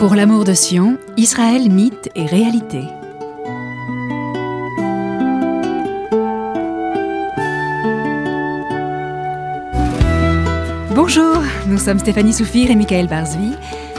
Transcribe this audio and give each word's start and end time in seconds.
Pour 0.00 0.14
l'amour 0.14 0.44
de 0.44 0.54
Sion, 0.54 0.96
Israël, 1.18 1.70
mythe 1.70 2.08
et 2.14 2.24
réalité. 2.24 2.84
Bonjour, 10.94 11.42
nous 11.66 11.76
sommes 11.76 11.98
Stéphanie 11.98 12.32
Soufir 12.32 12.70
et 12.70 12.76
Michael 12.76 13.08
Barzvi. 13.08 13.52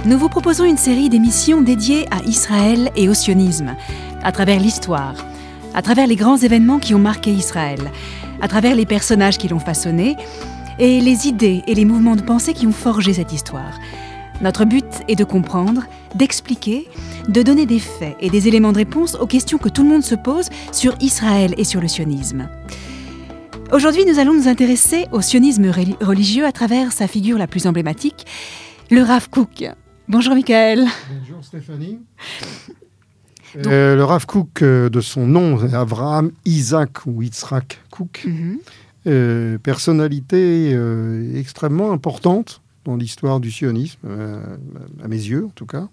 Nous 0.05 0.17
vous 0.17 0.27
proposons 0.27 0.63
une 0.66 0.75
série 0.75 1.08
d'émissions 1.08 1.61
dédiées 1.61 2.08
à 2.09 2.23
Israël 2.23 2.89
et 2.95 3.08
au 3.08 3.13
sionisme, 3.13 3.75
à 4.23 4.31
travers 4.31 4.59
l'histoire, 4.59 5.13
à 5.75 5.83
travers 5.83 6.08
les 6.08 6.16
grands 6.16 6.38
événements 6.38 6.80
qui 6.80 6.95
ont 6.95 6.99
marqué 6.99 7.30
Israël, 7.30 7.91
à 8.41 8.47
travers 8.47 8.73
les 8.73 8.88
personnages 8.88 9.38
qui 9.38 9.49
l'ont 9.49 9.59
façonné 9.59 10.17
et 10.80 10.99
les 10.99 11.27
idées 11.27 11.61
et 11.67 11.75
les 11.75 11.86
mouvements 11.86 12.16
de 12.16 12.23
pensée 12.23 12.55
qui 12.55 12.66
ont 12.66 12.72
forgé 12.72 13.13
cette 13.13 13.33
histoire. 13.33 13.77
Notre 14.41 14.66
but 14.66 15.03
est 15.08 15.16
de 15.16 15.23
comprendre, 15.23 15.83
d'expliquer, 16.15 16.88
de 17.27 17.41
donner 17.41 17.65
des 17.65 17.79
faits 17.79 18.15
et 18.19 18.29
des 18.29 18.47
éléments 18.47 18.71
de 18.71 18.77
réponse 18.77 19.15
aux 19.15 19.27
questions 19.27 19.57
que 19.57 19.69
tout 19.69 19.83
le 19.83 19.89
monde 19.89 20.03
se 20.03 20.15
pose 20.15 20.49
sur 20.71 20.95
Israël 21.02 21.53
et 21.57 21.63
sur 21.63 21.81
le 21.81 21.88
sionisme. 21.88 22.49
Aujourd'hui, 23.71 24.03
nous 24.05 24.19
allons 24.19 24.33
nous 24.33 24.49
intéresser 24.49 25.05
au 25.11 25.21
sionisme 25.21 25.71
religieux 26.02 26.45
à 26.45 26.52
travers 26.52 26.91
sa 26.91 27.07
figure 27.07 27.38
la 27.38 27.47
plus 27.47 27.67
emblématique, 27.67 28.25
le 28.89 29.02
Rav 29.02 29.30
Kook. 29.30 29.63
Bonjour 30.09 30.36
Michael. 30.36 30.86
Bonjour 31.09 31.41
Stéphanie. 31.41 31.99
Euh, 33.58 33.95
le 33.95 34.03
Rav 34.03 34.25
Kook, 34.25 34.61
euh, 34.61 34.89
de 34.89 35.02
son 35.02 35.27
nom, 35.27 35.58
Abraham 35.73 36.31
Isaac 36.45 37.05
ou 37.05 37.21
Yitzhak 37.21 37.80
Kook, 37.89 38.23
mhm. 38.25 38.59
euh, 39.08 39.58
personnalité 39.58 40.77
extrêmement 41.36 41.91
importante 41.91 42.61
dans 42.86 42.95
l'histoire 42.95 43.39
du 43.39 43.52
sionisme, 43.52 43.99
à 45.03 45.08
mes 45.08 45.16
yeux 45.16 45.45
en 45.45 45.52
tout 45.55 45.66
cas, 45.66 45.88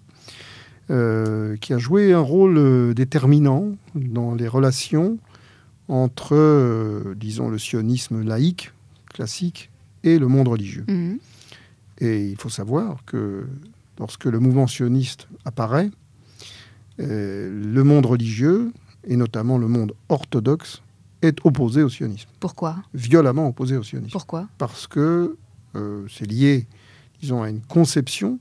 qui 0.89 1.73
a 1.73 1.77
joué 1.77 2.13
un 2.13 2.19
rôle 2.19 2.93
déterminant 2.95 3.75
dans 3.95 4.33
les 4.33 4.47
relations 4.47 5.17
entre, 5.87 7.13
disons, 7.15 7.49
le 7.49 7.57
sionisme 7.57 8.23
laïque, 8.23 8.71
classique, 9.07 9.69
et 10.03 10.19
le 10.19 10.27
monde 10.27 10.47
religieux. 10.47 10.85
Mhm. 10.87 11.19
Et 11.99 12.29
il 12.29 12.37
faut 12.37 12.49
savoir 12.49 13.03
que 13.05 13.45
lorsque 13.99 14.25
le 14.25 14.39
mouvement 14.39 14.67
sioniste 14.67 15.27
apparaît, 15.45 15.91
euh, 16.99 17.49
le 17.49 17.83
monde 17.83 18.05
religieux, 18.05 18.71
et 19.05 19.15
notamment 19.15 19.57
le 19.57 19.67
monde 19.67 19.93
orthodoxe, 20.07 20.81
est 21.21 21.37
opposé 21.45 21.83
au 21.83 21.89
sionisme. 21.89 22.29
Pourquoi? 22.39 22.77
Violemment 22.93 23.47
opposé 23.47 23.75
au 23.75 23.83
sionisme. 23.83 24.11
Pourquoi? 24.11 24.47
Parce 24.57 24.87
que 24.87 25.35
euh, 25.75 26.05
c'est 26.09 26.25
lié, 26.25 26.65
disons, 27.19 27.43
à 27.43 27.49
une 27.49 27.61
conception 27.61 28.39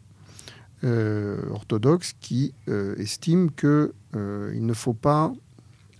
euh, 0.84 1.40
orthodoxe 1.50 2.14
qui 2.20 2.54
estime 2.98 3.50
qu'il 3.50 3.90
ne 4.14 4.72
faut 4.74 4.94
pas 4.94 5.32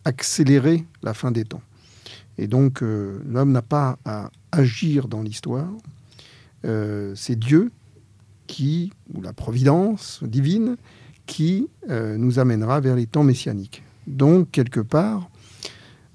accélérer 0.05 0.85
la 1.03 1.15
fin 1.15 1.31
des 1.31 1.45
temps. 1.45 1.63
Et 2.39 2.47
donc, 2.47 2.81
l'homme 2.81 3.53
n'a 3.53 3.63
pas 3.63 3.99
à 4.05 4.31
agir 4.53 5.09
dans 5.09 5.23
l'histoire. 5.23 5.71
c'est 6.63 7.39
Dieu 7.39 7.71
qui, 8.49 8.93
ou 9.15 9.23
la 9.23 9.33
providence 9.33 10.21
divine, 10.25 10.77
qui 11.27 11.69
euh, 11.91 12.17
nous 12.17 12.41
amènera 12.41 12.81
vers 12.81 12.97
les 12.97 13.07
temps 13.07 13.23
messianiques. 13.23 13.85
Donc, 14.09 14.51
quelque 14.51 14.81
part, 14.81 15.31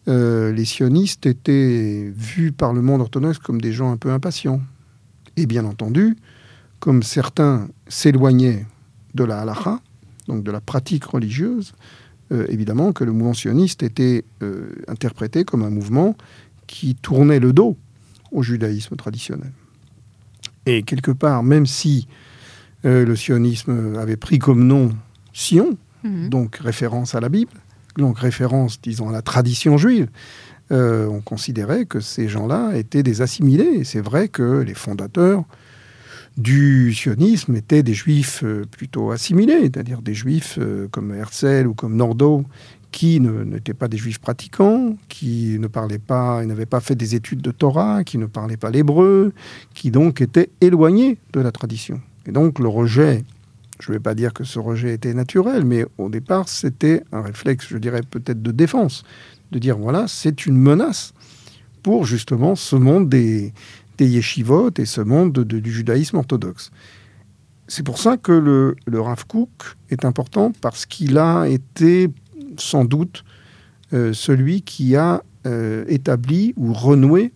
euh, 0.09 0.51
les 0.51 0.65
sionistes 0.65 1.25
étaient 1.25 2.11
vus 2.13 2.51
par 2.51 2.73
le 2.73 2.81
monde 2.81 2.99
orthodoxe 2.99 3.37
comme 3.37 3.61
des 3.61 3.71
gens 3.71 3.91
un 3.91 3.97
peu 3.97 4.11
impatients. 4.11 4.61
Et 5.37 5.45
bien 5.45 5.63
entendu, 5.63 6.17
comme 6.83 7.01
certains 7.01 7.69
s'éloignaient 7.87 8.65
de 9.13 9.23
la 9.23 9.39
halakha, 9.39 9.79
donc 10.27 10.43
de 10.43 10.51
la 10.51 10.59
pratique 10.59 11.05
religieuse, 11.05 11.71
euh, 12.33 12.45
évidemment 12.49 12.91
que 12.91 13.05
le 13.05 13.13
mouvement 13.13 13.33
sioniste 13.33 13.83
était 13.83 14.25
interprété 14.89 15.45
comme 15.45 15.63
un 15.63 15.69
mouvement 15.69 16.17
qui 16.67 16.95
tournait 16.95 17.39
le 17.39 17.53
dos 17.53 17.77
au 18.33 18.43
judaïsme 18.43 18.97
traditionnel. 18.97 19.53
Et 20.65 20.83
quelque 20.83 21.11
part, 21.11 21.41
même 21.41 21.65
si 21.65 22.09
euh, 22.83 23.05
le 23.05 23.15
sionisme 23.15 23.95
avait 23.97 24.17
pris 24.17 24.37
comme 24.37 24.67
nom 24.67 24.91
Sion, 25.31 25.77
mhm. 26.03 26.27
donc 26.27 26.57
référence 26.57 27.15
à 27.15 27.21
la 27.21 27.29
Bible, 27.29 27.53
donc 27.95 28.19
référence, 28.19 28.81
disons, 28.81 29.07
à 29.07 29.13
la 29.13 29.21
tradition 29.21 29.77
juive. 29.77 30.09
Euh, 30.73 31.07
on 31.07 31.21
considérait 31.21 31.85
que 31.85 32.01
ces 32.01 32.27
gens-là 32.27 32.75
étaient 32.75 33.03
des 33.03 33.21
assimilés. 33.21 33.79
Et 33.79 33.83
c'est 33.85 34.01
vrai 34.01 34.27
que 34.27 34.59
les 34.59 34.73
fondateurs 34.73 35.45
du 36.37 36.93
sionisme 36.93 37.55
étaient 37.55 37.83
des 37.83 37.93
juifs 37.93 38.43
euh, 38.43 38.65
plutôt 38.69 39.11
assimilés, 39.11 39.61
c'est-à-dire 39.61 40.01
des 40.01 40.13
juifs 40.13 40.59
comme 40.91 41.13
Herzl 41.13 41.67
ou 41.67 41.73
comme 41.73 41.95
Nordau, 41.95 42.45
qui 42.93 43.19
n'étaient 43.19 43.73
pas 43.73 43.87
des 43.87 43.97
juifs 43.97 44.19
pratiquants, 44.19 44.95
qui 45.09 45.57
ne 45.59 45.67
parlaient 45.67 45.97
pas, 45.97 46.45
n'avaient 46.45 46.67
pas 46.67 46.79
fait 46.79 46.95
des 46.95 47.15
études 47.15 47.41
de 47.41 47.51
Torah, 47.51 48.03
qui 48.03 48.19
ne 48.19 48.27
parlaient 48.27 48.55
pas 48.55 48.69
l'hébreu, 48.69 49.33
qui 49.73 49.89
donc 49.89 50.21
étaient 50.21 50.51
éloignés 50.61 51.17
de 51.33 51.41
la 51.41 51.51
tradition. 51.51 51.99
Et 52.27 52.31
donc 52.31 52.59
le 52.59 52.67
rejet, 52.67 53.23
je 53.79 53.91
ne 53.91 53.97
vais 53.97 53.99
pas 53.99 54.13
dire 54.13 54.31
que 54.31 54.43
ce 54.43 54.59
rejet 54.59 54.93
était 54.93 55.13
naturel, 55.13 55.65
mais 55.65 55.85
au 55.97 56.07
départ 56.07 56.47
c'était 56.47 57.03
un 57.11 57.23
réflexe, 57.23 57.65
je 57.67 57.77
dirais 57.77 58.01
peut-être 58.07 58.43
de 58.43 58.51
défense, 58.51 59.03
de 59.51 59.57
dire 59.57 59.77
voilà, 59.77 60.07
c'est 60.07 60.45
une 60.45 60.57
menace 60.57 61.13
pour 61.81 62.05
justement 62.05 62.55
ce 62.55 62.75
monde 62.75 63.09
des, 63.09 63.53
des 63.97 64.07
yeshivot 64.07 64.71
et 64.77 64.85
ce 64.85 65.01
monde 65.01 65.37
du 65.39 65.71
judaïsme 65.71 66.17
orthodoxe. 66.17 66.71
C'est 67.67 67.83
pour 67.83 67.97
ça 67.97 68.17
que 68.17 68.31
le, 68.31 68.75
le 68.85 69.01
Rav 69.01 69.25
Kook 69.25 69.77
est 69.89 70.05
important 70.05 70.51
parce 70.61 70.85
qu'il 70.85 71.17
a 71.17 71.47
été 71.47 72.09
sans 72.57 72.85
doute 72.85 73.23
euh, 73.93 74.13
celui 74.13 74.61
qui 74.61 74.95
a 74.95 75.23
euh, 75.45 75.85
établi 75.87 76.53
ou 76.57 76.73
renoué 76.73 77.31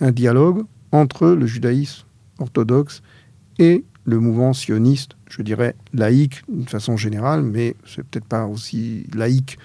un 0.00 0.12
dialogue 0.12 0.64
entre 0.92 1.28
le 1.28 1.46
judaïsme 1.46 2.04
orthodoxe 2.38 3.02
et 3.58 3.84
le 4.04 4.18
mouvement 4.18 4.52
sioniste, 4.52 5.12
je 5.28 5.42
dirais 5.42 5.76
laïque 5.92 6.42
d'une 6.48 6.66
façon 6.66 6.96
générale, 6.96 7.42
mais 7.42 7.76
c'est 7.86 8.02
peut-être 8.02 8.24
pas 8.24 8.46
aussi 8.46 9.06
laïque 9.14 9.58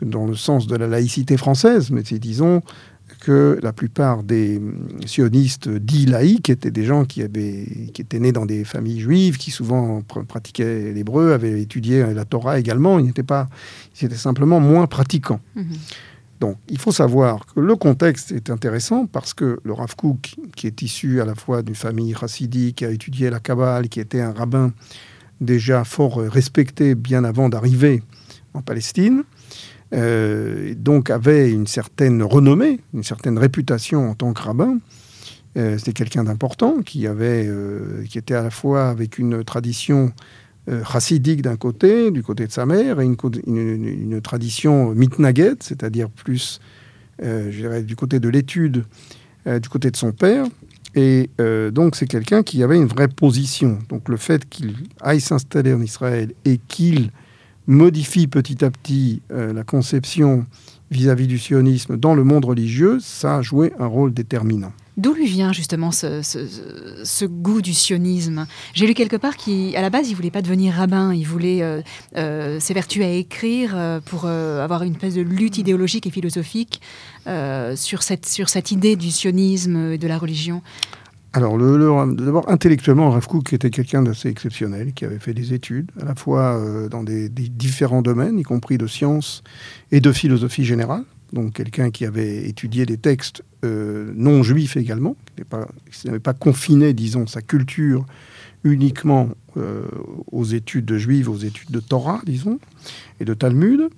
dans 0.00 0.26
le 0.26 0.34
sens 0.34 0.66
de 0.66 0.76
la 0.76 0.86
laïcité 0.86 1.36
française, 1.36 1.90
mais 1.90 2.02
c'est 2.04 2.18
disons 2.18 2.62
que 3.24 3.58
la 3.62 3.72
plupart 3.72 4.22
des 4.22 4.60
sionistes 5.06 5.70
dits 5.70 6.04
laïcs 6.04 6.50
étaient 6.50 6.70
des 6.70 6.84
gens 6.84 7.06
qui, 7.06 7.22
avaient, 7.22 7.88
qui 7.94 8.02
étaient 8.02 8.20
nés 8.20 8.32
dans 8.32 8.44
des 8.44 8.64
familles 8.64 9.00
juives, 9.00 9.38
qui 9.38 9.50
souvent 9.50 10.02
pratiquaient 10.02 10.92
l'hébreu, 10.92 11.32
avaient 11.32 11.62
étudié 11.62 12.04
la 12.12 12.26
Torah 12.26 12.58
également. 12.58 12.98
Ils 12.98 13.06
n'étaient 13.06 13.22
pas, 13.22 13.48
ils 13.98 14.04
étaient 14.04 14.14
simplement 14.14 14.60
moins 14.60 14.86
pratiquants. 14.86 15.40
Mhm. 15.56 15.64
Donc, 16.40 16.58
il 16.68 16.78
faut 16.78 16.92
savoir 16.92 17.46
que 17.46 17.60
le 17.60 17.76
contexte 17.76 18.30
est 18.30 18.50
intéressant 18.50 19.06
parce 19.06 19.32
que 19.32 19.58
le 19.64 19.72
Rav 19.72 19.96
Kook, 19.96 20.34
qui 20.54 20.66
est 20.66 20.82
issu 20.82 21.22
à 21.22 21.24
la 21.24 21.34
fois 21.34 21.62
d'une 21.62 21.74
famille 21.74 22.14
chassidique, 22.14 22.76
qui 22.76 22.84
a 22.84 22.90
étudié 22.90 23.30
la 23.30 23.40
Kabbale, 23.40 23.88
qui 23.88 24.00
était 24.00 24.20
un 24.20 24.32
rabbin 24.32 24.74
déjà 25.40 25.84
fort 25.84 26.18
respecté 26.18 26.94
bien 26.94 27.24
avant 27.24 27.48
d'arriver 27.48 28.02
en 28.52 28.60
Palestine, 28.60 29.22
euh, 29.94 30.74
donc 30.76 31.10
avait 31.10 31.50
une 31.50 31.66
certaine 31.66 32.22
renommée, 32.22 32.80
une 32.94 33.04
certaine 33.04 33.38
réputation 33.38 34.10
en 34.10 34.14
tant 34.14 34.32
que 34.32 34.42
rabbin. 34.42 34.78
Euh, 35.56 35.78
C'était 35.78 35.92
quelqu'un 35.92 36.24
d'important 36.24 36.80
qui 36.82 37.06
avait, 37.06 37.46
euh, 37.46 38.04
qui 38.08 38.18
était 38.18 38.34
à 38.34 38.42
la 38.42 38.50
fois 38.50 38.88
avec 38.88 39.18
une 39.18 39.44
tradition 39.44 40.12
chassidique 40.90 41.42
d'un 41.42 41.56
côté, 41.56 42.10
du 42.10 42.22
côté 42.22 42.46
de 42.46 42.50
sa 42.50 42.64
mère, 42.64 42.98
et 42.98 43.04
une, 43.04 44.20
tradition 44.22 44.94
mitnaget, 44.94 45.56
c'est-à-dire 45.60 46.08
plus, 46.08 46.58
je 47.22 47.50
dirais, 47.50 47.82
du 47.82 47.96
côté 47.96 48.18
de 48.18 48.30
l'étude, 48.30 48.86
du 49.44 49.68
côté 49.68 49.90
de 49.90 49.96
son 49.98 50.12
père. 50.12 50.46
Et 50.94 51.28
donc 51.70 51.96
c'est 51.96 52.06
quelqu'un 52.06 52.42
qui 52.42 52.62
avait 52.62 52.78
une 52.78 52.86
vraie 52.86 53.08
position. 53.08 53.78
Donc 53.90 54.08
le 54.08 54.16
fait 54.16 54.48
qu'il 54.48 54.74
aille 55.02 55.20
s'installer 55.20 55.74
en 55.74 55.82
Israël 55.82 56.32
et 56.46 56.58
qu'il 56.66 57.10
modifie 57.66 58.26
petit 58.26 58.64
à 58.64 58.70
petit 58.70 59.22
la 59.30 59.64
conception 59.64 60.46
vis-à-vis 60.90 61.26
du 61.26 61.38
sionisme 61.38 61.96
dans 61.96 62.14
le 62.14 62.24
monde 62.24 62.44
religieux, 62.44 62.98
ça 63.00 63.36
a 63.36 63.42
joué 63.42 63.72
un 63.78 63.86
rôle 63.86 64.12
déterminant. 64.12 64.72
D'où 64.96 65.12
lui 65.12 65.26
vient 65.26 65.52
justement 65.52 65.90
ce, 65.90 67.24
goût 67.24 67.60
du 67.60 67.74
sionisme? 67.74 68.46
J'ai 68.74 68.86
lu 68.86 68.94
quelque 68.94 69.16
part 69.16 69.36
qu'à 69.36 69.82
la 69.82 69.90
base, 69.90 70.08
il 70.08 70.14
voulait 70.14 70.30
pas 70.30 70.42
devenir 70.42 70.74
rabbin, 70.74 71.12
il 71.12 71.26
voulait 71.26 71.62
euh, 71.62 71.82
euh, 72.16 72.60
s'évertuer 72.60 73.04
à 73.04 73.10
écrire 73.10 73.72
euh, 73.74 74.00
pour 74.00 74.26
avoir 74.26 74.84
une 74.84 74.92
espèce 74.92 75.14
de 75.14 75.22
lutte 75.22 75.58
idéologique 75.58 76.06
et 76.06 76.10
philosophique 76.10 76.80
sur 77.74 78.02
cette 78.02 78.70
idée 78.70 78.94
du 78.94 79.10
sionisme 79.10 79.92
et 79.92 79.98
de 79.98 80.06
la 80.06 80.18
religion. 80.18 80.62
Alors, 81.36 81.58
le, 81.58 82.14
d'abord, 82.14 82.48
intellectuellement, 82.48 83.10
Rav 83.10 83.26
était 83.50 83.70
quelqu'un 83.70 84.02
d'assez 84.02 84.28
exceptionnel, 84.28 84.92
qui 84.92 85.04
avait 85.04 85.18
fait 85.18 85.34
des 85.34 85.52
études, 85.52 85.90
à 86.00 86.04
la 86.04 86.14
fois 86.14 86.60
dans 86.88 87.02
des, 87.02 87.28
différents 87.28 88.02
domaines, 88.02 88.38
y 88.38 88.44
compris 88.44 88.78
de 88.78 88.86
sciences 88.86 89.42
et 89.90 90.00
de 90.00 90.12
philosophie 90.12 90.64
générale. 90.64 91.02
donc 91.32 91.54
quelqu'un 91.54 91.90
qui 91.90 92.06
avait 92.06 92.48
étudié 92.48 92.86
des 92.86 92.98
textes 92.98 93.42
euh, 93.64 94.12
non 94.14 94.44
juifs 94.44 94.76
également, 94.76 95.16
qui 95.36 96.06
n'avait 96.06 96.20
pas, 96.20 96.34
confiné, 96.34 96.92
disons, 96.92 97.26
sa 97.26 97.42
culture 97.42 98.06
uniquement 98.62 99.30
euh, 99.56 99.86
aux 100.30 100.44
études 100.44 100.96
juives, 100.96 101.28
aux 101.28 101.36
études 101.36 101.72
de 101.72 101.80
Torah, 101.80 102.20
disons, 102.24 102.60
et 103.18 103.24
de 103.24 103.34
Talmud. 103.34 103.88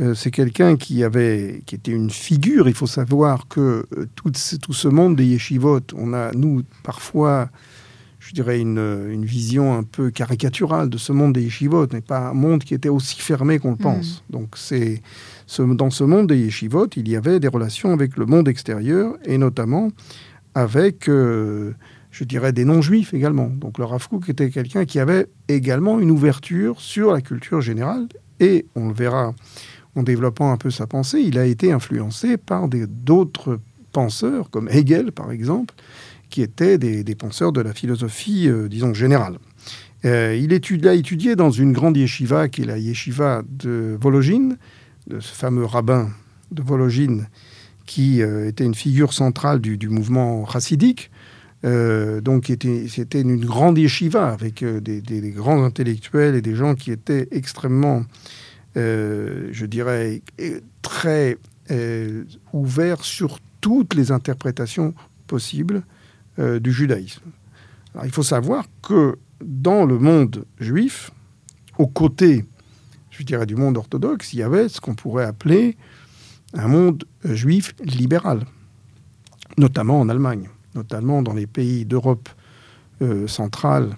Euh, 0.00 0.14
c'est 0.14 0.30
quelqu'un 0.30 0.76
qui 0.76 1.04
avait, 1.04 1.62
qui 1.66 1.76
était 1.76 1.92
une 1.92 2.10
figure. 2.10 2.68
Il 2.68 2.74
faut 2.74 2.86
savoir 2.86 3.46
que 3.48 3.86
tout, 4.16 4.32
tout, 4.60 4.72
ce 4.72 4.88
monde 4.88 5.16
des 5.16 5.24
yeshivot, 5.24 5.80
on 5.96 6.12
a 6.12 6.32
nous 6.32 6.62
parfois 6.82 7.48
je 8.26 8.32
dirais, 8.32 8.58
une, 8.60 9.24
vision 9.24 9.76
un 9.76 9.82
peu 9.82 10.10
caricaturale 10.10 10.88
de 10.88 10.96
ce 10.96 11.12
monde 11.12 11.34
des 11.34 11.42
yeshivot, 11.42 11.86
n'est 11.92 12.00
pas 12.00 12.30
un 12.30 12.32
monde 12.32 12.64
qui 12.64 12.74
était 12.74 12.88
aussi 12.88 13.20
fermé 13.20 13.58
qu'on 13.58 13.70
le 13.70 13.76
mm. 13.76 13.78
pense. 13.78 14.24
Donc, 14.30 14.54
c'est 14.56 15.02
ce, 15.46 15.62
dans 15.62 15.90
ce 15.90 16.04
monde 16.04 16.28
des 16.28 16.38
yeshivot, 16.38 16.88
il 16.96 17.08
y 17.08 17.16
avait 17.16 17.38
des 17.38 17.48
relations 17.48 17.92
avec 17.92 18.16
le 18.16 18.24
monde 18.24 18.48
extérieur, 18.48 19.14
et 19.24 19.36
notamment 19.36 19.90
avec, 20.54 21.08
euh, 21.08 21.72
je 22.10 22.24
dirais, 22.24 22.52
des 22.52 22.64
non-juifs 22.64 23.12
également. 23.12 23.48
Donc, 23.48 23.78
le 23.78 23.84
Rav 23.84 24.06
était 24.26 24.50
quelqu'un 24.50 24.86
qui 24.86 24.98
avait 25.00 25.26
également 25.48 26.00
une 26.00 26.10
ouverture 26.10 26.80
sur 26.80 27.12
la 27.12 27.20
culture 27.20 27.60
générale, 27.60 28.08
et 28.40 28.64
on 28.74 28.88
le 28.88 28.94
verra 28.94 29.34
en 29.96 30.02
développant 30.02 30.52
un 30.52 30.56
peu 30.56 30.70
sa 30.70 30.86
pensée, 30.86 31.20
il 31.20 31.38
a 31.38 31.46
été 31.46 31.72
influencé 31.72 32.36
par 32.36 32.68
d'autres 32.68 33.60
penseurs, 33.92 34.50
comme 34.50 34.68
Hegel 34.68 35.12
par 35.12 35.30
exemple, 35.30 35.74
qui 36.34 36.42
étaient 36.42 36.78
des, 36.78 37.14
penseurs 37.14 37.52
de 37.52 37.60
la 37.60 37.72
philosophie, 37.72 38.48
euh, 38.48 38.68
disons, 38.68 38.92
générale. 38.92 39.38
Euh, 40.04 40.36
il, 40.36 40.52
étudie, 40.52 40.88
a 40.88 40.94
étudié 40.94 41.36
dans 41.36 41.52
une 41.52 41.72
grande 41.72 41.96
yeshiva, 41.96 42.48
qui 42.48 42.62
est 42.62 42.66
la 42.66 42.76
yeshiva 42.76 43.42
de 43.48 43.96
Vologine, 44.00 44.56
de 45.06 45.20
ce 45.20 45.32
fameux 45.32 45.64
rabbin 45.64 46.10
de 46.50 46.60
Vologine, 46.60 47.28
qui 47.86 48.20
euh, 48.20 48.48
était 48.48 48.64
une 48.64 48.74
figure 48.74 49.12
centrale 49.12 49.60
du, 49.60 49.88
mouvement 49.88 50.44
chassidique. 50.46 51.12
donc, 51.62 52.52
c'était 52.88 53.20
une 53.20 53.36
grande 53.36 53.78
yeshiva 53.78 54.28
avec 54.32 54.64
des, 54.64 55.30
grands 55.30 55.62
intellectuels 55.62 56.34
et 56.34 56.42
des 56.42 56.56
gens 56.56 56.74
qui 56.74 56.90
étaient 56.90 57.28
extrêmement, 57.30 58.02
je 58.76 59.66
dirais, 59.66 60.22
très 60.82 61.38
ouverts 62.52 63.04
sur 63.04 63.38
toutes 63.64 63.94
les 63.94 64.12
interprétations 64.12 64.92
possibles 65.26 65.82
euh, 66.38 66.60
du 66.60 66.70
judaïsme. 66.70 67.22
il 68.04 68.10
faut 68.10 68.22
savoir 68.22 68.66
que 68.82 69.16
dans 69.42 69.86
le 69.86 69.98
monde 69.98 70.44
juif, 70.60 71.12
aux 71.78 71.86
côtés, 71.86 72.44
je 73.10 73.22
dirais, 73.22 73.46
du 73.46 73.56
monde 73.56 73.76
orthodoxe, 73.78 74.34
il 74.34 74.40
y 74.40 74.42
avait 74.42 74.68
ce 74.68 74.80
qu'on 74.80 74.94
pourrait 74.94 75.24
appeler 75.24 75.76
un 76.52 76.68
monde 76.68 77.04
juif 77.24 77.74
libéral, 77.82 78.44
notamment 79.56 80.00
en 80.00 80.08
Allemagne, 80.08 80.50
notamment 80.74 81.22
dans 81.22 81.34
les 81.34 81.46
pays 81.46 81.84
d'Europe 81.84 82.28
euh, 83.00 83.26
centrale 83.26 83.94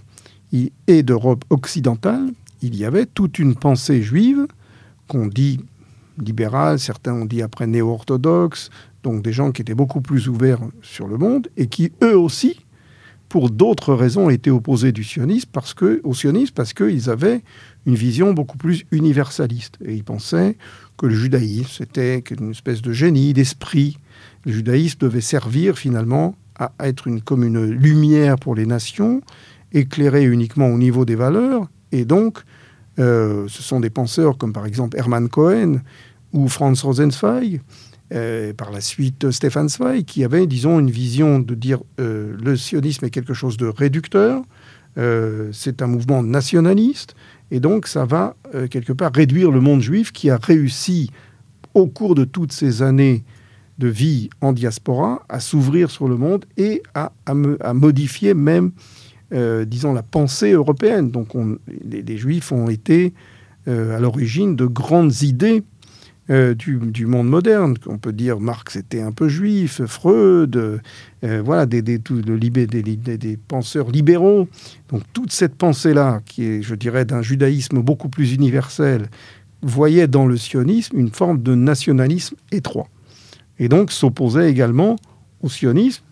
et 0.87 1.03
d'Europe 1.03 1.45
occidentale. 1.51 2.31
Il 2.63 2.77
y 2.77 2.85
avait 2.85 3.07
toute 3.07 3.39
une 3.39 3.57
pensée 3.57 4.01
juive 4.01 4.47
qu'on 5.09 5.27
dit 5.27 5.61
libérale, 6.19 6.79
certains 6.79 7.13
ont 7.13 7.25
dit 7.25 7.43
après 7.43 7.67
néo-orthodoxe, 7.67 8.71
donc 9.03 9.23
des 9.23 9.33
gens 9.33 9.53
qui 9.53 9.63
étaient 9.63 9.75
beaucoup 9.75 10.01
plus 10.01 10.29
ouverts 10.29 10.61
sur 10.83 11.07
le 11.07 11.19
monde 11.19 11.49
et 11.57 11.67
qui, 11.67 11.93
eux 12.03 12.19
aussi, 12.19 12.65
pour 13.29 13.51
d'autres 13.51 13.95
raisons, 13.95 14.31
étaient 14.31 14.51
opposés 14.51 14.93
du 14.93 15.05
sionisme 15.05 15.49
parce 15.53 15.75
que, 15.75 16.01
au 16.05 16.15
sionisme 16.15 16.55
parce 16.55 16.73
qu'ils 16.73 17.11
avaient 17.11 17.43
une 17.85 17.95
vision 17.95 18.33
beaucoup 18.33 18.57
plus 18.57 18.85
universaliste. 18.93 19.79
Et 19.85 19.95
ils 19.95 20.05
pensaient 20.05 20.57
que 20.97 21.07
le 21.07 21.15
judaïsme, 21.15 21.71
c'était 21.71 22.19
une 22.19 22.51
espèce 22.51 22.83
de 22.83 22.93
génie, 22.93 23.33
d'esprit. 23.33 23.99
Le 24.45 24.53
judaïsme 24.53 24.99
devait 25.01 25.21
servir 25.21 25.77
finalement 25.77 26.37
à 26.59 26.73
être 26.81 27.07
une, 27.07 27.21
comme 27.21 27.45
une 27.45 27.65
lumière 27.65 28.37
pour 28.39 28.55
les 28.55 28.67
nations, 28.67 29.21
éclairée 29.73 30.25
uniquement 30.25 30.69
au 30.69 30.79
niveau 30.79 31.05
des 31.05 31.17
valeurs. 31.17 31.69
Et 31.93 32.05
donc, 32.05 32.39
ce 32.99 33.47
sont 33.49 33.81
des 33.81 33.91
penseurs 33.91 34.39
comme 34.39 34.53
par 34.53 34.67
exemple 34.67 34.97
Hermann 34.97 35.29
Cohen 35.29 35.81
ou 36.33 36.49
Franz 36.49 36.83
Rosenzweig 36.83 37.61
euh, 38.15 38.53
par 38.53 38.71
la 38.71 38.81
suite 38.81 39.33
Stefan 39.33 39.69
Zweig, 39.69 40.05
qui 40.05 40.23
avait, 40.23 40.47
disons, 40.47 40.79
une 40.79 40.93
vision 40.93 41.41
de 41.41 41.57
dire 41.57 41.81
euh, 41.99 42.37
le 42.41 42.57
sionisme 42.57 43.05
est 43.05 43.11
quelque 43.11 43.35
chose 43.35 43.57
de 43.57 43.67
réducteur, 43.67 44.45
euh, 44.97 45.51
c'est 45.53 45.83
un 45.83 45.89
mouvement 45.89 46.23
nationaliste, 46.23 47.17
et 47.51 47.59
donc 47.59 47.89
ça 47.89 48.05
va 48.05 48.37
quelque 48.71 48.93
part 48.93 49.11
réduire 49.13 49.51
le 49.51 49.61
monde 49.61 49.81
juif 49.81 50.13
qui 50.13 50.31
a 50.31 50.37
réussi 50.37 51.11
au 51.75 51.89
cours 51.89 52.15
de 52.15 52.23
toutes 52.23 52.53
ces 52.53 52.81
années 52.81 53.25
de 53.79 53.89
vie 53.89 54.31
en 54.41 54.53
diaspora 54.53 55.25
à 55.29 55.41
s'ouvrir 55.41 55.91
sur 55.91 56.07
le 56.07 56.17
monde 56.17 56.45
et 56.57 56.85
à, 56.95 57.11
modifier 57.75 58.35
même, 58.35 58.71
disons, 59.31 59.93
la 59.93 60.03
pensée 60.03 60.53
européenne. 60.53 61.11
Donc 61.11 61.31
les, 61.85 62.17
juifs 62.17 62.53
ont 62.53 62.69
été 62.69 63.13
à 63.67 63.99
l'origine 63.99 64.57
de 64.57 64.67
grandes 64.67 65.23
idées 65.23 65.65
euh, 66.29 66.55
du, 66.55 67.07
monde 67.07 67.29
moderne. 67.29 67.77
On 67.87 67.99
peut 67.99 68.13
dire 68.13 68.41
Marx 68.41 68.75
était 68.75 69.01
un 69.01 69.13
peu 69.13 69.29
juif, 69.29 69.85
Freud, 69.87 70.57
euh, 70.57 70.81
voilà, 71.45 71.67
des, 71.67 71.83
des, 71.83 71.99
des, 71.99 73.37
penseurs 73.37 73.93
libéraux. 73.93 74.49
Donc 74.89 75.03
toute 75.13 75.31
cette 75.31 75.55
pensée-là, 75.55 76.21
qui 76.27 76.43
est, 76.43 76.63
je 76.63 76.75
dirais, 76.75 77.05
d'un 77.05 77.23
judaïsme 77.23 77.81
beaucoup 77.81 78.09
plus 78.09 78.33
universel, 78.33 79.09
voyait 79.63 80.09
dans 80.09 80.27
le 80.27 80.37
sionisme 80.37 80.99
une 80.99 81.11
forme 81.11 81.41
de 81.45 81.55
nationalisme 81.55 82.35
étroit. 82.51 82.89
Et 83.61 83.69
donc 83.69 83.93
s'opposait 83.93 84.51
également 84.51 84.97
au 85.43 85.49
sionisme. 85.49 86.03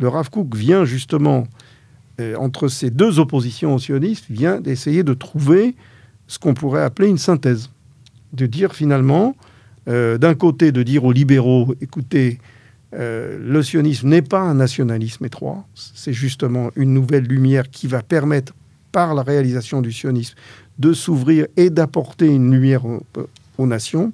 Le 0.00 0.08
Rav 0.08 0.28
Kook 0.28 0.54
vient 0.54 0.84
justement, 0.84 1.44
euh, 2.22 2.36
entre 2.36 2.68
ces 2.68 2.90
deux 2.90 3.18
oppositions 3.18 3.74
au 3.74 3.78
sionisme, 3.78 4.26
vient 4.30 4.60
d'essayer 4.60 5.02
de 5.02 5.14
trouver 5.14 5.74
ce 6.26 6.38
qu'on 6.38 6.54
pourrait 6.54 6.82
appeler 6.82 7.08
une 7.08 7.18
synthèse. 7.18 7.70
De 8.32 8.46
dire 8.46 8.74
finalement, 8.74 9.36
euh, 9.88 10.16
d'un 10.16 10.34
côté 10.34 10.72
de 10.72 10.82
dire 10.82 11.04
aux 11.04 11.12
libéraux, 11.12 11.74
écoutez, 11.80 12.38
euh, 12.94 13.38
le 13.40 13.62
sionisme 13.62 14.08
n'est 14.08 14.22
pas 14.22 14.40
un 14.40 14.54
nationalisme 14.54 15.24
étroit, 15.24 15.66
c'est 15.74 16.12
justement 16.12 16.70
une 16.76 16.94
nouvelle 16.94 17.24
lumière 17.24 17.70
qui 17.70 17.86
va 17.86 18.02
permettre, 18.02 18.54
par 18.92 19.14
la 19.14 19.22
réalisation 19.22 19.80
du 19.80 19.90
sionisme, 19.90 20.34
de 20.78 20.92
s'ouvrir 20.92 21.46
et 21.56 21.70
d'apporter 21.70 22.26
une 22.26 22.52
lumière 22.52 22.82
aux, 22.84 23.66
nations, 23.66 24.12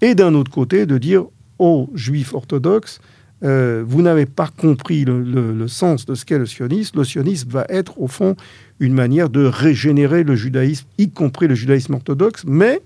et 0.00 0.14
d'un 0.14 0.34
autre 0.34 0.50
côté 0.50 0.84
de 0.84 0.98
dire 0.98 1.24
aux 1.58 1.88
juifs 1.94 2.34
orthodoxes, 2.34 3.00
euh, 3.44 3.84
vous 3.86 4.00
n'avez 4.02 4.26
pas 4.26 4.48
compris 4.48 5.04
le, 5.04 5.68
sens 5.68 6.06
de 6.06 6.14
ce 6.14 6.24
qu'est 6.24 6.38
le 6.38 6.46
sionisme. 6.46 6.98
Le 6.98 7.04
sionisme 7.04 7.50
va 7.50 7.66
être, 7.68 8.00
au 8.00 8.08
fond, 8.08 8.34
une 8.80 8.94
manière 8.94 9.28
de 9.28 9.44
régénérer 9.44 10.24
le 10.24 10.36
judaïsme, 10.36 10.86
y 10.98 11.10
compris 11.10 11.46
le 11.46 11.54
judaïsme 11.54 11.94
orthodoxe, 11.94 12.44
mais 12.46 12.80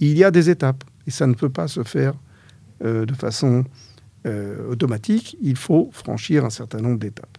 il 0.00 0.16
y 0.16 0.24
a 0.24 0.30
des 0.30 0.48
étapes. 0.48 0.84
Et 1.06 1.10
ça 1.10 1.26
ne 1.26 1.34
peut 1.34 1.50
pas 1.50 1.68
se 1.68 1.82
faire 1.82 2.14
euh, 2.84 3.04
de 3.04 3.14
façon 3.14 3.64
euh, 4.26 4.70
automatique. 4.70 5.36
Il 5.42 5.56
faut 5.56 5.90
franchir 5.92 6.44
un 6.44 6.50
certain 6.50 6.80
nombre 6.80 6.98
d'étapes. 6.98 7.38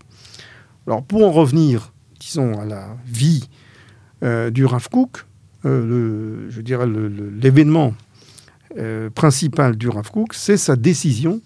Alors 0.86 1.04
pour 1.04 1.26
en 1.26 1.32
revenir, 1.32 1.94
disons, 2.20 2.60
à 2.60 2.66
la 2.66 2.96
vie 3.06 3.48
du 4.52 4.66
Rav 4.66 4.88
Kook, 4.90 5.26
je 5.64 6.62
dirais 6.62 6.86
l'événement 6.88 7.96
principal 9.16 9.76
du 9.76 9.90
Rav 9.90 10.12
Kook, 10.12 10.36
c'est 10.36 10.58
sa 10.58 10.76
décision 10.76 11.42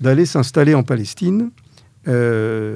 d'aller 0.00 0.26
s'installer 0.26 0.74
en 0.74 0.82
Palestine 0.82 1.50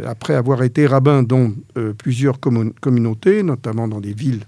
après 0.07 0.35
avoir 0.35 0.63
été 0.63 0.87
rabbin 0.87 1.23
dans 1.23 1.53
plusieurs 1.97 2.39
communautés, 2.39 3.43
notamment 3.43 3.89
dans 3.89 4.01
des 4.01 4.13
villes 4.13 4.45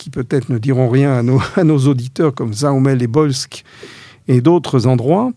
qui 0.00 0.10
peut-être 0.10 0.48
ne 0.48 0.58
diront 0.58 0.88
rien 0.88 1.12
à 1.12 1.22
nos, 1.22 1.40
à 1.56 1.64
nos 1.64 1.78
auditeurs 1.78 2.34
comme 2.34 2.54
Zaumel 2.54 3.02
et 3.02 3.06
Bolsk 3.06 3.64
et 4.28 4.40
d'autres 4.40 4.86
endroits, 4.86 5.32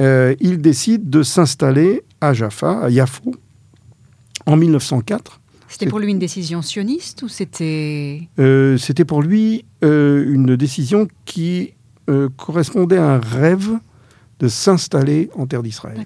euh, 0.00 0.34
il 0.40 0.60
décide 0.60 1.10
de 1.10 1.22
s'installer 1.22 2.02
à 2.20 2.34
Jaffa, 2.34 2.80
à 2.80 2.90
Yafo, 2.90 3.34
en 4.46 4.56
1904. 4.56 5.40
C'était 5.68 5.86
pour 5.86 5.98
lui 5.98 6.10
une 6.10 6.18
décision 6.18 6.60
sioniste 6.60 7.22
ou 7.22 7.28
c'était... 7.28 8.28
Euh, 8.38 8.76
c'était 8.76 9.06
pour 9.06 9.22
lui 9.22 9.64
euh, 9.82 10.24
une 10.30 10.56
décision 10.56 11.08
qui 11.24 11.74
correspondait 12.36 12.98
à 12.98 13.14
un 13.14 13.20
rêve 13.20 13.70
de 14.42 14.48
s'installer 14.48 15.30
en 15.34 15.46
terre 15.46 15.62
d'Israël. 15.62 16.04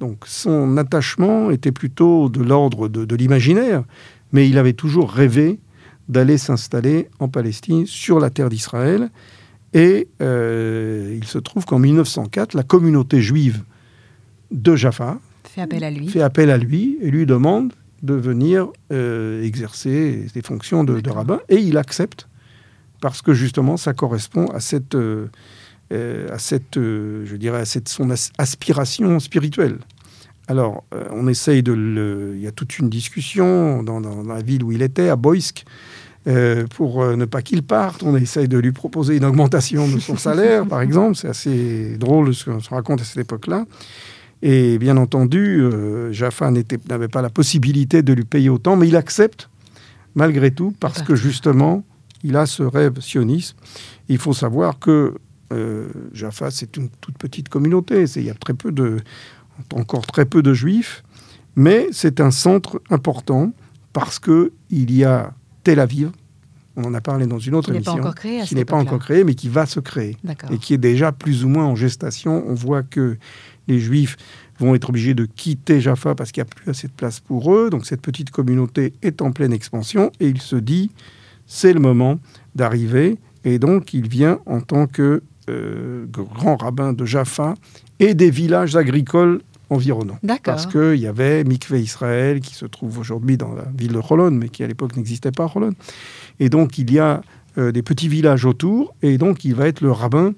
Donc 0.00 0.24
son 0.26 0.76
attachement 0.76 1.50
était 1.50 1.72
plutôt 1.72 2.28
de 2.28 2.42
l'ordre 2.42 2.88
de, 2.88 3.04
de 3.04 3.16
l'imaginaire, 3.16 3.84
mais 4.32 4.48
il 4.48 4.58
avait 4.58 4.74
toujours 4.74 5.10
rêvé 5.10 5.60
d'aller 6.08 6.36
s'installer 6.36 7.08
en 7.20 7.28
Palestine, 7.28 7.86
sur 7.86 8.20
la 8.20 8.30
terre 8.30 8.48
d'Israël. 8.48 9.10
Et 9.72 10.08
euh, 10.20 11.16
il 11.16 11.26
se 11.26 11.38
trouve 11.38 11.64
qu'en 11.64 11.78
1904, 11.78 12.54
la 12.54 12.62
communauté 12.62 13.20
juive 13.20 13.62
de 14.50 14.76
Jaffa 14.76 15.18
fait 15.44 15.60
appel 15.60 15.84
à 15.84 15.90
lui, 15.90 16.08
fait 16.08 16.22
appel 16.22 16.50
à 16.50 16.58
lui 16.58 16.98
et 17.00 17.10
lui 17.10 17.24
demande 17.24 17.72
de 18.02 18.14
venir 18.14 18.68
euh, 18.92 19.42
exercer 19.42 20.26
des 20.34 20.42
fonctions 20.42 20.84
de, 20.84 21.10
rabbin. 21.10 21.40
Et 21.48 21.56
il 21.56 21.78
accepte 21.78 22.28
parce 23.00 23.22
que 23.22 23.32
justement, 23.32 23.76
ça 23.76 23.92
correspond 23.92 24.46
à 24.46 24.60
cette, 24.60 24.94
euh, 24.94 25.26
à 25.90 26.38
cette, 26.38 26.74
je 26.76 27.36
dirais, 27.36 27.60
à 27.60 27.64
cette 27.64 27.88
son 27.88 28.10
aspiration 28.38 29.18
spirituelle. 29.20 29.78
Alors, 30.48 30.84
on 31.10 31.26
essaye 31.28 31.62
de 31.62 31.72
le. 31.72 32.32
Il 32.36 32.42
y 32.42 32.46
a 32.46 32.52
toute 32.52 32.78
une 32.78 32.88
discussion 32.88 33.82
dans, 33.82 34.00
la 34.22 34.42
ville 34.42 34.62
où 34.62 34.72
il 34.72 34.82
était, 34.82 35.08
à 35.08 35.16
Boïsk, 35.16 35.64
pour 36.74 37.04
ne 37.04 37.24
pas 37.24 37.42
qu'il 37.42 37.62
parte. 37.62 38.02
On 38.02 38.16
essaye 38.16 38.48
de 38.48 38.58
lui 38.58 38.72
proposer 38.72 39.16
une 39.16 39.24
augmentation 39.24 39.88
de 39.88 39.98
son 39.98 40.16
salaire, 40.16 40.66
par 40.66 40.80
exemple. 40.82 41.16
C'est 41.16 41.28
assez 41.28 41.96
drôle 41.98 42.34
ce 42.34 42.44
qu'on 42.44 42.60
se 42.60 42.70
raconte 42.70 43.00
à 43.00 43.04
cette 43.04 43.18
époque-là. 43.18 43.64
Et 44.42 44.78
bien 44.78 44.96
entendu, 44.96 45.62
Jaffa 46.10 46.50
n'avait 46.50 47.08
pas 47.08 47.22
la 47.22 47.30
possibilité 47.30 48.02
de 48.02 48.12
lui 48.12 48.24
payer 48.24 48.48
autant, 48.48 48.76
mais 48.76 48.88
il 48.88 48.96
accepte 48.96 49.48
malgré 50.16 50.50
tout, 50.50 50.74
parce 50.80 51.02
que 51.02 51.14
justement, 51.14 51.84
il 52.24 52.36
a 52.36 52.46
ce 52.46 52.64
rêve 52.64 53.00
sioniste. 53.00 53.54
Il 54.08 54.18
faut 54.18 54.32
savoir 54.32 54.80
que 54.80 55.14
euh, 55.52 55.88
Jaffa, 56.12 56.50
c'est 56.50 56.76
une 56.76 56.88
toute 57.00 57.18
petite 57.18 57.48
communauté. 57.48 58.04
Il 58.16 58.24
y 58.24 58.30
a 58.30 58.34
très 58.34 58.54
peu 58.54 58.72
de, 58.72 58.98
encore 59.72 60.06
très 60.06 60.24
peu 60.24 60.42
de 60.42 60.54
juifs, 60.54 61.04
mais 61.54 61.88
c'est 61.92 62.20
un 62.20 62.30
centre 62.30 62.80
important 62.90 63.52
parce 63.92 64.18
que 64.18 64.52
il 64.70 64.92
y 64.94 65.04
a 65.04 65.32
Tel 65.64 65.80
Aviv. 65.80 66.10
On 66.78 66.84
en 66.84 66.92
a 66.92 67.00
parlé 67.00 67.26
dans 67.26 67.38
une 67.38 67.54
autre 67.54 67.70
qui 67.70 67.76
émission, 67.76 68.12
qui 68.44 68.54
n'est 68.54 68.66
pas 68.66 68.76
encore 68.76 68.98
créé, 68.98 69.24
mais 69.24 69.34
qui 69.34 69.48
va 69.48 69.64
se 69.64 69.80
créer 69.80 70.18
et 70.50 70.58
qui 70.58 70.74
est 70.74 70.78
déjà 70.78 71.10
plus 71.10 71.42
ou 71.42 71.48
moins 71.48 71.64
en 71.64 71.74
gestation. 71.74 72.44
On 72.46 72.52
voit 72.52 72.82
que 72.82 73.16
les 73.66 73.80
Juifs 73.80 74.18
vont 74.58 74.74
être 74.74 74.90
obligés 74.90 75.14
de 75.14 75.24
quitter 75.24 75.80
Jaffa 75.80 76.14
parce 76.14 76.32
qu'il 76.32 76.42
n'y 76.42 76.48
a 76.48 76.54
plus 76.54 76.70
assez 76.70 76.86
de 76.88 76.92
place 76.92 77.20
pour 77.20 77.54
eux. 77.54 77.70
Donc 77.70 77.86
cette 77.86 78.02
petite 78.02 78.30
communauté 78.30 78.92
est 79.00 79.22
en 79.22 79.32
pleine 79.32 79.54
expansion 79.54 80.12
et 80.20 80.28
il 80.28 80.42
se 80.42 80.56
dit 80.56 80.90
c'est 81.46 81.72
le 81.72 81.80
moment 81.80 82.18
d'arriver. 82.54 83.16
Et 83.44 83.58
donc 83.58 83.94
il 83.94 84.08
vient 84.08 84.40
en 84.44 84.60
tant 84.60 84.86
que 84.86 85.22
euh, 85.48 86.06
grand 86.10 86.56
rabbin 86.56 86.92
de 86.92 87.04
Jaffa 87.04 87.54
et 88.00 88.14
des 88.14 88.30
villages 88.30 88.76
agricoles 88.76 89.40
environnants. 89.70 90.18
Parce 90.44 90.66
qu'il 90.66 90.96
y 90.96 91.06
avait 91.06 91.44
Mikvé 91.44 91.80
Israël 91.80 92.40
qui 92.40 92.54
se 92.54 92.66
trouve 92.66 92.98
aujourd'hui 92.98 93.36
dans 93.36 93.52
la 93.52 93.64
ville 93.76 93.92
de 93.92 94.00
Holon, 94.08 94.30
mais 94.30 94.48
qui 94.48 94.62
à 94.62 94.66
l'époque 94.66 94.96
n'existait 94.96 95.32
pas 95.32 95.44
à 95.44 95.52
Holon. 95.54 95.72
Et 96.40 96.48
donc 96.48 96.78
il 96.78 96.92
y 96.92 96.98
a 96.98 97.22
euh, 97.58 97.72
des 97.72 97.82
petits 97.82 98.08
villages 98.08 98.44
autour, 98.44 98.94
et 99.02 99.18
donc 99.18 99.44
il 99.44 99.54
va 99.54 99.66
être 99.66 99.80
le 99.80 99.90
rabbin 99.90 100.34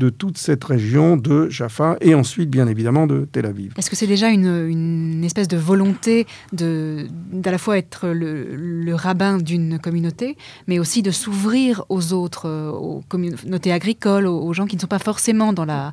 de 0.00 0.08
toute 0.08 0.38
cette 0.38 0.64
région 0.64 1.18
de 1.18 1.50
Jaffa 1.50 1.98
et 2.00 2.14
ensuite, 2.14 2.48
bien 2.48 2.66
évidemment, 2.66 3.06
de 3.06 3.28
Tel 3.30 3.44
Aviv. 3.44 3.74
Est-ce 3.76 3.90
que 3.90 3.96
c'est 3.96 4.06
déjà 4.06 4.30
une, 4.30 5.22
espèce 5.24 5.46
de 5.46 5.58
volonté 5.58 6.26
de, 6.54 7.06
d'à 7.30 7.50
la 7.50 7.58
fois 7.58 7.76
être 7.76 8.08
le, 8.08 8.94
rabbin 8.94 9.36
d'une 9.36 9.78
communauté, 9.78 10.38
mais 10.66 10.78
aussi 10.78 11.02
de 11.02 11.10
s'ouvrir 11.10 11.84
aux 11.90 12.14
autres, 12.14 12.48
euh, 12.48 12.70
aux 12.70 13.02
communautés 13.08 13.72
agricoles, 13.72 14.26
aux, 14.26 14.52
gens 14.54 14.66
qui 14.66 14.76
ne 14.76 14.80
sont 14.80 14.86
pas 14.86 14.98
forcément 14.98 15.52
dans 15.52 15.66
la... 15.66 15.92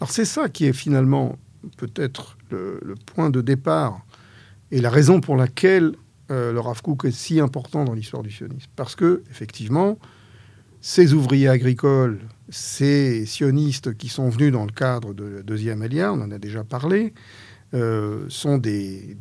Alors 0.00 0.10
c'est 0.10 0.24
ça 0.24 0.48
qui 0.48 0.66
est 0.66 0.72
finalement 0.72 1.38
peut-être 1.76 2.36
le, 2.50 2.94
point 3.06 3.30
de 3.30 3.40
départ 3.40 4.00
et 4.72 4.80
la 4.80 4.90
raison 4.90 5.20
pour 5.20 5.36
laquelle 5.36 5.92
euh, 6.32 6.52
le 6.52 6.60
Rav 6.60 6.82
Kook 6.82 7.04
est 7.04 7.12
si 7.12 7.38
important 7.38 7.84
dans 7.84 7.94
l'histoire 7.94 8.24
du 8.24 8.30
sionisme. 8.30 8.70
Parce 8.74 8.96
que, 8.96 9.22
effectivement, 9.30 9.98
ces 10.80 11.14
ouvriers 11.14 11.48
agricoles 11.48 12.18
ces 12.50 13.26
sionistes 13.26 13.96
qui 13.96 14.08
sont 14.08 14.28
venus 14.28 14.52
dans 14.52 14.66
le 14.66 14.72
cadre 14.72 15.14
de 15.14 15.24
la 15.24 15.42
deuxième 15.42 15.82
Elia, 15.82 16.12
on 16.12 16.20
en 16.20 16.30
a 16.30 16.38
déjà 16.38 16.64
parlé, 16.64 17.14
euh, 17.72 18.24
sont 18.28 18.58
des, 18.58 19.16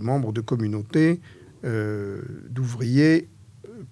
membres 0.00 0.32
de 0.32 0.40
communautés 0.40 1.20
euh, 1.64 2.22
d'ouvriers, 2.48 3.28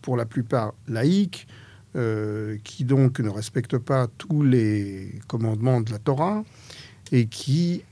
pour 0.03 0.17
la 0.17 0.25
plupart 0.25 0.75
laïcs, 0.87 1.49
euh, 1.97 2.57
qui 2.63 2.85
donc 2.85 3.19
ne 3.19 3.29
respectent 3.29 3.79
pas 3.79 4.07
tous 4.07 4.45
les 4.45 5.19
commandements 5.27 5.81
de 5.81 5.91
la 5.91 5.99
Torah 5.99 6.45
et 7.11 7.27
qui 7.27 7.83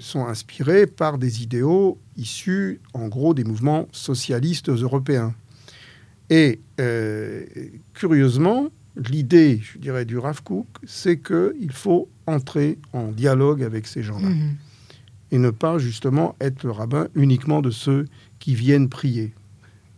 sont 0.00 0.26
inspirés 0.26 0.88
par 0.88 1.18
des 1.18 1.44
idéaux 1.44 2.00
issus, 2.16 2.80
en 2.94 3.06
gros, 3.06 3.32
des 3.32 3.44
mouvements 3.44 3.86
socialistes 3.92 4.70
européens. 4.70 5.36
Et 6.30 6.58
curieusement, 7.94 8.70
l'idée, 8.96 9.60
je 9.62 9.78
dirais, 9.78 10.04
du 10.04 10.18
Rav 10.18 10.42
Kook, 10.42 10.66
c'est 10.84 11.18
qu'il 11.18 11.72
faut 11.72 12.08
entrer 12.26 12.78
en 12.92 13.08
dialogue 13.08 13.62
avec 13.62 13.86
ces 13.86 14.02
gens-là. 14.02 14.28
Mhm. 14.28 14.56
Et 15.32 15.38
ne 15.38 15.50
pas 15.50 15.78
justement 15.78 16.34
être 16.40 16.64
le 16.64 16.72
rabbin 16.72 17.06
uniquement 17.14 17.62
de 17.62 17.70
ceux 17.70 18.06
qui 18.40 18.54
viennent 18.54 18.88
prier. 18.88 19.32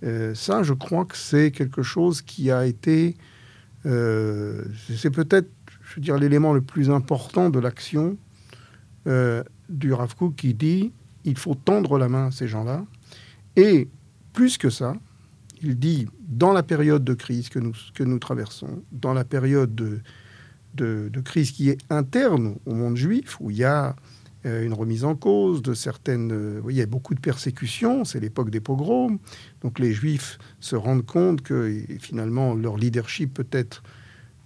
Euh, 0.04 0.34
ça, 0.34 0.62
je 0.62 0.74
crois 0.74 1.04
que 1.04 1.16
c'est 1.16 1.50
quelque 1.50 1.82
chose 1.82 2.22
qui 2.22 2.50
a 2.50 2.66
été. 2.66 3.16
Euh, 3.86 4.64
c'est 4.96 5.10
peut-être, 5.10 5.48
je 5.84 5.96
veux 5.96 6.02
dire, 6.02 6.18
l'élément 6.18 6.52
le 6.52 6.60
plus 6.60 6.90
important 6.90 7.50
de 7.50 7.58
l'action 7.58 8.16
euh, 9.06 9.42
du 9.68 9.92
Rav 9.92 10.14
Kook 10.14 10.34
qui 10.36 10.54
dit 10.54 10.92
il 11.24 11.38
faut 11.38 11.54
tendre 11.54 11.98
la 11.98 12.08
main 12.08 12.26
à 12.26 12.30
ces 12.30 12.48
gens-là. 12.48 12.84
Et 13.56 13.88
plus 14.32 14.58
que 14.58 14.70
ça, 14.70 14.94
il 15.62 15.78
dit, 15.78 16.06
dans 16.20 16.52
la 16.52 16.62
période 16.62 17.04
de 17.04 17.14
crise 17.14 17.48
que 17.48 17.58
nous, 17.58 18.18
traversons, 18.18 18.82
dans 18.90 19.14
la 19.14 19.24
période 19.24 19.74
de, 19.74 20.00
de, 20.74 21.20
crise 21.20 21.52
qui 21.52 21.70
est 21.70 21.78
interne 21.90 22.56
au 22.66 22.74
monde 22.74 22.96
juif, 22.96 23.36
où 23.40 23.50
il 23.50 23.58
y 23.58 23.64
a 23.64 23.96
euh, 24.44 24.64
une 24.64 24.72
remise 24.72 25.04
en 25.04 25.14
cause 25.14 25.62
de 25.62 25.74
certaines... 25.74 26.32
Euh, 26.32 26.60
il 26.68 26.76
y 26.76 26.82
a 26.82 26.86
beaucoup 26.86 27.14
de 27.14 27.20
persécutions, 27.20 28.04
c'est 28.04 28.20
l'époque 28.20 28.50
des 28.50 28.60
pogroms, 28.60 29.18
donc 29.62 29.78
les 29.78 29.92
juifs 29.92 30.38
se 30.60 30.74
rendent 30.74 31.06
compte 31.06 31.42
que 31.42 31.72
finalement 32.00 32.54
leur 32.54 32.76
leadership 32.76 33.34
peut-être 33.34 33.82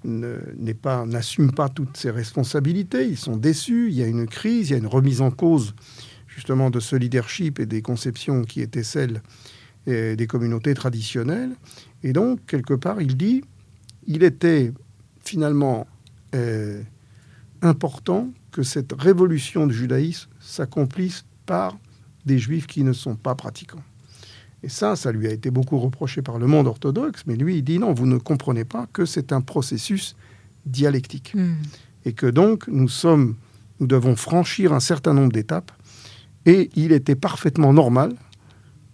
n'est 0.05 0.75
pas 0.75 1.05
n'assume 1.05 1.53
pas 1.53 1.69
toutes 1.69 1.97
ses 1.97 2.11
responsabilités, 2.11 3.09
ils 3.09 3.17
sont 3.17 3.37
déçus, 3.37 3.89
il 3.89 3.95
y 3.95 4.03
a 4.03 4.07
une 4.07 4.27
crise, 4.27 4.69
il 4.69 4.73
y 4.73 4.75
a 4.77 4.79
une 4.79 4.87
remise 4.87 5.21
en 5.21 5.33
cause 5.33 5.75
justement 6.29 6.71
de 6.71 6.79
ce 6.79 6.95
leadership 6.95 7.59
et 7.59 7.67
des 7.67 7.83
conceptions 7.83 8.43
qui 8.43 8.61
étaient 8.61 8.85
celles 8.85 9.23
des 9.87 10.27
communautés 10.27 10.75
traditionnelles. 10.75 11.55
Et 12.03 12.13
donc, 12.13 12.45
quelque 12.47 12.75
part, 12.75 13.01
il 13.01 13.17
dit, 13.17 13.43
il 14.07 14.23
était 14.23 14.73
finalement 15.21 15.87
euh, 16.35 16.83
important 17.63 18.31
que 18.51 18.63
cette 18.63 18.93
révolution 18.93 19.67
du 19.67 19.75
judaïsme 19.75 20.31
s'accomplisse 20.41 21.25
par 21.47 21.77
des 22.25 22.39
juifs 22.39 22.67
qui 22.67 22.85
ne 22.85 22.93
sont 22.93 23.17
pas 23.17 23.35
pratiquants. 23.35 23.83
Et 24.63 24.69
ça, 24.69 24.97
ça 24.97 25.13
lui 25.13 25.27
a 25.27 25.31
été 25.31 25.51
beaucoup 25.51 25.79
reproché 25.79 26.23
par 26.23 26.39
le 26.39 26.47
monde 26.47 26.67
orthodoxe, 26.67 27.23
mais 27.27 27.37
lui, 27.37 27.59
il 27.59 27.63
dit 27.63 27.79
non, 27.79 27.93
vous 27.93 28.07
ne 28.07 28.19
comprenez 28.19 28.65
pas 28.65 28.87
que 28.93 29.05
c'est 29.05 29.33
un 29.33 29.41
processus 29.41 30.17
dialectique. 30.65 31.35
Hmm. 31.35 31.55
Et 32.05 32.13
que 32.13 32.27
donc, 32.27 32.67
nous 32.69 32.89
sommes, 32.89 33.37
nous 33.81 33.87
devons 33.87 34.17
franchir 34.17 34.73
un 34.73 34.81
certain 34.81 35.13
nombre 35.13 35.33
d'étapes. 35.33 35.73
Et 36.47 36.71
il 36.77 36.93
était 36.93 37.17
parfaitement 37.17 37.73
normal 37.73 38.15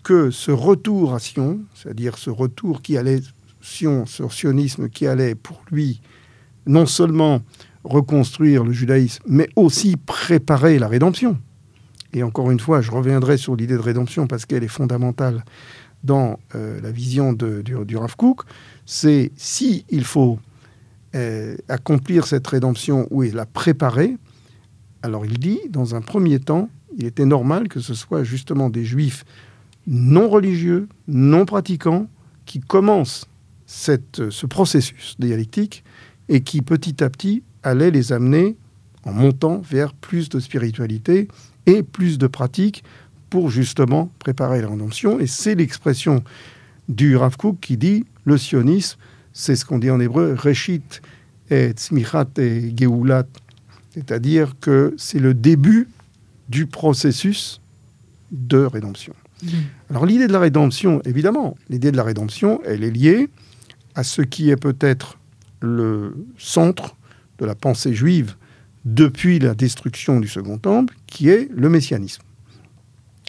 que 0.03 0.31
ce 0.31 0.51
retour 0.51 1.15
à 1.15 1.19
Sion, 1.19 1.61
c'est-à-dire 1.75 2.19
ce 2.19 2.31
retour 2.31 2.83
qui 2.83 2.97
allait, 2.97 3.21
Sion, 3.61 4.07
sur 4.07 4.33
sionisme, 4.33 4.89
qui 4.89 5.07
allait 5.07 5.35
pour 5.35 5.63
lui 5.71 6.01
non 6.67 6.87
seulement 6.87 7.43
reconstruire 7.85 8.65
le 8.65 8.73
judaïsme, 8.73 9.23
mais 9.27 9.49
aussi 9.57 9.97
préparer 9.97 10.79
la 10.79 10.89
rédemption. 10.89 11.39
Et 12.13 12.23
encore 12.23 12.51
une 12.51 12.61
fois, 12.61 12.81
je 12.81 12.91
reviendrai 12.91 13.37
sur 13.37 13.57
l'idée 13.57 13.75
de 13.75 13.81
rédemption 13.81 14.27
parce 14.27 14.45
qu'elle 14.47 14.65
est 14.65 14.69
fondamentale 14.69 15.45
dans 16.05 16.39
euh, 16.55 16.81
la 16.81 16.91
vision 16.91 17.33
de, 17.33 17.63
du, 17.63 17.75
du 17.85 17.97
Rav 17.97 18.17
Kook, 18.17 18.43
c'est 18.87 19.31
si 19.37 19.85
il 19.89 20.05
faut 20.05 20.39
euh, 21.15 21.57
accomplir 21.69 22.27
cette 22.27 22.47
rédemption 22.47 23.07
ou 23.11 23.23
la 23.23 23.47
préparer, 23.47 24.17
alors 25.03 25.25
il 25.27 25.39
dit, 25.39 25.61
dans 25.71 25.95
un 25.95 26.01
premier 26.01 26.41
temps, 26.41 26.69
il 26.97 27.07
était 27.07 27.25
normal 27.25 27.69
que 27.69 27.81
ce 27.81 27.95
soit 27.95 28.25
justement 28.25 28.69
des 28.69 28.85
juifs 28.85 29.25
non 29.87 30.29
religieux, 30.29 30.89
non 31.09 31.45
pratiquants, 31.45 32.09
qui 32.47 32.61
commencent 32.61 33.27
cette, 33.67 34.31
ce 34.31 34.47
processus 34.47 35.17
dialectique 35.19 35.85
et 36.29 36.41
qui 36.41 36.63
petit 36.63 37.03
à 37.03 37.11
petit 37.11 37.43
allait 37.63 37.91
les 37.91 38.13
amener 38.13 38.57
en 39.05 39.13
montant 39.13 39.59
vers 39.59 39.93
plus 39.95 40.29
de 40.29 40.41
spiritualité 40.41 41.29
et 41.67 41.83
plus 41.83 42.19
de 42.19 42.27
pratique 42.27 42.85
pour 43.31 43.51
justement 43.51 44.11
préparer 44.19 44.61
la 44.61 44.69
rédemption. 44.69 45.19
Et 45.19 45.27
c'est 45.27 45.55
l'expression 45.55 46.23
du 46.89 47.17
Rav 47.17 47.37
Kook 47.37 47.59
qui 47.61 47.77
dit 47.77 48.05
le 48.25 48.37
sionisme, 48.37 48.99
c'est 49.33 49.57
ce 49.57 49.65
qu'on 49.65 49.79
dit 49.79 49.91
en 49.91 50.01
hébreu, 50.01 50.35
Reshit 50.39 51.01
et 51.51 51.71
Tzmichat 51.71 52.29
et 52.39 52.73
Geulat, 52.77 53.27
c'est-à-dire 53.91 54.55
que 54.61 54.95
c'est 54.97 55.19
le 55.19 55.35
début 55.35 55.89
du 56.49 56.67
processus 56.67 57.61
de 58.31 58.59
rédemption. 58.59 59.15
Alors 59.91 60.07
l'idée 60.07 60.27
de 60.27 60.33
la 60.33 60.39
rédemption, 60.39 61.03
évidemment, 61.05 61.57
l'idée 61.69 61.93
de 61.93 61.97
la 61.97 62.05
rédemption, 62.05 62.61
elle 62.65 62.85
est 62.85 62.91
liée 62.91 63.29
à 63.95 64.05
ce 64.05 64.23
qui 64.23 64.51
est 64.51 64.57
peut-être 64.57 65.19
le 65.61 66.27
centre 66.39 66.97
de 67.39 67.47
la 67.47 67.55
pensée 67.55 67.95
juive 67.95 68.37
depuis 68.85 69.39
la 69.39 69.55
destruction 69.55 70.21
du 70.21 70.29
Second 70.29 70.59
Temple, 70.59 70.95
qui 71.07 71.29
est 71.29 71.49
le 71.55 71.69
messianisme. 71.69 72.23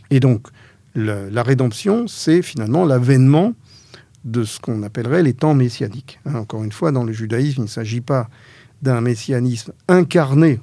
Et 0.09 0.19
donc, 0.19 0.47
la 0.95 1.43
rédemption, 1.43 2.07
c'est 2.07 2.41
finalement 2.41 2.85
l'avènement 2.85 3.53
de 4.23 4.43
ce 4.43 4.59
qu'on 4.59 4.83
appellerait 4.83 5.23
les 5.23 5.33
temps 5.33 5.53
messianiques. 5.53 6.19
Hein, 6.25 6.35
encore 6.35 6.63
une 6.63 6.71
fois, 6.71 6.91
dans 6.91 7.03
le 7.03 7.11
judaïsme, 7.11 7.61
il 7.61 7.63
ne 7.63 7.67
s'agit 7.67 8.01
pas 8.01 8.29
d'un 8.81 9.01
messianisme 9.01 9.73
incarné 9.87 10.59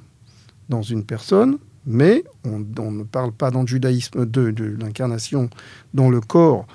dans 0.69 0.81
une 0.81 1.03
personne, 1.03 1.57
mais 1.85 2.23
on, 2.43 2.59
ne 2.59 3.03
parle 3.03 3.31
pas 3.31 3.51
dans 3.51 3.61
le 3.61 3.67
judaïsme 3.67 4.25
de, 4.25 4.53
l'incarnation 4.79 5.49
dans 5.93 6.09
le 6.09 6.21
corps 6.21 6.67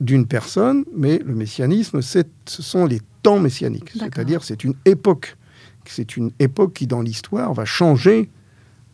d'une 0.00 0.26
personne, 0.26 0.84
mais 0.94 1.18
le 1.18 1.34
messianisme, 1.34 2.02
ce 2.02 2.22
sont 2.46 2.86
les 2.86 3.00
temps 3.22 3.40
messianiques. 3.40 3.90
C'est-à-dire, 3.98 4.44
c'est 4.44 4.64
une 4.64 4.74
époque. 4.84 5.36
C'est 5.84 6.16
une 6.16 6.30
époque 6.38 6.74
qui, 6.74 6.86
dans 6.86 7.00
l'histoire, 7.00 7.54
va 7.54 7.64
changer 7.64 8.30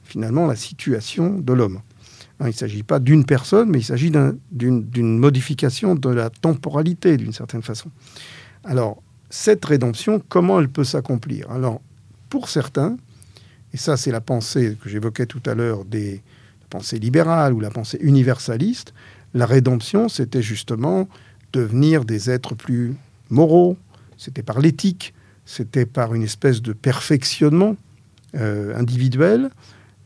finalement 0.02 0.46
la 0.46 0.56
situation 0.56 1.38
de 1.38 1.52
l'homme. 1.52 1.80
Hein, 2.40 2.46
il 2.46 2.48
ne 2.48 2.52
s'agit 2.52 2.82
pas 2.82 3.00
d'une 3.00 3.24
personne, 3.24 3.70
mais 3.70 3.80
il 3.80 3.84
s'agit 3.84 4.12
d'une 4.52 5.18
modification 5.18 5.94
de 5.94 6.08
la 6.08 6.30
temporalité, 6.30 7.16
d'une 7.16 7.32
certaine 7.32 7.62
façon. 7.62 7.90
Alors, 8.64 9.02
cette 9.30 9.64
rédemption, 9.64 10.22
comment 10.28 10.60
elle 10.60 10.68
peut 10.68 10.84
s'accomplir? 10.84 11.50
Alors, 11.50 11.80
pour 12.30 12.48
certains, 12.48 12.96
et 13.74 13.76
ça 13.76 13.98
c'est 13.98 14.10
la 14.10 14.22
pensée 14.22 14.78
que 14.82 14.88
j'évoquais 14.88 15.26
tout 15.26 15.42
à 15.44 15.54
l'heure 15.54 15.84
des 15.84 16.22
pensées 16.70 16.98
libérales 16.98 17.52
ou 17.52 17.60
la 17.60 17.70
pensée 17.70 17.98
universaliste, 18.00 18.94
la 19.34 19.44
rédemption, 19.44 20.08
c'était 20.08 20.42
justement 20.42 21.08
devenir 21.52 22.06
des 22.06 22.30
êtres 22.30 22.54
plus 22.54 22.94
moraux, 23.28 23.76
c'était 24.16 24.42
par 24.42 24.60
l'éthique, 24.60 25.12
c'était 25.44 25.86
par 25.86 26.14
une 26.14 26.22
espèce 26.22 26.62
de 26.62 26.72
perfectionnement 26.72 27.76
euh, 28.34 28.74
individuel, 28.76 29.50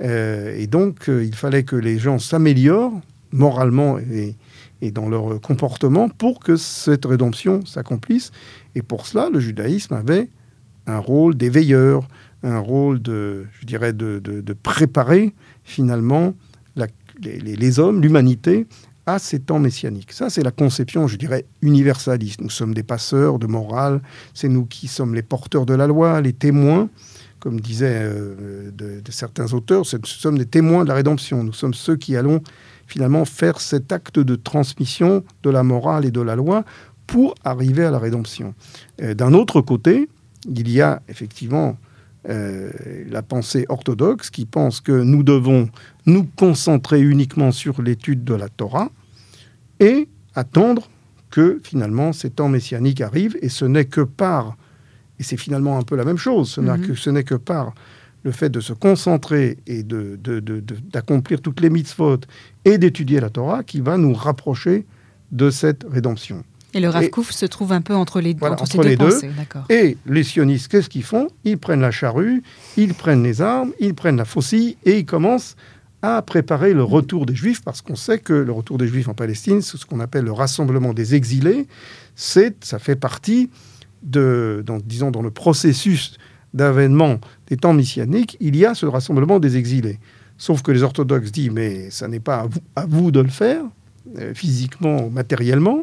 euh, 0.03 0.57
et 0.57 0.67
donc, 0.67 1.09
euh, 1.09 1.25
il 1.25 1.35
fallait 1.35 1.65
que 1.65 1.77
les 1.77 1.99
gens 1.99 2.19
s'améliorent 2.19 3.01
moralement 3.33 3.99
et, 3.99 4.37
dans 4.93 5.09
leur 5.09 5.41
comportement 5.41 6.09
pour 6.09 6.39
que 6.39 6.57
cette 6.57 7.05
rédemption 7.05 7.67
s'accomplisse. 7.67 8.31
Et 8.75 8.83
pour 8.83 9.07
cela, 9.07 9.29
le 9.29 9.41
judaïsme 9.41 9.95
avait 9.95 10.29
un 10.87 10.99
rôle 10.99 11.37
d'éveilleur, 11.37 12.07
un 12.43 12.59
rôle 12.59 13.01
de, 13.01 13.47
je 13.61 13.67
dirais, 13.67 13.93
de, 13.93 14.53
préparer 14.63 15.35
finalement 15.65 16.35
les, 17.21 17.81
hommes, 17.81 18.01
l'humanité, 18.01 18.67
à 19.07 19.19
ces 19.19 19.41
temps 19.41 19.59
messianiques. 19.59 20.13
Ça, 20.13 20.29
c'est 20.29 20.43
la 20.43 20.51
conception, 20.51 21.09
je 21.09 21.17
dirais, 21.17 21.47
universaliste. 21.63 22.41
Nous 22.43 22.51
sommes 22.51 22.75
des 22.75 22.83
passeurs 22.83 23.39
de 23.39 23.47
morale, 23.47 24.03
c'est 24.35 24.49
nous 24.49 24.67
qui 24.67 24.87
sommes 24.87 25.15
les 25.15 25.23
porteurs 25.23 25.65
de 25.65 25.75
la 25.75 25.87
loi, 25.87 26.21
les 26.21 26.35
témoins 26.35 26.91
comme 27.41 27.61
disaient 27.61 28.01
euh, 28.03 28.71
de, 28.73 29.01
certains 29.11 29.53
auteurs, 29.53 29.85
nous 29.93 30.07
sommes 30.07 30.39
des 30.39 30.47
témoins 30.47 30.85
de 30.85 30.89
la 30.89 30.95
rédemption. 30.95 31.45
Nous 31.45 31.53
sommes 31.53 31.75
ceux 31.75 31.97
qui 31.97 32.17
allons 32.17 32.43
finalement 32.87 33.25
faire 33.25 33.61
cet 33.61 33.93
acte 33.93 34.19
de 34.19 34.35
transmission 34.35 35.25
de 35.43 35.51
la 35.51 35.63
morale 35.63 36.05
et 36.05 36.11
de 36.11 36.21
la 36.21 36.37
loi 36.37 36.65
pour 37.07 37.35
arriver 37.45 37.85
à 37.85 37.91
la 37.91 37.99
rédemption. 37.99 38.55
Euh, 39.03 39.15
d'un 39.15 39.35
autre 39.35 39.61
côté, 39.61 40.09
il 40.49 40.71
y 40.71 40.81
a 40.81 41.03
effectivement 41.09 41.77
euh, 42.29 42.71
la 43.09 43.23
pensée 43.23 43.65
orthodoxe 43.69 44.31
qui 44.31 44.45
pense 44.45 44.81
que 44.81 44.93
nous 44.93 45.23
devons 45.23 45.69
nous 46.07 46.25
concentrer 46.37 47.01
uniquement 47.01 47.53
sur 47.53 47.81
l'étude 47.81 48.25
de 48.25 48.35
la 48.35 48.49
Torah 48.49 48.91
et 49.81 50.09
attendre 50.35 50.89
que 51.31 51.61
finalement 51.63 52.13
ces 52.13 52.31
temps 52.31 52.49
messianiques 52.49 53.01
arrivent, 53.01 53.37
et 53.43 53.49
ce 53.49 53.65
n'est 53.65 53.85
que 53.85 54.01
par 54.01 54.57
et 55.19 55.23
c'est 55.23 55.37
finalement 55.37 55.79
un 55.79 55.83
peu 55.83 55.97
la 55.97 56.05
même 56.05 56.17
chose. 56.17 56.51
Ce 56.51 56.61
mhm. 56.61 57.13
n'est 57.13 57.25
que, 57.25 57.35
par 57.35 57.75
le 58.25 58.33
fait 58.33 58.51
de 58.51 58.61
se 58.61 58.73
concentrer 58.73 59.59
et 59.67 59.83
d'accomplir 59.83 61.39
de, 61.39 61.43
toutes 61.43 61.61
les 61.61 61.71
mitzvot 61.71 62.21
et 62.65 62.79
d'étudier 62.79 63.21
la 63.21 63.31
Torah 63.31 63.63
qui 63.63 63.81
va 63.81 63.97
nous 63.97 64.13
rapprocher 64.13 64.87
de 65.31 65.51
cette 65.51 65.85
rédemption. 65.89 66.43
Et 66.79 66.81
le 66.81 66.91
Rav 66.91 67.09
se 67.31 67.47
trouve 67.47 67.73
un 67.73 67.81
peu 67.81 67.95
entre 67.95 68.21
les, 68.21 68.37
entre 68.41 68.67
ces 68.67 68.79
deux, 68.79 68.97
pensées. 68.97 69.31
Et 69.69 69.97
les 70.07 70.23
sionistes, 70.23 70.69
qu'est-ce 70.69 70.89
qu'ils 70.89 71.03
font? 71.03 71.27
Ils 71.43 71.59
prennent 71.59 71.81
la 71.81 71.91
charrue, 71.91 72.45
ils 72.77 72.95
prennent 72.95 73.25
les 73.25 73.43
armes, 73.43 73.73
ils 73.81 73.95
prennent 73.95 74.17
la 74.17 74.25
faucille 74.25 74.77
et 74.85 74.99
ils 74.99 75.05
commencent 75.05 75.57
à 76.03 76.23
préparer 76.23 76.75
le 76.75 76.85
retour 76.85 77.27
des 77.27 77.35
Juifs, 77.35 77.63
parce 77.63 77.83
qu'on 77.83 77.97
sait 77.97 78.21
que 78.21 78.33
le 78.33 78.53
retour 78.53 78.79
des 78.79 78.87
Juifs 78.87 79.09
en 79.09 79.15
Palestine, 79.15 79.61
c'est 79.61 79.77
ce 79.77 79.87
qu'on 79.87 79.99
appelle 79.99 80.25
le 80.25 80.31
rassemblement 80.31 80.95
des 80.95 81.17
exilés, 81.17 81.67
c'est, 82.15 82.65
ça 82.65 82.79
fait 82.79 82.95
partie 82.95 83.51
de, 84.05 84.63
dans, 84.65 84.79
disons, 84.79 85.11
dans 85.11 85.23
le 85.23 85.33
processus 85.33 86.17
d'avènement 86.55 87.19
des 87.49 87.57
temps 87.57 87.75
messianiques, 87.75 88.37
il 88.39 88.55
y 88.55 88.65
a 88.65 88.77
ce 88.77 88.87
rassemblement 88.87 89.41
des 89.41 89.57
exilés. 89.57 89.99
Sauf 90.37 90.63
que 90.63 90.71
les 90.71 90.85
orthodoxes 90.85 91.33
disent, 91.33 91.51
mais 91.51 91.91
ça 91.91 92.07
n'est 92.07 92.21
pas 92.21 92.47
à 92.77 92.87
vous, 92.87 93.11
de 93.11 93.19
le 93.19 93.29
faire, 93.29 93.63
euh, 94.19 94.33
physiquement, 94.35 95.11
matériellement. 95.11 95.83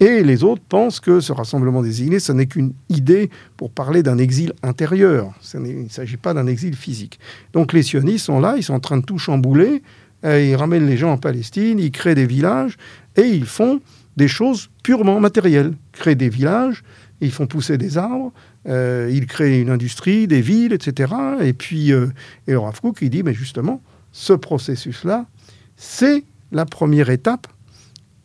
Et 0.00 0.22
les 0.22 0.42
autres 0.42 0.62
pensent 0.68 1.00
que 1.00 1.20
ce 1.20 1.32
rassemblement 1.32 1.82
des 1.82 1.88
exilés, 1.88 2.18
ce 2.18 2.32
n'est 2.32 2.46
qu'une 2.46 2.72
idée 2.88 3.30
pour 3.56 3.70
parler 3.70 4.02
d'un 4.02 4.18
exil 4.18 4.52
intérieur. 4.62 5.32
il 5.54 5.84
ne 5.84 5.88
s'agit 5.88 6.16
pas 6.16 6.34
d'un 6.34 6.46
exil 6.46 6.74
physique. 6.74 7.20
Donc 7.52 7.72
les 7.72 7.82
sionistes 7.82 8.26
sont 8.26 8.40
là, 8.40 8.54
ils 8.56 8.64
sont 8.64 8.74
en 8.74 8.80
train 8.80 8.98
de 8.98 9.04
tout 9.04 9.18
chambouler, 9.18 9.82
euh, 10.24 10.42
ils 10.42 10.56
ramènent 10.56 10.86
les 10.86 10.96
gens 10.96 11.12
en 11.12 11.18
Palestine, 11.18 11.78
ils 11.78 11.90
créent 11.90 12.14
des 12.14 12.26
villages, 12.26 12.76
et 13.16 13.28
ils 13.28 13.46
font 13.46 13.80
des 14.16 14.28
choses 14.28 14.70
purement 14.82 15.20
matérielles. 15.20 15.72
Créent 15.92 16.14
des 16.14 16.28
villages, 16.28 16.82
ils 17.20 17.30
font 17.30 17.46
pousser 17.46 17.78
des 17.78 17.98
arbres, 17.98 18.32
euh, 18.68 19.10
ils 19.12 19.26
créent 19.26 19.60
une 19.60 19.70
industrie, 19.70 20.26
des 20.26 20.40
villes, 20.40 20.72
etc. 20.72 21.12
Et 21.40 21.52
puis, 21.52 21.92
euh, 21.92 22.08
et 22.46 22.54
Rav 22.54 22.78
il 23.00 23.10
dit, 23.10 23.22
mais 23.22 23.34
justement, 23.34 23.80
ce 24.12 24.32
processus-là, 24.32 25.26
c'est 25.76 26.24
la 26.50 26.66
première 26.66 27.10
étape 27.10 27.46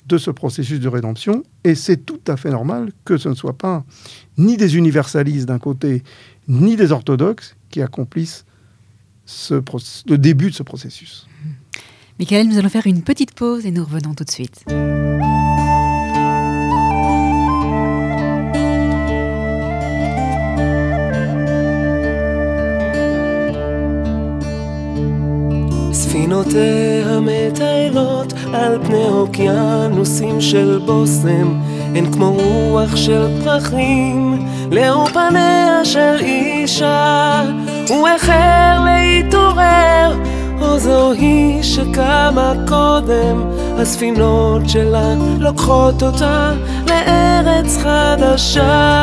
de 0.07 0.17
ce 0.17 0.31
processus 0.31 0.79
de 0.79 0.87
rédemption, 0.87 1.43
et 1.63 1.75
c'est 1.75 1.97
tout 1.97 2.21
à 2.27 2.37
fait 2.37 2.49
normal 2.49 2.91
que 3.05 3.17
ce 3.17 3.29
ne 3.29 3.33
soit 3.33 3.57
pas 3.57 3.83
ni 4.37 4.57
des 4.57 4.77
universalistes 4.77 5.47
d'un 5.47 5.59
côté, 5.59 6.03
ni 6.47 6.75
des 6.75 6.91
orthodoxes 6.91 7.55
qui 7.69 7.81
accomplissent 7.81 8.45
ce 9.25 9.61
le 10.07 10.17
début 10.17 10.49
de 10.49 10.55
ce 10.55 10.63
processus. 10.63 11.27
Michael, 12.19 12.47
nous 12.47 12.57
allons 12.57 12.69
faire 12.69 12.87
une 12.87 13.03
petite 13.03 13.33
pause 13.33 13.65
et 13.65 13.71
nous 13.71 13.83
revenons 13.83 14.13
tout 14.15 14.23
de 14.23 14.31
suite. 14.31 14.63
ספינותיה 26.27 27.19
מטיילות 27.21 28.33
על 28.53 28.79
פני 28.83 29.05
אוקיינוסים 29.07 30.41
של 30.41 30.79
בושם. 30.85 31.59
הן 31.95 32.11
כמו 32.11 32.31
רוח 32.31 32.95
של 32.95 33.27
פרחים 33.43 34.45
לאור 34.71 35.07
פניה 35.07 35.85
של 35.85 36.15
אישה. 36.19 37.43
הוא 37.89 38.07
החל 38.07 38.77
להתעורר 38.85 40.13
או 40.61 40.79
זו 40.79 41.11
היא 41.11 41.63
שקמה 41.63 42.53
קודם? 42.67 43.49
הספינות 43.77 44.61
שלה 44.69 45.13
לוקחות 45.39 46.03
אותה 46.03 46.53
לארץ 46.87 47.77
חדשה 47.77 48.97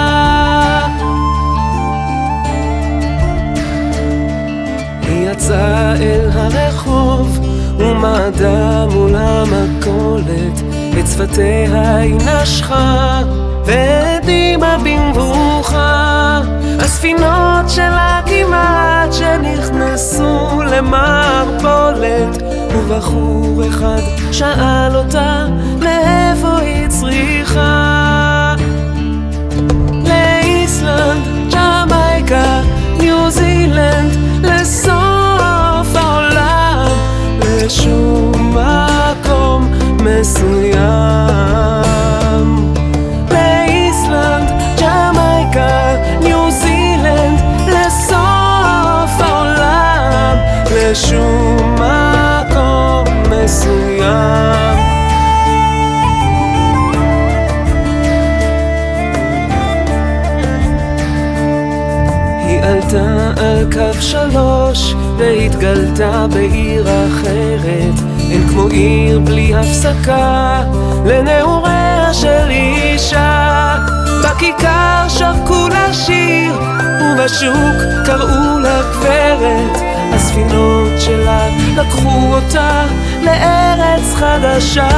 יצא 5.35 5.95
אל 6.01 6.29
הרחוב 6.33 7.39
ומעדה 7.79 8.87
מול 8.87 9.15
המכולת? 9.17 10.63
את 10.99 11.07
שפתיה 11.07 11.97
היא 11.97 12.15
נשכה 12.15 13.23
והדימה 13.65 14.77
במבוכה. 14.85 16.41
הספינות 16.79 17.69
שלה 17.69 18.21
כמעט 18.27 19.13
שנכנסו 19.13 20.63
למערבולת 20.63 22.43
ובחור 22.75 23.63
אחד 23.69 24.01
שאל 24.33 24.97
אותה 24.97 25.47
מאיפה 25.79 26.59
היא 26.59 26.89
צריכה? 26.89 28.55
לאיסלנד, 30.05 31.53
ג'מייקה, 31.55 32.61
ניו 33.01 33.31
זילנד, 33.31 34.25
מסוים. 40.05 40.75
באיסלנד, 43.29 44.51
ג'מייקה, 44.81 45.97
ניו 46.21 46.51
זילנד, 46.51 47.41
לסוף 47.67 49.21
העולם, 49.21 50.37
לשום 50.77 51.75
מקום 51.75 53.05
מסוים. 53.31 54.79
היא 62.47 62.61
עלתה 62.63 63.33
על 63.37 63.73
קו 63.73 64.01
שלוש 64.01 64.95
והתגלתה 65.19 66.27
בעיר 66.27 66.83
אחרת 66.83 68.14
אין 68.31 68.49
כמו 68.49 68.69
עיר 68.69 69.19
בלי 69.21 69.55
הפסקה 69.55 70.63
לנעוריה 71.07 72.15
של 72.15 72.51
אישה. 72.51 73.77
בכיכר 74.25 75.09
שרקו 75.09 75.69
לשיר 75.69 76.59
ובשוק 77.01 78.05
קראו 78.07 78.59
לה 78.59 78.83
גברת. 78.93 79.79
הספינות 80.15 81.01
שלה 81.01 81.49
לקחו 81.77 82.35
אותה 82.35 82.85
לארץ 83.23 84.15
חדשה 84.15 84.89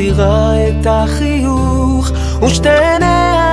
מסתירה 0.00 0.52
את 0.68 0.86
החיוך, 0.86 2.10
ושתיהן 2.42 3.02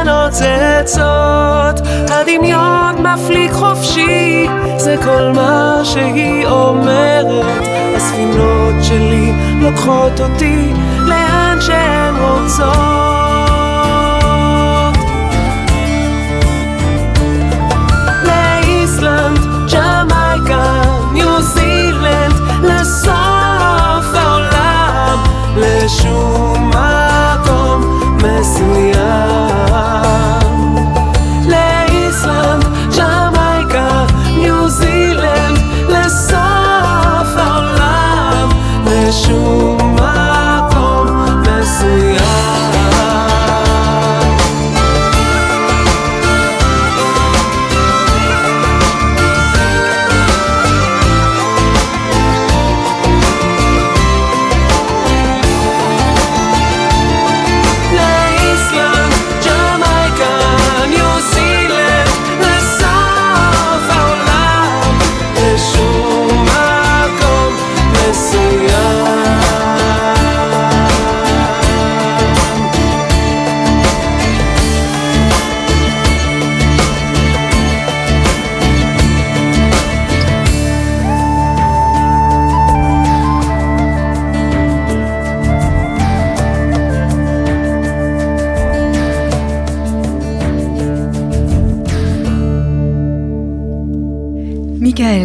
נוצצות. 0.06 1.88
הדמיון 2.10 2.96
מפליג 3.02 3.52
חופשי, 3.52 4.48
זה 4.78 4.96
כל 5.04 5.32
מה 5.36 5.82
שהיא 5.84 6.46
אומרת. 6.46 7.68
הספינות 7.96 8.76
שלי 8.84 9.32
לוקחות 9.62 10.20
אותי 10.20 10.57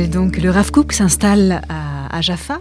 donc 0.08 0.36
le 0.36 0.48
Rav 0.50 0.70
Kook 0.70 0.92
s'installe 0.92 1.62
à, 1.68 2.20
Jaffa. 2.20 2.60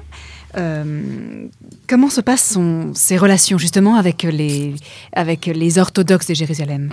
Euh, 0.58 1.46
comment 1.88 2.10
se 2.10 2.20
passent 2.20 2.58
ses 2.94 3.18
relations 3.18 3.60
justement 3.60 3.96
avec 3.96 4.24
les, 4.24 4.76
avec 5.14 5.46
les 5.46 5.78
orthodoxes 5.78 6.28
de 6.28 6.34
Jérusalem? 6.34 6.90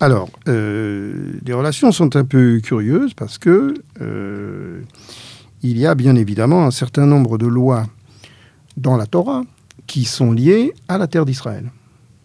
Alors, 0.00 0.30
euh, 0.48 1.34
les 1.44 1.52
relations 1.52 1.92
sont 1.92 2.16
un 2.16 2.24
peu 2.24 2.60
curieuses 2.60 3.12
parce 3.12 3.36
que 3.36 3.74
euh, 4.00 4.80
il 5.62 5.78
y 5.78 5.86
a 5.86 5.94
bien 5.94 6.16
évidemment 6.16 6.64
un 6.64 6.70
certain 6.70 7.04
nombre 7.04 7.36
de 7.36 7.46
lois 7.46 7.86
dans 8.78 8.96
la 8.96 9.04
Torah 9.04 9.42
qui 9.86 10.04
sont 10.06 10.32
liées 10.32 10.72
à 10.88 10.96
la 10.96 11.06
terre 11.06 11.26
d'Israël. 11.26 11.70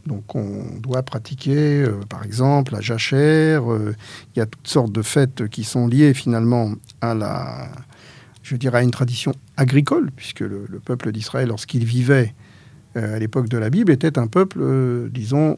Donc 0.06 0.36
on 0.36 0.64
doit 0.80 1.02
pratiquer, 1.04 1.82
euh, 1.82 2.00
par 2.08 2.24
exemple, 2.24 2.74
la 2.74 2.82
jachère. 2.82 3.72
Euh, 3.72 3.96
il 4.36 4.40
y 4.40 4.42
a 4.42 4.46
toutes 4.46 4.68
sortes 4.68 4.92
de 4.92 5.02
fêtes 5.02 5.48
qui 5.48 5.64
sont 5.64 5.88
liées 5.88 6.14
finalement 6.14 6.74
à 7.02 7.16
la, 7.16 7.70
je 8.44 8.56
dirais, 8.56 8.84
une 8.84 8.92
tradition 8.92 9.34
agricole, 9.58 10.12
puisque 10.16 10.42
le, 10.42 10.68
peuple 10.84 11.12
d'Israël, 11.12 11.48
lorsqu'il 11.48 11.86
vivait 11.86 12.36
euh, 12.98 13.16
à 13.16 13.20
l'époque 13.20 13.50
de 13.50 13.58
la 13.58 13.72
Bible, 13.72 13.92
était 13.92 14.20
un 14.20 14.28
peuple, 14.28 14.60
disons, 15.10 15.58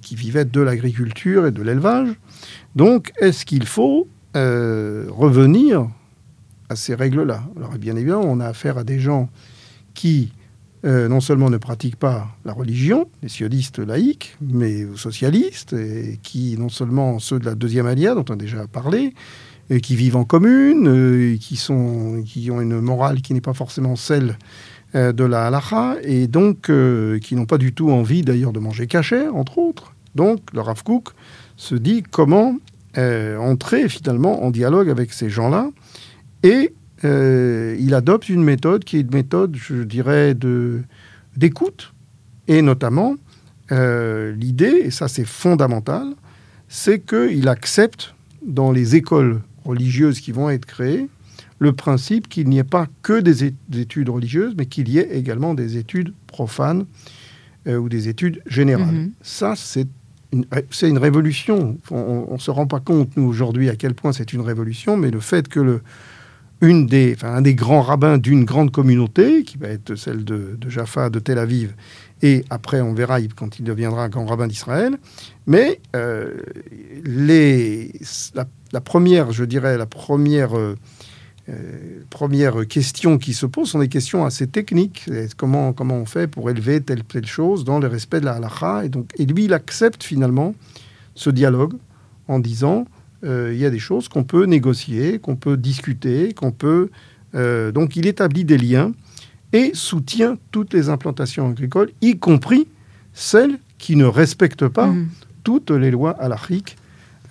qui 0.00 0.14
vivait 0.14 0.44
de 0.44 0.60
l'agriculture 0.60 1.46
et 1.46 1.50
de 1.50 1.62
l'élevage. 1.62 2.08
Donc, 2.76 3.12
est-ce 3.18 3.44
qu'il 3.44 3.66
faut 3.66 4.08
revenir 4.34 5.88
à 6.68 6.76
ces 6.76 6.94
règles-là? 6.94 7.42
Alors, 7.56 7.72
bien 7.78 7.96
évidemment, 7.96 8.24
on 8.24 8.40
a 8.40 8.46
affaire 8.46 8.78
à 8.78 8.84
des 8.84 9.00
gens 9.00 9.28
qui 9.94 10.32
euh, 10.84 11.06
non 11.06 11.20
seulement 11.20 11.48
ne 11.48 11.58
pratiquent 11.58 11.96
pas 11.96 12.28
la 12.44 12.52
religion, 12.52 13.08
les 13.22 13.28
sionistes 13.28 13.78
laïcs, 13.78 14.36
mais 14.40 14.86
socialistes, 14.96 15.74
et 15.74 16.18
qui, 16.22 16.56
non 16.58 16.68
seulement 16.68 17.20
ceux 17.20 17.38
de 17.38 17.44
la 17.44 17.54
deuxième 17.54 17.86
alia, 17.86 18.14
dont 18.14 18.24
on 18.28 18.34
a 18.34 18.36
déjà 18.36 18.66
parlé, 18.66 19.14
et 19.70 19.80
qui 19.80 19.94
vivent 19.94 20.16
en 20.16 20.24
commune, 20.24 20.88
euh, 20.88 21.36
qui, 21.36 21.56
sont, 21.56 22.22
qui 22.26 22.50
ont 22.50 22.60
une 22.60 22.80
morale 22.80 23.22
qui 23.22 23.32
n'est 23.32 23.40
pas 23.40 23.52
forcément 23.52 23.94
celle 23.94 24.38
euh, 24.96 25.12
de 25.12 25.22
la 25.22 25.46
halacha, 25.46 25.96
et 26.02 26.26
donc 26.26 26.70
qui 27.20 27.36
n'ont 27.36 27.46
pas 27.46 27.58
du 27.58 27.72
tout 27.72 27.90
envie 27.90 28.22
d'ailleurs 28.22 28.52
de 28.52 28.58
manger 28.58 28.88
cachère, 28.88 29.36
entre 29.36 29.58
autres. 29.58 29.94
Donc 30.16 30.40
le 30.52 30.60
Rav 30.60 30.82
Kook 30.82 31.10
se 31.56 31.76
dit 31.76 32.02
comment 32.02 32.56
entrer 32.94 33.88
finalement 33.88 34.44
en 34.44 34.50
dialogue 34.50 34.90
avec 34.90 35.14
ces 35.14 35.30
gens-là 35.30 35.70
et 36.42 36.74
euh, 37.04 37.76
il 37.78 37.94
adopte 37.94 38.28
une 38.28 38.44
méthode 38.44 38.84
qui 38.84 38.96
est 38.96 39.00
une 39.00 39.10
méthode, 39.12 39.56
je 39.56 39.82
dirais, 39.82 40.34
d'écoute. 41.36 41.92
Et 42.48 42.62
notamment, 42.62 43.16
euh, 43.70 44.32
l'idée, 44.32 44.82
et 44.84 44.90
ça 44.90 45.08
c'est 45.08 45.24
fondamental, 45.24 46.14
c'est 46.68 47.00
qu'il 47.00 47.48
accepte 47.48 48.14
dans 48.44 48.72
les 48.72 48.96
écoles 48.96 49.40
religieuses 49.64 50.20
qui 50.20 50.32
vont 50.32 50.50
être 50.50 50.66
créées 50.66 51.08
le 51.58 51.72
principe 51.72 52.28
qu'il 52.28 52.48
n'y 52.48 52.58
ait 52.58 52.64
pas 52.64 52.88
que 53.02 53.20
des, 53.20 53.54
études 53.72 54.08
religieuses, 54.08 54.54
mais 54.58 54.66
qu'il 54.66 54.88
y 54.88 54.98
ait 54.98 55.16
également 55.16 55.54
des 55.54 55.76
études 55.76 56.12
profanes 56.26 56.86
euh, 57.68 57.76
ou 57.76 57.88
des 57.88 58.08
études 58.08 58.42
générales. 58.46 58.92
Mm-hmm. 58.92 59.10
Ça, 59.22 59.54
c'est 59.54 59.86
une, 60.32 60.44
une, 60.82 60.98
révolution. 60.98 61.78
On 61.92 62.32
ne 62.32 62.38
se 62.38 62.50
rend 62.50 62.66
pas 62.66 62.80
compte, 62.80 63.16
nous, 63.16 63.22
aujourd'hui, 63.22 63.68
à 63.68 63.76
quel 63.76 63.94
point 63.94 64.12
c'est 64.12 64.32
une 64.32 64.40
révolution, 64.40 64.96
mais 64.96 65.12
le 65.12 65.20
fait 65.20 65.46
que 65.46 65.60
le, 65.60 65.82
une 66.62 66.86
des, 66.86 67.14
enfin, 67.14 67.34
un 67.34 67.42
des 67.42 67.54
grands 67.54 67.82
rabbins 67.82 68.18
d'une 68.18 68.44
grande 68.44 68.70
communauté, 68.70 69.42
qui 69.42 69.58
va 69.58 69.68
être 69.68 69.96
celle 69.96 70.24
de, 70.24 70.56
Jaffa, 70.68 71.10
de 71.10 71.18
Tel 71.18 71.38
Aviv, 71.38 71.74
et 72.22 72.44
après 72.50 72.80
on 72.80 72.94
verra 72.94 73.20
quand 73.36 73.58
il 73.58 73.64
deviendra 73.64 74.08
grand 74.08 74.24
rabbin 74.24 74.46
d'Israël. 74.46 74.96
Mais 75.46 75.80
euh, 75.96 76.34
les, 77.04 77.92
la, 78.72 78.80
première, 78.80 79.32
je 79.32 79.44
dirais, 79.44 79.76
la 79.76 79.86
première, 79.86 80.56
euh, 80.56 80.76
euh, 81.48 82.00
première 82.10 82.66
question 82.68 83.18
qui 83.18 83.34
se 83.34 83.44
pose 83.44 83.70
sont 83.70 83.80
des 83.80 83.88
questions 83.88 84.24
assez 84.24 84.46
techniques. 84.46 85.10
Comment, 85.36 85.72
comment 85.72 85.96
on 85.96 86.06
fait 86.06 86.28
pour 86.28 86.48
élever 86.48 86.80
telle 86.80 87.02
telle 87.02 87.26
chose 87.26 87.64
dans 87.64 87.80
le 87.80 87.88
respect 87.88 88.20
de 88.20 88.26
la 88.26 88.34
halakha? 88.34 88.84
Et, 88.84 88.88
donc, 88.88 89.10
et 89.18 89.26
lui, 89.26 89.46
il 89.46 89.52
accepte 89.52 90.04
finalement 90.04 90.54
ce 91.16 91.28
dialogue 91.28 91.74
en 92.28 92.38
disant 92.38 92.86
il 93.24 93.56
y 93.58 93.64
a 93.64 93.70
des 93.70 93.78
choses 93.78 94.08
qu'on 94.08 94.24
peut 94.24 94.44
négocier, 94.46 95.18
qu'on 95.18 95.36
peut 95.36 95.56
discuter, 95.56 96.32
qu'on 96.34 96.52
peut... 96.52 96.90
Euh, 97.34 97.72
donc 97.72 97.96
il 97.96 98.06
établit 98.06 98.44
des 98.44 98.58
liens 98.58 98.92
et 99.52 99.70
soutient 99.74 100.36
toutes 100.50 100.72
les 100.74 100.88
implantations 100.88 101.48
agricoles, 101.48 101.90
y 102.00 102.18
compris 102.18 102.66
celles 103.14 103.58
qui 103.78 103.96
ne 103.96 104.04
respectent 104.04 104.68
pas 104.68 104.86
Mhm. 104.88 105.08
toutes 105.44 105.70
les 105.70 105.90
lois 105.90 106.12
halachiques 106.20 106.76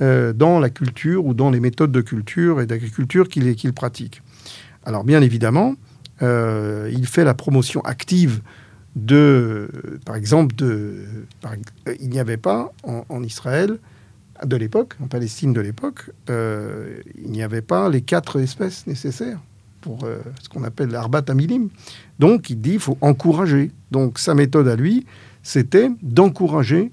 euh, 0.02 0.34
dans 0.34 0.60
la 0.60 0.70
culture 0.70 1.26
ou 1.26 1.34
dans 1.34 1.50
les 1.52 1.60
méthodes 1.60 1.92
de 1.92 2.02
culture 2.02 2.62
et 2.62 2.66
d'agriculture 2.66 3.28
qu'il 3.30 3.74
pratique. 3.74 4.22
Alors 4.86 5.04
bien 5.04 5.22
évidemment, 5.22 5.76
euh, 6.22 6.90
il 6.92 7.06
fait 7.08 7.24
la 7.24 7.34
promotion 7.34 7.82
active 7.82 8.42
de, 8.96 9.70
par 10.06 10.16
exemple, 10.16 10.56
de, 10.56 11.04
par- 11.42 11.54
euh, 11.88 11.96
il 12.00 12.10
n'y 12.10 12.20
avait 12.20 12.38
pas 12.38 12.74
en, 12.84 13.06
en 13.10 13.24
Israël 13.24 13.78
de 14.46 14.56
l'époque, 14.56 14.96
en 15.02 15.08
Palestine 15.08 15.54
de 15.54 15.62
l'époque, 15.62 16.10
euh, 16.30 17.00
il 17.24 17.32
n'y 17.32 17.44
avait 17.44 17.62
pas 17.62 17.90
les 17.90 18.02
quatre 18.02 18.40
espèces 18.40 18.88
nécessaires 18.88 19.40
pour 19.82 20.04
euh, 20.04 20.20
ce 20.42 20.50
qu'on 20.50 20.64
appelle 20.64 20.90
l'arbat 20.90 21.24
amilim. 21.28 21.70
Donc 22.20 22.50
il 22.50 22.60
dit 22.60 22.74
il 22.74 22.80
faut 22.80 22.98
encourager. 23.02 23.72
Donc 23.92 24.20
sa 24.20 24.34
méthode 24.34 24.68
à 24.68 24.76
lui, 24.76 25.06
c'était 25.44 25.90
d'encourager, 26.02 26.92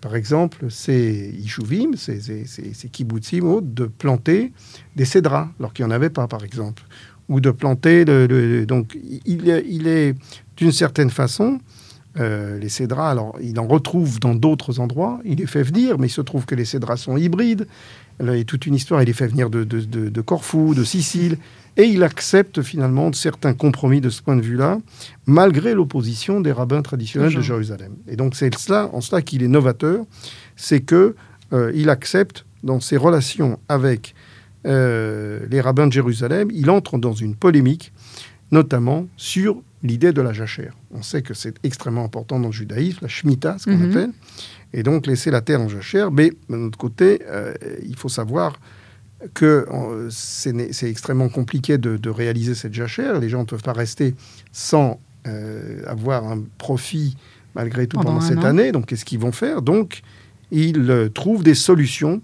par 0.00 0.16
exemple, 0.16 0.70
ces 0.70 1.34
Yishuvim, 1.38 1.96
ces, 1.96 2.20
ces, 2.20 2.44
ces, 2.46 2.88
kibbutzim, 2.88 3.44
autres, 3.44 3.66
de 3.68 3.86
planter 3.86 4.52
des 4.96 5.04
cédras, 5.04 5.48
alors 5.58 5.72
qu'il 5.72 5.84
n'y 5.84 5.92
en 5.92 5.94
avait 5.94 6.10
pas, 6.10 6.26
par 6.26 6.44
exemple. 6.44 6.82
Ou 7.30 7.40
de 7.40 7.50
planter. 7.50 8.04
Le, 8.04 8.66
donc, 8.66 8.98
il 9.24 9.48
il 9.66 9.86
est 9.86 10.14
d'une 10.58 10.72
certaine 10.72 11.10
façon, 11.10 11.58
euh, 12.20 12.58
les 12.58 12.68
cédras, 12.68 13.10
alors 13.10 13.36
il 13.42 13.58
en 13.58 13.66
retrouve 13.66 14.20
dans 14.20 14.34
d'autres 14.34 14.78
endroits, 14.80 15.20
il 15.24 15.38
les 15.38 15.46
fait 15.46 15.62
venir, 15.64 15.98
mais 15.98 16.06
il 16.06 16.10
se 16.10 16.20
trouve 16.20 16.46
que 16.46 16.54
les 16.54 16.64
cédras 16.64 16.96
sont 16.96 17.16
hybrides. 17.16 17.66
Là, 18.20 18.34
Il 18.34 18.38
y 18.38 18.40
a 18.40 18.44
toute 18.44 18.66
une 18.66 18.74
histoire, 18.76 19.02
il 19.02 19.06
les 19.06 19.12
fait 19.12 19.26
venir 19.26 19.50
de, 19.50 19.64
de, 19.64 19.80
de- 19.80 20.08
de 20.08 20.20
Corfou, 20.20 20.74
de 20.74 20.84
Sicile, 20.84 21.36
et 21.76 21.82
il 21.84 22.04
accepte 22.04 22.62
finalement 22.62 23.12
certains 23.12 23.52
compromis 23.54 24.00
de 24.00 24.10
ce 24.10 24.22
point 24.22 24.36
de 24.36 24.42
vue-là, 24.42 24.78
malgré 25.26 25.74
l'opposition 25.74 26.40
des 26.40 26.52
rabbins 26.52 26.82
traditionnels 26.82 27.34
de. 27.34 27.40
Jérusalem. 27.40 27.94
Et 28.06 28.14
donc 28.14 28.36
c'est 28.36 28.54
cela, 28.56 28.88
en 28.92 29.00
cela 29.00 29.20
qu'il 29.22 29.42
est 29.42 29.48
novateur, 29.48 30.04
c'est 30.54 30.80
que 30.80 31.16
euh, 31.52 31.72
il 31.74 31.90
accepte 31.90 32.46
dans 32.62 32.78
ses 32.78 32.96
relations 32.96 33.58
avec 33.68 34.14
euh, 34.66 35.40
les 35.50 35.60
rabbins 35.60 35.88
de 35.88 35.92
Jérusalem, 35.92 36.48
il 36.54 36.70
entre 36.70 36.96
dans 36.98 37.12
une 37.12 37.34
polémique, 37.34 37.92
notamment 38.52 39.06
sur 39.16 39.56
l'idée 39.84 40.12
de 40.12 40.20
la 40.22 40.32
jachère. 40.32 40.74
On 40.90 41.02
sait 41.02 41.22
que 41.22 41.34
c'est 41.34 41.54
extrêmement 41.62 42.04
important 42.04 42.40
dans 42.40 42.48
le 42.48 42.52
judaïsme, 42.52 42.98
la 43.02 43.08
shemitah, 43.08 43.58
ce 43.58 43.66
qu'on 43.66 43.76
Mhm. 43.76 43.90
appelle, 43.90 44.10
et 44.72 44.82
donc 44.82 45.06
laisser 45.06 45.30
la 45.30 45.42
terre 45.42 45.60
en 45.60 45.68
jachère. 45.68 46.10
Mais 46.10 46.32
d'un 46.48 46.62
autre 46.64 46.78
côté, 46.78 47.20
euh, 47.28 47.54
il 47.84 47.94
faut 47.96 48.08
savoir 48.08 48.58
que 49.34 49.66
euh, 49.70 50.08
c'est 50.10 50.90
extrêmement 50.90 51.28
compliqué 51.28 51.78
de, 51.78 51.96
de 51.96 52.10
réaliser 52.10 52.54
cette 52.54 52.74
jachère. 52.74 53.20
Les 53.20 53.28
gens 53.28 53.40
ne 53.40 53.44
peuvent 53.46 53.62
pas 53.62 53.72
rester 53.74 54.14
sans 54.52 54.98
euh, 55.26 55.82
avoir 55.86 56.24
un 56.24 56.42
profit 56.58 57.16
malgré 57.54 57.86
tout 57.86 57.96
Pendant 57.98 58.20
cette 58.20 58.38
an. 58.38 58.44
année. 58.44 58.72
Donc, 58.72 58.86
qu'est-ce 58.86 59.04
qu'ils 59.04 59.20
vont 59.20 59.32
faire? 59.32 59.62
Donc, 59.62 60.02
ils 60.50 61.10
trouvent 61.14 61.44
des 61.44 61.54
solutions 61.54 62.20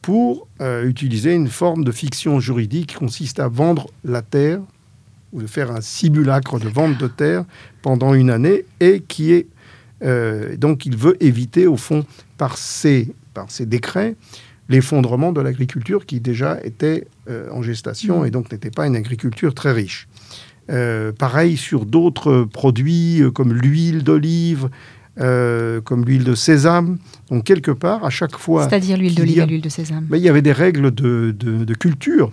pour 0.00 0.48
utiliser 0.84 1.32
une 1.34 1.48
forme 1.48 1.84
de 1.84 1.92
fiction 1.92 2.40
juridique 2.40 2.88
qui 2.88 2.96
consiste 2.96 3.38
à 3.38 3.46
vendre 3.48 3.88
la 4.04 4.22
terre 4.22 4.60
ou 5.32 5.42
de 5.42 5.46
faire 5.46 5.70
un 5.70 5.80
simulacre 5.80 6.58
de 6.58 6.68
vente 6.68 6.98
de 6.98 7.08
terre 7.08 7.44
pendant 7.82 8.14
une 8.14 8.30
année 8.30 8.64
et 8.80 9.00
qui 9.06 9.32
est 9.32 9.46
euh, 10.02 10.56
donc 10.56 10.84
il 10.84 10.96
veut 10.96 11.16
éviter 11.22 11.66
au 11.66 11.76
fond 11.76 12.04
par 12.36 12.58
ces, 12.58 13.14
par 13.34 13.50
ces 13.50 13.66
décrets 13.66 14.16
l'effondrement 14.68 15.32
de 15.32 15.40
l'agriculture 15.40 16.06
qui 16.06 16.18
déjà 16.20 16.58
était 16.64 17.06
euh, 17.30 17.48
en 17.52 17.62
gestation 17.62 18.24
et 18.24 18.30
donc 18.30 18.50
n'était 18.52 18.70
pas 18.70 18.86
une 18.86 18.96
agriculture 18.96 19.54
très 19.54 19.72
riche. 19.72 20.08
Euh, 20.70 21.12
pareil 21.12 21.56
sur 21.56 21.84
d'autres 21.86 22.44
produits 22.44 23.22
comme 23.34 23.52
l'huile 23.52 24.02
d'olive, 24.04 24.70
euh, 25.20 25.80
comme 25.82 26.04
l'huile 26.04 26.24
de 26.24 26.34
sésame. 26.34 26.98
Donc 27.30 27.44
quelque 27.44 27.70
part, 27.72 28.04
à 28.04 28.10
chaque 28.10 28.36
fois, 28.38 28.68
C'est-à-dire 28.68 28.96
l'huile 28.96 29.14
d'olive 29.14 29.40
a- 29.40 29.42
et 29.42 29.46
l'huile 29.46 29.60
de 29.60 29.68
sésame. 29.68 30.06
mais 30.08 30.18
il 30.18 30.22
y 30.24 30.28
avait 30.28 30.40
des 30.42 30.52
règles 30.52 30.92
de, 30.94 31.34
de- 31.36 31.64
de 31.64 31.74
culture 31.74 32.32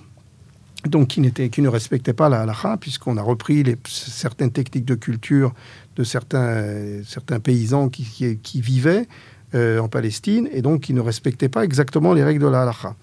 donc 0.86 1.10
qui, 1.10 1.22
ne 1.22 1.68
respectaient 1.68 2.13
pas 2.13 2.30
la 2.30 2.42
halakha, 2.42 2.78
puisqu'on 2.78 3.18
a 3.18 3.22
repris 3.22 3.63
certaines 3.86 4.52
techniques 4.52 4.86
de 4.86 4.96
culture 4.96 5.54
de 5.96 6.04
certains, 6.04 7.39
paysans 7.44 7.89
qui, 7.89 8.62
vivaient 8.62 9.08
euh, 9.56 9.80
en 9.80 9.89
Palestine, 9.89 10.48
et 10.52 10.62
donc 10.62 10.82
qui 10.82 10.94
ne 10.94 11.02
respectaient 11.02 11.50
pas 11.50 11.65
exactement 11.65 12.13
les 12.13 12.24
règles 12.24 12.44
de 12.44 12.48
la 12.48 12.62
halakha. 12.62 12.96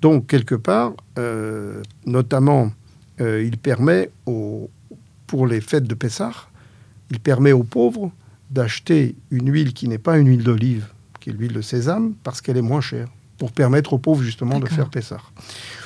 Donc, 0.00 0.26
quelque 0.26 0.54
part, 0.54 0.94
euh, 1.18 1.82
notamment, 2.06 2.70
euh, 3.20 3.42
il 3.42 3.58
permet, 3.58 4.10
pour 5.26 5.46
les 5.46 5.60
fêtes 5.60 5.84
de 5.84 5.94
Pessah, 5.94 6.32
il 7.10 7.20
permet 7.20 7.52
aux 7.52 7.64
pauvres 7.64 8.10
d'acheter 8.50 9.16
une 9.30 9.52
huile 9.52 9.74
qui 9.74 9.88
n'est 9.88 9.98
pas 9.98 10.18
une 10.18 10.28
huile 10.28 10.44
d'olive, 10.44 10.86
qui 11.20 11.30
est 11.30 11.32
l'huile 11.32 11.52
de 11.52 11.60
sésame, 11.60 12.14
parce 12.22 12.40
qu'elle 12.40 12.56
est 12.56 12.62
moins 12.62 12.80
chère, 12.80 13.08
pour 13.38 13.52
permettre 13.52 13.92
aux 13.92 13.98
pauvres 13.98 14.22
justement 14.22 14.58
de 14.58 14.66
faire 14.66 14.88
Pessah. 14.90 15.20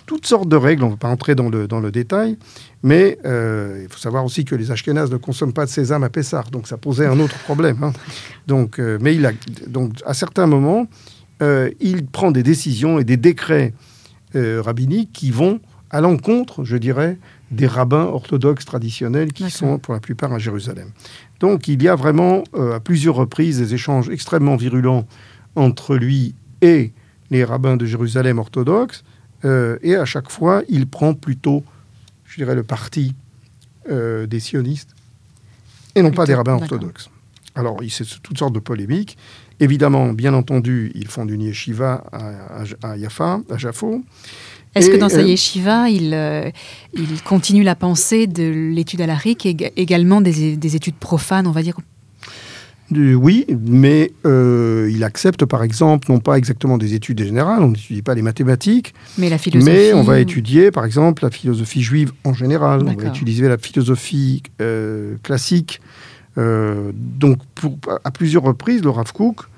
Toutes 0.06 0.26
sortes 0.26 0.48
de 0.48 0.56
règles, 0.56 0.82
on 0.82 0.86
ne 0.86 0.92
va 0.92 0.96
pas 0.96 1.08
entrer 1.08 1.34
dans 1.34 1.48
le, 1.48 1.68
dans 1.68 1.80
le 1.80 1.92
détail, 1.92 2.36
mais 2.82 3.18
euh, 3.24 3.80
il 3.82 3.92
faut 3.92 3.98
savoir 3.98 4.24
aussi 4.24 4.44
que 4.44 4.54
les 4.54 4.70
Ashkénazes 4.70 5.10
ne 5.10 5.16
consomment 5.16 5.52
pas 5.52 5.64
de 5.64 5.70
sésame 5.70 6.02
à 6.02 6.08
Pessah, 6.08 6.44
donc 6.50 6.66
ça 6.66 6.76
posait 6.76 7.06
un 7.06 7.20
autre 7.20 7.38
problème. 7.40 7.78
hein. 7.82 7.92
Donc, 8.46 8.80
euh, 8.80 8.98
mais 9.00 9.14
il 9.14 9.24
a, 9.26 9.32
donc, 9.68 9.92
à 10.04 10.14
certains 10.14 10.46
moments, 10.46 10.86
euh, 11.42 11.70
il 11.80 12.06
prend 12.06 12.30
des 12.30 12.42
décisions 12.42 12.98
et 12.98 13.04
des 13.04 13.16
décrets 13.16 13.74
rabbiniques 14.34 15.12
qui 15.12 15.30
vont 15.30 15.60
à 15.90 16.00
l'encontre, 16.00 16.64
je 16.64 16.78
dirais, 16.78 17.18
des 17.50 17.66
rabbins 17.66 18.04
orthodoxes 18.04 18.64
traditionnels 18.64 19.32
qui 19.32 19.50
sont 19.50 19.78
pour 19.78 19.92
la 19.92 20.00
plupart 20.00 20.32
à 20.32 20.38
Jérusalem. 20.38 20.88
Donc 21.38 21.68
il 21.68 21.82
y 21.82 21.88
a 21.88 21.94
vraiment 21.94 22.42
euh, 22.54 22.76
à 22.76 22.80
plusieurs 22.80 23.14
reprises 23.14 23.58
des 23.58 23.74
échanges 23.74 24.08
extrêmement 24.08 24.56
virulents 24.56 25.06
entre 25.54 25.96
lui 25.96 26.34
et 26.62 26.92
les 27.32 27.44
rabbins 27.52 27.76
de 27.82 27.86
Jérusalem 27.92 28.38
orthodoxes, 28.38 29.02
euh, 29.44 29.78
et 29.88 29.94
à 29.96 30.06
chaque 30.12 30.30
fois 30.36 30.56
il 30.68 30.84
prend 30.86 31.12
plutôt, 31.14 31.64
je 32.30 32.34
dirais, 32.40 32.54
le 32.54 32.62
parti 32.62 33.14
euh, 33.90 34.26
des 34.32 34.40
sionistes 34.48 34.92
et 35.96 36.02
non 36.02 36.12
pas 36.18 36.26
des 36.26 36.36
rabbins 36.40 36.58
orthodoxes. 36.62 37.08
Alors, 37.54 37.76
il 37.82 37.90
c'est 37.90 38.06
toutes 38.22 38.38
sortes 38.38 38.54
de 38.54 38.60
polémiques. 38.70 39.18
Évidemment, 39.60 40.12
bien 40.14 40.32
entendu, 40.32 40.90
ils 40.94 41.06
font 41.14 41.26
une 41.28 41.42
yeshiva 41.42 42.02
à, 42.10 42.62
à, 42.62 42.92
à 42.92 42.98
Jaffa, 42.98 43.40
à 43.50 43.58
Jaffo. 43.58 44.02
Est-ce 44.74 44.88
que 44.88 44.96
dans 44.96 45.10
sa 45.10 45.18
euh, 45.18 45.32
yeshiva, 45.32 45.90
il, 45.90 46.14
euh, 46.14 46.50
il 46.94 47.22
continue 47.22 47.62
la 47.62 47.74
pensée 47.74 48.26
de 48.26 48.44
l'étude 48.74 49.02
alarique 49.02 49.44
et 49.44 49.52
ég- 49.52 49.72
également 49.76 50.22
des, 50.22 50.56
des 50.56 50.76
études 50.76 50.94
profanes, 51.08 51.46
on 51.46 51.52
va 51.52 51.62
dire 51.62 51.76
Oui, 52.96 53.46
mais 53.60 54.12
euh, 54.26 54.88
il 54.92 55.04
accepte, 55.04 55.44
par 55.44 55.62
exemple, 55.62 56.10
non 56.10 56.20
pas 56.20 56.36
exactement 56.36 56.78
des 56.78 56.94
études 56.94 57.22
générales, 57.22 57.62
on 57.62 57.68
n'étudie 57.68 58.02
pas 58.02 58.14
les 58.14 58.22
mathématiques, 58.22 58.94
Mais 59.18 59.28
la 59.30 59.38
philosophie. 59.38 59.72
mais 59.72 59.92
on 59.92 60.02
va 60.02 60.18
étudier, 60.20 60.70
par 60.70 60.84
exemple, 60.84 61.24
la 61.24 61.30
philosophie 61.30 61.82
juive 61.82 62.12
en 62.24 62.34
général. 62.34 62.82
On 62.82 62.84
va 62.84 63.08
utiliser 63.08 63.48
la 63.48 63.58
philosophie 63.58 64.42
euh, 64.60 65.16
classique. 65.22 65.80
Euh, 66.38 66.92
donc, 66.94 67.38
pour- 67.54 67.78
à 68.04 68.10
plusieurs 68.10 68.42
reprises, 68.42 68.82
le 68.82 68.90
Rav 68.90 69.12
Kook 69.12 69.48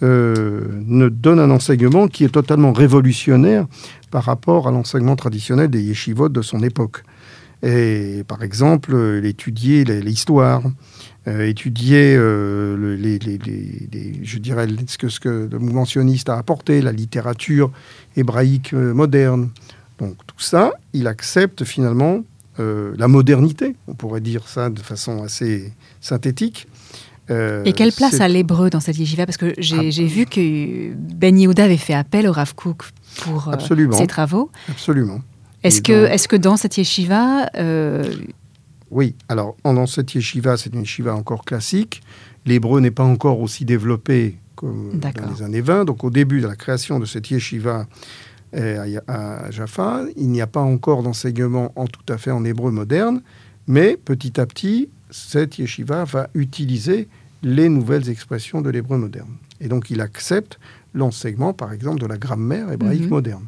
ne 0.00 1.08
donne 1.08 1.38
un 1.38 1.50
enseignement 1.50 2.08
qui 2.08 2.24
est 2.24 2.28
totalement 2.28 2.72
révolutionnaire 2.72 3.66
par 4.10 4.24
rapport 4.24 4.66
à 4.68 4.70
l'enseignement 4.70 5.16
traditionnel 5.16 5.68
des 5.68 5.80
yeshivot 5.82 6.28
de 6.28 6.42
son 6.42 6.62
époque. 6.62 7.04
Et 7.62 8.24
par 8.26 8.42
exemple, 8.42 8.96
il 9.22 9.26
étudiait 9.26 9.84
l'histoire, 9.84 10.62
euh, 11.28 11.46
étudier 11.46 12.14
euh, 12.16 12.76
le- 12.76 12.96
les, 12.96 13.18
les- 13.18 13.38
les- 13.38 13.88
les- 13.92 14.20
je 14.24 14.38
dirais 14.38 14.66
ce 14.88 14.98
que, 14.98 15.08
ce 15.08 15.20
que 15.20 15.48
le 15.50 15.58
mouvement 15.58 15.84
sioniste 15.84 16.28
a 16.28 16.36
apporté, 16.36 16.82
la 16.82 16.92
littérature 16.92 17.70
hébraïque 18.16 18.72
euh, 18.74 18.92
moderne. 18.94 19.50
Donc 19.98 20.16
tout 20.26 20.40
ça, 20.40 20.72
il 20.92 21.06
accepte 21.06 21.64
finalement 21.64 22.22
la 22.58 23.08
modernité, 23.08 23.74
on 23.88 23.94
pourrait 23.94 24.20
dire 24.20 24.46
ça 24.46 24.68
de 24.70 24.78
façon 24.78 25.22
assez 25.24 25.72
synthétique. 26.00 26.68
Et 27.30 27.72
quelle 27.72 27.92
place 27.92 28.20
a 28.20 28.28
l'hébreu 28.28 28.68
dans 28.68 28.78
cette 28.80 28.98
yeshiva? 28.98 29.24
Parce 29.24 29.38
que 29.38 29.54
j'ai 29.56 29.78
Ah. 29.88 29.90
j'ai 29.90 30.04
vu 30.06 30.26
que 30.26 30.92
Ben 30.94 31.38
Yehuda 31.38 31.64
avait 31.64 31.78
fait 31.78 31.94
appel 31.94 32.28
au 32.28 32.32
Rav 32.32 32.54
Kook 32.54 32.82
pour 33.22 33.50
ses 33.92 34.06
travaux. 34.06 34.50
Absolument. 34.68 35.22
Est-ce 35.62 35.80
que, 35.80 36.06
dans- 36.06 36.12
est 36.12 36.26
que 36.28 36.36
dans 36.36 36.56
cette 36.58 36.76
yeshiva, 36.76 37.48
euh, 37.56 38.04
Oui, 38.92 39.14
alors 39.28 39.56
en- 39.64 39.74
dans 39.74 39.86
cette 39.86 40.14
yeshiva, 40.14 40.56
c'est 40.56 40.72
une 40.72 40.80
yeshiva 40.80 41.14
encore 41.14 41.44
classique. 41.44 42.02
L'hébreu 42.46 42.80
n'est 42.80 42.90
pas 42.90 43.04
encore 43.04 43.40
aussi 43.40 43.64
développé 43.64 44.36
comme 44.54 44.98
dans 45.00 45.34
les 45.34 45.42
années 45.42 45.60
20. 45.62 45.84
Donc 45.86 46.04
au 46.04 46.10
début 46.10 46.40
de 46.40 46.46
la 46.46 46.56
création 46.56 47.00
de 47.00 47.06
cette 47.06 47.30
yeshiva 47.30 47.86
euh, 48.54 48.98
à, 49.08 49.46
à 49.46 49.50
Jaffa, 49.50 50.02
il 50.16 50.28
n'y 50.28 50.42
a 50.42 50.46
pas 50.46 50.60
encore 50.60 51.02
d'enseignement 51.02 51.72
en 51.74 51.86
tout 51.86 52.04
à 52.12 52.18
fait 52.18 52.30
en 52.30 52.44
hébreu 52.44 52.70
moderne, 52.70 53.22
mais 53.66 53.96
petit 53.96 54.38
à 54.38 54.44
petit, 54.46 54.90
cette 55.10 55.58
yeshiva 55.58 56.04
va 56.04 56.28
utiliser 56.34 57.08
les 57.42 57.68
nouvelles 57.70 58.10
expressions 58.10 58.60
de 58.60 58.68
l'hébreu 58.70 58.98
moderne. 58.98 59.30
Et 59.60 59.68
donc 59.68 59.90
il 59.90 60.00
accepte 60.02 60.58
l'enseignement, 60.94 61.54
par 61.54 61.72
exemple, 61.72 62.00
de 62.00 62.06
la 62.06 62.18
grammaire 62.18 62.70
hébraïque 62.70 63.04
Mhm. 63.04 63.08
moderne. 63.08 63.46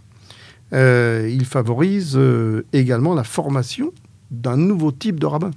Euh, 0.73 1.29
il 1.31 1.45
favorise 1.45 2.15
euh, 2.17 2.65
également 2.73 3.15
la 3.15 3.25
formation 3.25 3.93
d'un 4.41 4.57
nouveau 4.57 4.93
type 4.93 5.19
de 5.21 5.27
rabbin, 5.27 5.51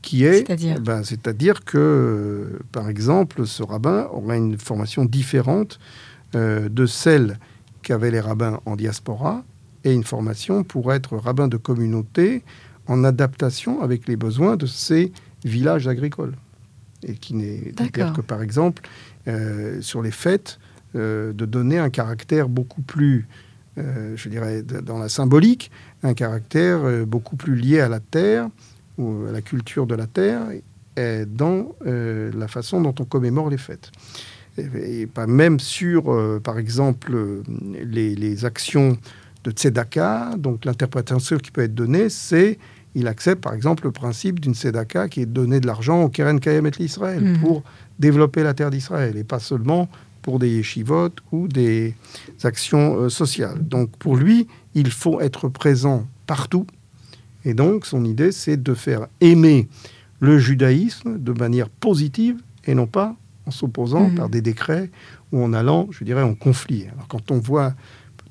qui 0.00 0.24
est, 0.24 0.46
C'est-à-dire 0.46 0.80
ben, 0.80 1.02
c'est-à-dire 1.04 1.64
que, 1.64 2.58
par 2.72 2.88
exemple, 2.88 3.46
ce 3.46 3.62
rabbin 3.62 4.08
aura 4.12 4.36
une 4.36 4.58
formation 4.58 5.04
différente 5.04 5.78
euh, 6.34 6.68
de 6.68 6.86
celle 6.86 7.38
qu'avaient 7.82 8.10
les 8.10 8.20
rabbins 8.20 8.60
en 8.66 8.76
diaspora 8.76 9.44
et 9.84 9.92
une 9.92 10.04
formation 10.04 10.64
pour 10.64 10.92
être 10.92 11.16
rabbin 11.16 11.48
de 11.48 11.56
communauté 11.56 12.42
en 12.88 13.04
adaptation 13.04 13.80
avec 13.82 14.08
les 14.08 14.16
besoins 14.16 14.56
de 14.56 14.66
ces 14.66 15.12
villages 15.44 15.86
agricoles. 15.88 16.34
Et 17.04 17.14
qui 17.14 17.34
n'est 17.34 17.72
que, 18.12 18.20
par 18.20 18.42
exemple, 18.42 18.82
euh, 19.28 19.80
sur 19.82 20.02
les 20.02 20.10
fêtes, 20.12 20.58
euh, 20.94 21.32
de 21.32 21.46
donner 21.46 21.78
un 21.78 21.90
caractère 21.90 22.48
beaucoup 22.48 22.82
plus, 22.82 23.26
je 23.76 24.28
dirais, 24.28 24.62
de- 24.62 24.80
dans 24.80 24.98
la 24.98 25.08
symbolique, 25.08 25.70
un 26.02 26.14
caractère 26.14 26.80
euh, 26.84 27.04
beaucoup 27.04 27.36
plus 27.36 27.54
lié 27.54 27.80
à 27.80 27.88
la 27.88 28.00
terre 28.00 28.48
ou 28.98 29.24
à 29.28 29.32
la 29.32 29.40
culture 29.42 29.86
de 29.86 29.94
la 29.94 30.06
terre 30.06 30.42
et 30.96 31.24
dans 31.26 31.74
euh, 31.86 32.30
la 32.36 32.48
façon 32.48 32.80
dont 32.80 32.94
on 33.00 33.04
commémore 33.04 33.48
les 33.50 33.58
fêtes. 33.58 33.90
Et, 34.58 35.02
et 35.02 35.06
pas 35.06 35.26
même 35.26 35.58
sur, 35.60 36.12
euh, 36.12 36.40
par 36.42 36.58
exemple, 36.58 37.16
les, 37.84 38.14
les 38.14 38.44
actions 38.44 38.98
de 39.44 39.50
tzedaka. 39.50 40.32
Donc 40.36 40.64
l'interprétation 40.64 41.38
qui 41.38 41.50
peut 41.50 41.62
être 41.62 41.74
donnée, 41.74 42.08
c'est 42.10 42.58
il 42.94 43.08
accepte 43.08 43.42
par 43.42 43.54
exemple 43.54 43.84
le 43.84 43.90
principe 43.92 44.38
d'une 44.38 44.54
tzedaka 44.54 45.08
qui 45.08 45.22
est 45.22 45.26
de 45.26 45.32
donner 45.32 45.60
de 45.60 45.66
l'argent 45.66 46.02
au 46.02 46.10
Keren 46.10 46.38
Kayemet 46.40 46.72
l'Israël 46.78 47.22
Mhm. 47.24 47.38
pour 47.40 47.62
développer 47.98 48.42
la 48.42 48.52
terre 48.52 48.70
d'Israël 48.70 49.16
et 49.16 49.24
pas 49.24 49.38
seulement 49.38 49.88
pour 50.20 50.38
des 50.38 50.50
yeshivot 50.50 51.08
ou 51.32 51.48
des 51.48 51.94
actions 52.44 52.96
euh, 52.96 53.08
sociales. 53.08 53.66
Donc 53.66 53.96
pour 53.96 54.16
lui, 54.16 54.46
il 54.74 54.90
faut 54.90 55.20
être 55.20 55.48
présent 55.48 56.06
partout. 56.26 56.66
Et 57.44 57.54
donc 57.54 57.86
son 57.86 58.04
idée, 58.04 58.32
c'est 58.32 58.62
de 58.62 58.74
faire 58.74 59.06
aimer 59.20 59.68
le 60.20 60.38
judaïsme 60.38 61.18
de 61.18 61.32
manière 61.32 61.68
positive 61.68 62.40
et 62.64 62.74
non 62.74 62.86
pas 62.86 63.16
en 63.46 63.50
s'opposant 63.50 64.08
Mhm. 64.10 64.14
par 64.14 64.28
des 64.28 64.40
décrets 64.40 64.90
ou 65.32 65.42
en 65.42 65.52
allant, 65.52 65.88
je 65.90 66.04
dirais, 66.04 66.22
en 66.22 66.34
conflit. 66.34 66.86
Alors 66.92 67.08
quand 67.08 67.30
on 67.32 67.38
voit 67.38 67.74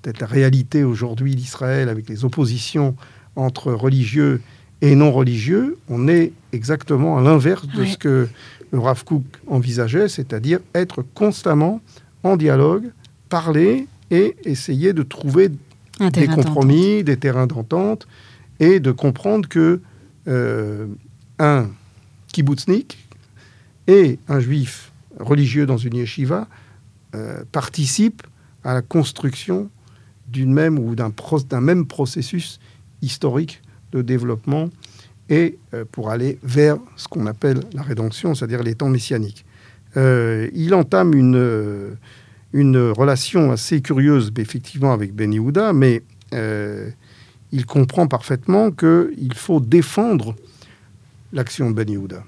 peut-être 0.02 0.20
la 0.22 0.28
réalité 0.28 0.84
aujourd'hui 0.84 1.36
d'Israël 1.36 1.90
avec 1.90 2.08
les 2.08 2.24
oppositions 2.24 2.96
entre 3.36 3.74
religieux 3.74 4.42
et 4.82 4.96
non 4.96 5.12
religieux, 5.12 5.78
on 5.90 6.08
est 6.08 6.32
exactement 6.54 7.18
à 7.18 7.22
l'inverse 7.22 7.68
de 7.68 7.82
Ouais. 7.82 7.88
ce 7.88 7.98
que 7.98 8.28
le 8.72 8.80
Rav 8.80 9.04
Kook 9.04 9.24
envisageait, 9.48 10.08
c'est-à-dire 10.08 10.60
être 10.74 11.02
constamment 11.14 11.82
en 12.24 12.38
dialogue, 12.38 12.92
parler 13.28 13.88
et 14.12 14.36
essayer 14.46 14.94
de 14.94 15.04
trouver 15.04 15.50
des 16.10 16.28
compromis, 16.28 17.04
des 17.04 17.18
terrains 17.18 17.48
d'entente, 17.48 18.08
et 18.60 18.80
de 18.80 18.92
comprendre 18.92 19.50
que 19.50 19.82
euh, 20.28 20.88
un 21.40 21.68
kibbutznik 22.32 22.98
et 23.88 24.20
un 24.28 24.40
juif 24.40 24.92
religieux 25.20 25.66
dans 25.66 25.78
une 25.78 25.96
yeshiva 25.96 26.48
euh, 27.16 27.44
participent 27.52 28.24
à 28.64 28.74
la 28.76 28.82
construction 28.82 29.70
d'une 30.28 30.54
même 30.54 30.78
ou 30.78 30.96
d'un 30.96 31.62
même 31.62 31.88
processus 31.88 32.60
historique 33.02 33.62
de 33.92 34.02
développement 34.02 34.70
et 35.28 35.58
euh, 35.74 35.84
pour 35.92 36.12
aller 36.12 36.38
vers 36.44 36.78
ce 36.96 37.08
qu'on 37.08 37.26
appelle 37.26 37.62
la 37.74 37.82
rédemption, 37.82 38.36
c'est-à-dire 38.36 38.64
les 38.64 38.76
temps 38.76 38.90
messianiques. 38.90 39.46
Il 39.96 40.74
entame 40.74 41.14
une, 41.14 41.98
une 42.54 42.78
relation 42.78 43.52
assez 43.52 43.82
curieuse, 43.82 44.32
effectivement, 44.38 44.94
avec 44.94 45.14
Ben 45.16 45.34
Yehuda, 45.34 45.74
mais 45.74 46.04
euh, 46.34 46.90
il 47.52 47.66
comprend 47.66 48.08
parfaitement 48.08 48.72
qu'il 48.72 49.34
faut 49.36 49.60
défendre 49.60 50.36
l'action 51.34 51.70
de 51.72 51.76
Ben 51.76 51.90
Yehuda, 51.90 52.24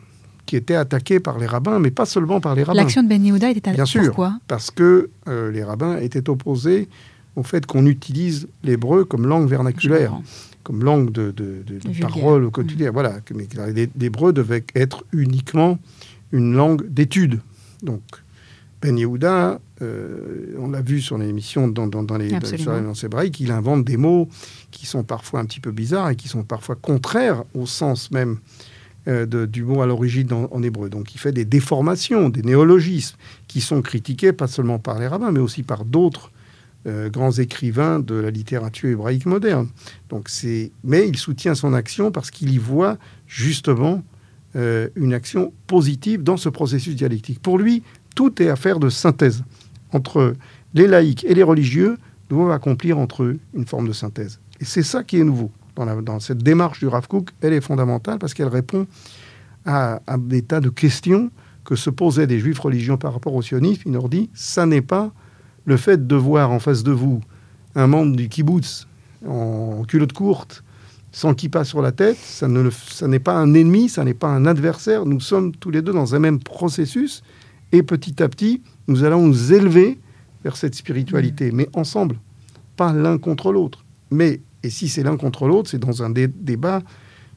qui 0.46 0.56
était 0.56 0.76
attaquée 0.76 1.20
par 1.20 1.38
les 1.40 1.46
rabbins, 1.46 1.80
mais 1.80 1.92
pas 1.92 2.06
seulement 2.06 2.40
par 2.40 2.56
les 2.56 2.64
rabbins. 2.64 2.82
L'action 2.82 3.04
de 3.04 3.10
Ben 3.10 3.24
Yehuda 3.26 3.50
était 3.52 3.72
Bien 3.74 3.86
sûr. 3.86 4.04
Pourquoi? 4.06 4.40
Parce 4.48 4.72
que 4.72 5.10
euh, 5.28 5.52
les 5.52 5.64
rabbins 5.64 5.98
étaient 5.98 6.30
opposés 6.30 6.88
au 7.36 7.44
fait 7.44 7.66
qu'on 7.66 7.86
utilise 7.86 8.48
l'hébreu 8.64 9.06
comme 9.06 9.26
langue 9.28 9.48
vernaculaire, 9.50 10.14
comme 10.64 10.84
langue 10.84 11.12
de, 11.12 11.32
de- 11.32 11.64
de- 11.66 11.80
de 11.80 11.90
Vulgaire. 11.90 12.08
parole 12.10 12.44
au 12.46 12.52
quotidien. 12.52 12.92
Voilà, 12.92 13.16
mais 13.36 13.48
l'hébreu 14.00 14.32
devait 14.32 14.64
être 14.76 15.04
uniquement 15.12 15.80
une 16.32 16.54
langue 16.54 16.88
d'étude. 16.88 17.40
Donc, 17.82 18.02
Ben 18.82 18.98
Yehuda, 18.98 19.60
euh, 19.84 20.56
on 20.60 20.70
l'a 20.72 20.82
vu 20.82 21.02
sur 21.02 21.18
l'émission 21.18 21.68
dans, 21.68 21.88
dans, 21.88 22.04
dans 22.04 22.18
les 22.18 22.30
dans 22.82 22.94
hébraïques, 22.94 23.40
il 23.40 23.52
invente 23.52 23.84
des 23.86 23.98
mots 23.98 24.28
qui 24.72 24.86
sont 24.86 25.04
parfois 25.04 25.40
un 25.42 25.46
petit 25.46 25.60
peu 25.60 25.72
bizarres 25.72 26.10
et 26.12 26.16
qui 26.16 26.28
sont 26.28 26.44
parfois 26.44 26.76
contraires 26.76 27.44
au 27.54 27.66
sens 27.66 28.10
même 28.12 28.38
euh, 29.08 29.26
de- 29.26 29.46
du 29.46 29.64
mot 29.64 29.82
à 29.82 29.86
l'origine 29.86 30.32
en, 30.34 30.48
en 30.52 30.64
hébreu. 30.64 30.90
Donc 30.90 31.14
il 31.14 31.20
fait 31.20 31.32
des 31.34 31.46
déformations, 31.46 32.30
des 32.30 32.42
néologismes 32.42 33.18
qui 33.48 33.62
sont 33.62 33.82
critiqués 33.82 34.32
pas 34.34 34.48
seulement 34.48 34.80
par 34.80 34.98
les 35.00 35.08
rabbins, 35.08 35.32
mais 35.32 35.40
aussi 35.42 35.62
par 35.64 35.84
d'autres 35.86 36.32
euh, 36.88 37.10
grands 37.10 37.32
écrivains 37.32 38.00
de 38.00 38.16
la 38.16 38.30
littérature 38.32 38.90
hébraïque 38.90 39.26
moderne. 39.26 39.68
Donc 40.10 40.30
c'est, 40.30 40.72
mais 40.84 41.08
il 41.08 41.18
soutient 41.18 41.56
son 41.56 41.74
action 41.74 42.12
parce 42.12 42.32
qu'il 42.32 42.52
y 42.54 42.58
voit 42.58 42.98
justement 43.28 44.04
euh, 44.56 44.88
une 44.96 45.14
action 45.14 45.52
positive 45.68 46.24
dans 46.24 46.38
ce 46.38 46.50
processus 46.50 46.96
dialectique. 46.96 47.40
Pour 47.42 47.58
lui, 47.58 47.84
tout 48.16 48.42
est 48.42 48.50
affaire 48.50 48.80
de 48.80 48.90
synthèse 48.90 49.44
entre 49.94 50.36
les 50.74 50.88
laïcs 50.88 51.24
et 51.26 51.34
les 51.34 51.44
religieux 51.44 51.98
doivent 52.30 52.52
accomplir 52.52 52.98
entre 52.98 53.24
eux 53.24 53.40
une 53.54 53.66
forme 53.66 53.88
de 53.88 53.94
synthèse. 53.94 54.40
Et 54.60 54.66
c'est 54.66 54.84
ça 54.84 55.04
qui 55.04 55.20
est 55.20 55.24
nouveau 55.24 55.52
dans, 55.76 56.20
cette 56.20 56.40
démarche 56.40 56.80
du 56.80 56.88
Rav 56.88 57.08
Kook. 57.08 57.30
Elle 57.42 57.54
est 57.54 57.62
fondamentale 57.62 58.20
parce 58.20 58.34
qu'elle 58.34 58.48
répond 58.48 58.88
à, 59.66 60.00
des 60.18 60.42
tas 60.42 60.60
de 60.60 60.70
questions 60.70 61.32
que 61.64 61.76
se 61.76 61.90
posaient 61.90 62.28
des 62.28 62.40
juifs 62.40 62.60
religieux 62.60 62.98
par 62.98 63.14
rapport 63.14 63.34
au 63.34 63.42
sionisme. 63.42 63.82
Il 63.86 63.94
leur 63.94 64.10
dit, 64.10 64.30
ça 64.34 64.66
n'est 64.66 64.82
pas 64.82 65.12
le 65.66 65.78
fait 65.78 66.08
de 66.08 66.16
voir 66.16 66.52
en 66.52 66.60
face 66.60 66.84
de 66.84 66.92
vous 66.92 67.22
un 67.76 67.88
membre 67.88 68.16
du 68.16 68.30
kibbutz 68.30 68.88
en 69.26 69.84
culotte 69.88 70.14
courte, 70.14 70.64
sans 71.14 71.34
kippa 71.34 71.64
sur 71.64 71.82
la 71.82 71.92
tête, 71.92 72.18
ça 72.18 72.48
n'est 72.48 73.20
pas 73.20 73.36
un 73.36 73.54
ennemi, 73.54 73.88
ça 73.88 74.04
n'est 74.04 74.14
pas 74.14 74.28
un 74.28 74.46
adversaire. 74.46 75.06
Nous 75.06 75.20
sommes 75.20 75.56
tous 75.56 75.72
les 75.72 75.82
deux 75.82 75.94
dans 75.94 76.16
un 76.16 76.20
même 76.20 76.40
processus 76.40 77.24
et 77.72 77.84
petit 77.84 78.22
à 78.22 78.28
petit, 78.28 78.62
nous 78.88 79.04
allons 79.04 79.26
nous 79.28 79.54
élever 79.54 80.00
vers 80.44 80.58
cette 80.58 80.76
spiritualité, 80.76 81.52
mais 81.52 81.70
ensemble, 81.74 82.18
pas 82.76 82.92
l'un 82.94 83.18
contre 83.18 83.52
l'autre. 83.52 83.84
Mais, 84.12 84.42
et 84.64 84.70
si 84.70 84.88
c'est 84.90 85.04
l'un 85.04 85.18
contre 85.18 85.48
l'autre, 85.48 85.70
c'est 85.70 85.80
dans 85.80 86.04
un 86.04 86.10
dé- 86.10 86.28
débat, 86.28 86.82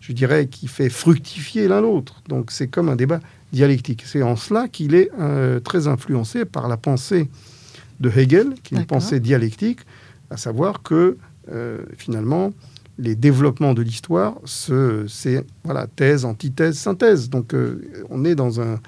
je 0.01 0.13
dirais, 0.13 0.47
qui 0.49 0.67
fait 0.69 0.89
fructifier 0.91 1.69
l'un 1.69 1.81
l'autre. 1.81 2.23
Donc 2.29 2.51
c'est 2.51 2.69
comme 2.69 2.89
un 2.89 2.97
débat 2.97 3.21
dialectique. 3.53 4.03
C'est 4.07 4.23
en 4.23 4.37
cela 4.37 4.69
qu'il 4.69 4.95
est 4.95 5.11
euh, 5.21 5.61
très 5.61 5.87
influencé 5.89 6.45
par 6.45 6.69
la 6.69 6.77
pensée 6.77 7.29
de 8.01 8.11
Hegel, 8.11 8.55
qui 8.63 8.75
est 8.75 8.79
une 8.79 8.87
pensée 8.87 9.21
dialectique, 9.21 9.81
à 10.31 10.37
savoir 10.37 10.83
que 10.83 11.17
euh, 11.53 11.79
finalement, 11.97 12.53
les 12.99 13.15
développements 13.15 13.73
de 13.75 13.83
l'histoire, 13.83 14.35
ce- 14.45 15.07
c'est 15.09 15.45
voilà, 15.65 15.87
thèse, 15.87 16.25
antithèse, 16.25 16.77
synthèse. 16.77 17.31
Donc 17.31 17.55
euh, 17.55 17.81
on 18.11 18.25
est 18.25 18.35
dans 18.35 18.61
un, 18.61 18.81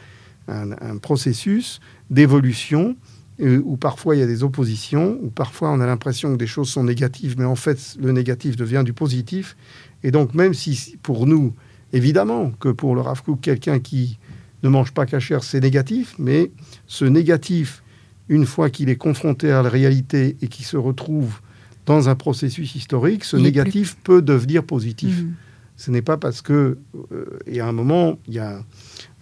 un- 0.48 0.72
un 0.80 0.96
processus 0.98 1.80
d'évolution 2.10 2.96
euh, 3.40 3.62
où 3.64 3.76
parfois 3.76 4.16
il 4.16 4.18
y 4.18 4.22
a 4.22 4.26
des 4.26 4.42
oppositions, 4.42 5.16
où 5.22 5.30
parfois 5.30 5.70
on 5.70 5.80
a 5.80 5.86
l'impression 5.86 6.32
que 6.32 6.38
des 6.38 6.48
choses 6.48 6.68
sont 6.70 6.82
négatives, 6.82 7.36
mais 7.38 7.44
en 7.44 7.54
fait 7.54 7.96
le 8.00 8.10
négatif 8.10 8.56
devient 8.56 8.82
du 8.84 8.92
positif. 8.92 9.56
Et 10.02 10.10
donc 10.10 10.34
même 10.34 10.54
si 10.54 10.96
pour 11.02 11.26
nous, 11.26 11.54
évidemment 11.92 12.50
que 12.58 12.68
pour 12.70 12.94
le 12.96 13.00
Rav 13.00 13.22
quelqu'un 13.40 13.78
qui 13.78 14.18
ne 14.64 14.68
mange 14.68 14.90
pas 14.92 15.06
cachère, 15.06 15.44
c'est 15.44 15.60
négatif, 15.60 16.16
mais 16.18 16.50
ce 16.88 17.04
négatif, 17.04 17.84
une 18.28 18.44
fois 18.44 18.70
qu'il 18.70 18.88
est 18.88 18.96
confronté 18.96 19.52
à 19.52 19.62
la 19.62 19.68
réalité 19.68 20.36
et 20.42 20.48
qu'il 20.48 20.64
se 20.64 20.76
retrouve 20.76 21.40
dans 21.86 22.08
un 22.08 22.16
processus 22.16 22.74
historique, 22.74 23.22
ce 23.24 23.36
Il 23.36 23.44
négatif 23.44 23.96
peut 24.02 24.20
devenir 24.20 24.64
positif. 24.64 25.22
Mhm. 25.22 25.34
Ce 25.78 25.90
n'est 25.90 26.02
pas 26.02 26.18
parce 26.18 26.42
que, 26.42 26.76
euh, 27.12 27.38
et 27.46 27.60
à 27.60 27.66
un 27.66 27.72
moment, 27.72 28.18
il 28.26 28.34
y 28.34 28.38
a 28.40 28.62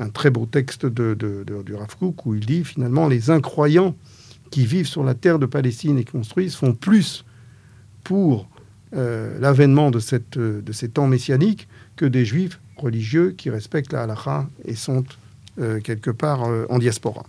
un 0.00 0.08
très 0.08 0.30
beau 0.30 0.46
texte 0.46 0.86
de, 0.86 1.14
du 1.14 1.74
Rav 1.74 1.96
Kook 1.96 2.26
où 2.26 2.34
il 2.34 2.44
dit 2.44 2.64
finalement 2.64 3.06
les 3.06 3.30
incroyants 3.30 3.94
qui 4.50 4.66
vivent 4.66 4.88
sur 4.88 5.04
la 5.04 5.14
terre 5.14 5.38
de 5.38 5.46
Palestine 5.46 5.98
et 5.98 6.04
construisent 6.04 6.56
font 6.56 6.72
plus 6.72 7.24
pour 8.04 8.48
euh, 8.94 9.38
l'avènement 9.38 9.90
de, 9.90 9.98
cette, 9.98 10.38
de 10.38 10.72
ces 10.72 10.88
temps 10.88 11.06
messianiques 11.06 11.68
que 11.96 12.06
des 12.06 12.24
juifs 12.24 12.58
religieux 12.76 13.34
qui 13.36 13.50
respectent 13.50 13.92
la 13.92 14.04
halakha 14.04 14.48
et 14.64 14.74
sont 14.74 15.04
euh, 15.58 15.80
quelque 15.80 16.10
part 16.10 16.44
euh, 16.44 16.66
en 16.68 16.78
diaspora. 16.78 17.24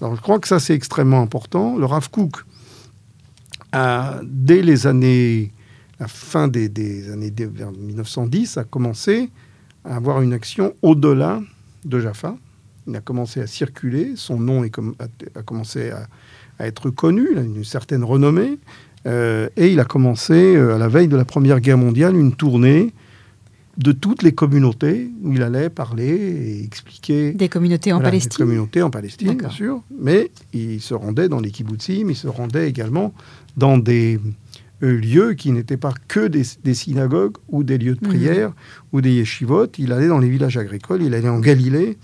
Alors 0.00 0.14
je 0.14 0.20
crois 0.20 0.38
que 0.38 0.48
ça 0.48 0.60
c'est 0.60 0.74
extrêmement 0.74 1.20
important. 1.20 1.76
Le 1.76 1.84
Rav 1.84 2.10
Kook, 2.10 2.44
a, 3.72 4.20
dès 4.22 4.62
les 4.62 4.86
années, 4.86 5.52
la 6.00 6.08
fin 6.08 6.48
des, 6.48 6.68
des 6.68 7.12
années 7.12 7.32
vers 7.36 7.70
1910, 7.70 8.56
a 8.56 8.64
commencé 8.64 9.30
à 9.84 9.96
avoir 9.96 10.22
une 10.22 10.32
action 10.32 10.74
au-delà 10.82 11.40
de 11.84 12.00
Jaffa. 12.00 12.36
Il 12.86 12.96
a 12.96 13.00
commencé 13.00 13.40
à 13.40 13.46
circuler, 13.46 14.12
son 14.16 14.40
nom 14.40 14.64
est 14.64 14.74
a, 15.36 15.42
commencé 15.42 15.90
à, 15.90 16.08
à 16.58 16.66
être 16.66 16.90
connu, 16.90 17.28
il 17.32 17.38
a 17.38 17.42
une 17.42 17.64
certaine 17.64 18.02
renommée, 18.02 18.58
euh, 19.06 19.48
et 19.56 19.72
il 19.72 19.78
a 19.78 19.84
commencé, 19.84 20.56
euh, 20.56 20.74
à 20.74 20.78
la 20.78 20.88
veille 20.88 21.08
de 21.08 21.16
la 21.16 21.26
Première 21.26 21.60
Guerre 21.60 21.78
mondiale, 21.78 22.16
une 22.16 22.34
tournée 22.34 22.92
de 23.76 23.92
toutes 23.92 24.22
les 24.22 24.32
communautés 24.32 25.10
où 25.22 25.32
il 25.32 25.42
allait 25.42 25.70
parler 25.70 26.08
et 26.08 26.64
expliquer. 26.64 27.32
Des 27.32 27.48
communautés 27.48 27.92
en 27.92 27.96
Voilà, 27.96 28.10
Palestine 28.10 28.30
Des 28.30 28.36
communautés 28.36 28.82
en 28.82 28.90
Palestine, 28.90 29.36
bien 29.36 29.50
sûr. 29.50 29.82
Mais 29.98 30.30
il 30.52 30.80
se 30.80 30.94
rendait 30.94 31.28
dans 31.28 31.40
les 31.40 31.50
kibbutzim, 31.50 32.10
il 32.10 32.16
se 32.16 32.28
rendait 32.28 32.68
également 32.68 33.14
dans 33.56 33.78
des 33.78 34.20
lieux 34.80 35.34
qui 35.34 35.52
n'étaient 35.52 35.76
pas 35.76 35.92
que 36.08 36.26
des, 36.26 36.42
des 36.64 36.74
synagogues 36.74 37.36
ou 37.48 37.64
des 37.64 37.78
lieux 37.78 37.94
de 37.94 38.00
Mhm. 38.06 38.08
prière 38.08 38.52
ou 38.92 39.00
des 39.00 39.12
yeshivot. 39.12 39.66
Il 39.78 39.92
allait 39.92 40.08
dans 40.08 40.18
les 40.18 40.28
villages 40.30 40.56
agricoles, 40.56 41.02
il 41.02 41.14
allait 41.14 41.28
en 41.28 41.40
Galilée. 41.40 41.98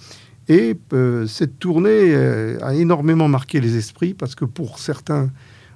Et 0.49 0.77
euh, 0.93 1.27
cette 1.27 1.59
tournée 1.59 2.14
euh, 2.14 2.59
a 2.62 2.74
énormément 2.74 3.29
marqué 3.29 3.61
les 3.61 3.77
esprits 3.77 4.14
parce 4.14 4.35
que 4.35 4.45
pour 4.45 4.79
certains 4.79 5.31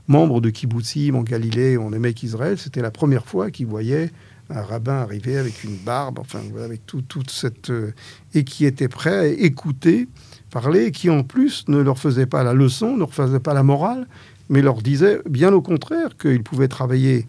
membres 0.07 0.41
de 0.41 0.51
kibbutzim 0.51 1.15
en 1.15 1.23
Galilée, 1.23 1.77
on 1.79 1.93
aimait 1.93 2.13
qu'Israël, 2.15 2.57
c'était 2.59 2.83
la 2.83 2.91
première 2.91 3.27
fois 3.27 3.51
qu'ils 3.51 3.67
voyaient 3.67 4.11
un 4.53 4.63
rabbin 4.63 4.95
arriver 4.95 5.39
avec 5.39 5.63
une 5.63 5.77
barbe, 5.77 6.19
enfin 6.19 6.41
avec 6.63 6.85
tout, 6.85 7.03
toute 7.03 7.31
cette 7.31 7.71
euh, 7.71 7.93
et 8.35 8.43
qui 8.45 8.65
était 8.65 8.89
prêt 8.89 9.17
à 9.17 9.27
écouter, 9.27 10.09
parler, 10.51 10.87
et 10.87 10.91
qui 10.91 11.09
en 11.11 11.23
plus 11.23 11.65
ne 11.69 11.79
leur 11.79 11.99
faisait 11.99 12.27
pas 12.27 12.43
la 12.43 12.53
leçon, 12.53 12.95
ne 12.95 12.99
leur 12.99 13.15
faisait 13.15 13.39
pas 13.41 13.55
la 13.55 13.63
morale, 13.63 14.09
mais 14.51 14.61
leur 14.61 14.83
disait 14.83 15.21
bien 15.29 15.53
au 15.55 15.63
contraire 15.63 16.17
qu'ils 16.19 16.43
pouvaient 16.43 16.69
travailler, 16.69 17.27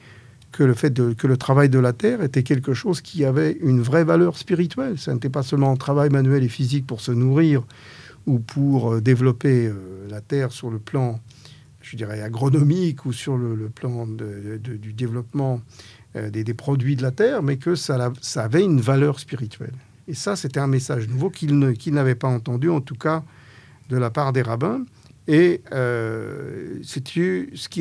que 0.51 0.63
le 0.63 0.73
fait 0.73 0.93
que 1.15 1.27
le 1.27 1.37
travail 1.37 1.69
de 1.69 1.79
la 1.79 1.93
terre 1.93 2.21
était 2.21 2.43
quelque 2.43 2.73
chose 2.73 2.99
qui 2.99 3.23
avait 3.23 3.57
une 3.61 3.81
vraie 3.81 4.03
valeur 4.03 4.37
spirituelle. 4.37 4.97
Ça 4.97 5.13
n'était 5.13 5.29
pas 5.29 5.43
seulement 5.43 5.71
un 5.71 5.77
travail 5.77 6.09
manuel 6.09 6.43
et 6.43 6.49
physique 6.49 6.85
pour 6.85 6.99
se 6.99 7.11
nourrir 7.11 7.63
ou 8.27 8.39
pour 8.39 8.93
euh, 8.93 9.01
développer 9.01 9.67
euh, 9.67 10.07
la 10.09 10.19
terre 10.19 10.51
sur 10.51 10.69
le 10.69 10.79
plan, 10.79 11.19
je 11.81 11.95
dirais, 11.95 12.21
agronomique 12.21 13.05
ou 13.05 13.13
sur 13.13 13.37
le, 13.37 13.69
plan 13.69 14.05
du 14.07 14.93
développement 14.93 15.61
euh, 16.15 16.29
des, 16.29 16.53
produits 16.53 16.95
de 16.95 17.01
la 17.01 17.11
terre, 17.11 17.41
mais 17.43 17.57
que 17.57 17.75
ça, 17.75 18.11
avait 18.35 18.63
une 18.63 18.81
valeur 18.81 19.19
spirituelle. 19.19 19.73
Et 20.07 20.13
ça, 20.13 20.35
c'était 20.35 20.59
un 20.59 20.67
message 20.67 21.07
nouveau 21.07 21.29
qu'ils 21.29 21.93
n'avaient 21.93 22.15
pas 22.15 22.27
entendu, 22.27 22.69
en 22.69 22.81
tout 22.81 22.95
cas 22.95 23.23
de 23.89 23.97
la 23.97 24.09
part 24.09 24.33
des 24.33 24.41
rabbins. 24.41 24.83
Et 25.27 25.61
euh, 25.71 26.79
ce, 26.83 26.99
qui 26.99 27.21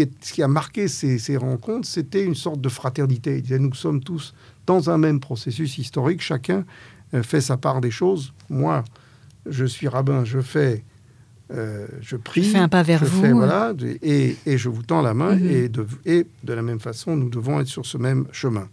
est, 0.03 0.11
ce 0.25 0.33
qui 0.33 0.43
a 0.43 0.49
marqué 0.49 0.89
ces, 0.89 1.19
ces 1.19 1.37
rencontres, 1.37 1.89
c'était 1.89 2.25
une 2.25 2.35
sorte 2.35 2.61
de 2.61 2.69
fraternité. 2.69 3.37
Ils 3.37 3.43
disaient, 3.43 3.59
nous 3.59 3.75
sommes 3.75 4.03
tous 4.03 4.35
dans 4.67 4.91
un 4.91 4.99
même 4.99 5.21
processus 5.21 5.79
historique, 5.79 6.21
chacun 6.21 6.65
euh, 7.15 7.23
fait 7.23 7.41
sa 7.41 7.57
part 7.57 7.81
des 7.81 7.91
choses. 7.91 8.33
Moi, 8.51 8.85
je 9.47 9.65
suis 9.65 9.89
rabbin, 9.89 10.25
je 10.25 10.41
fais, 10.41 10.85
euh, 11.53 11.87
je 12.03 12.17
prie, 12.17 12.45
Je 12.45 12.51
fais 12.51 12.59
un 12.59 12.69
pas 12.69 12.83
vers 12.83 13.03
vous. 13.05 13.23
fais, 13.23 13.33
voilà, 13.33 13.73
et, 14.03 14.37
et 14.47 14.59
je 14.59 14.69
vous 14.69 14.83
tends 14.83 15.01
la 15.03 15.15
main, 15.15 15.35
Mhm. 15.35 15.51
et, 15.51 15.69
de, 15.69 15.87
et 16.05 16.27
de 16.45 16.53
la 16.53 16.63
même 16.63 16.79
façon, 16.79 17.17
nous 17.17 17.31
devons 17.31 17.59
être 17.59 17.67
sur 17.69 17.87
ce 17.87 17.97
même 17.97 18.27
chemin. 18.33 18.69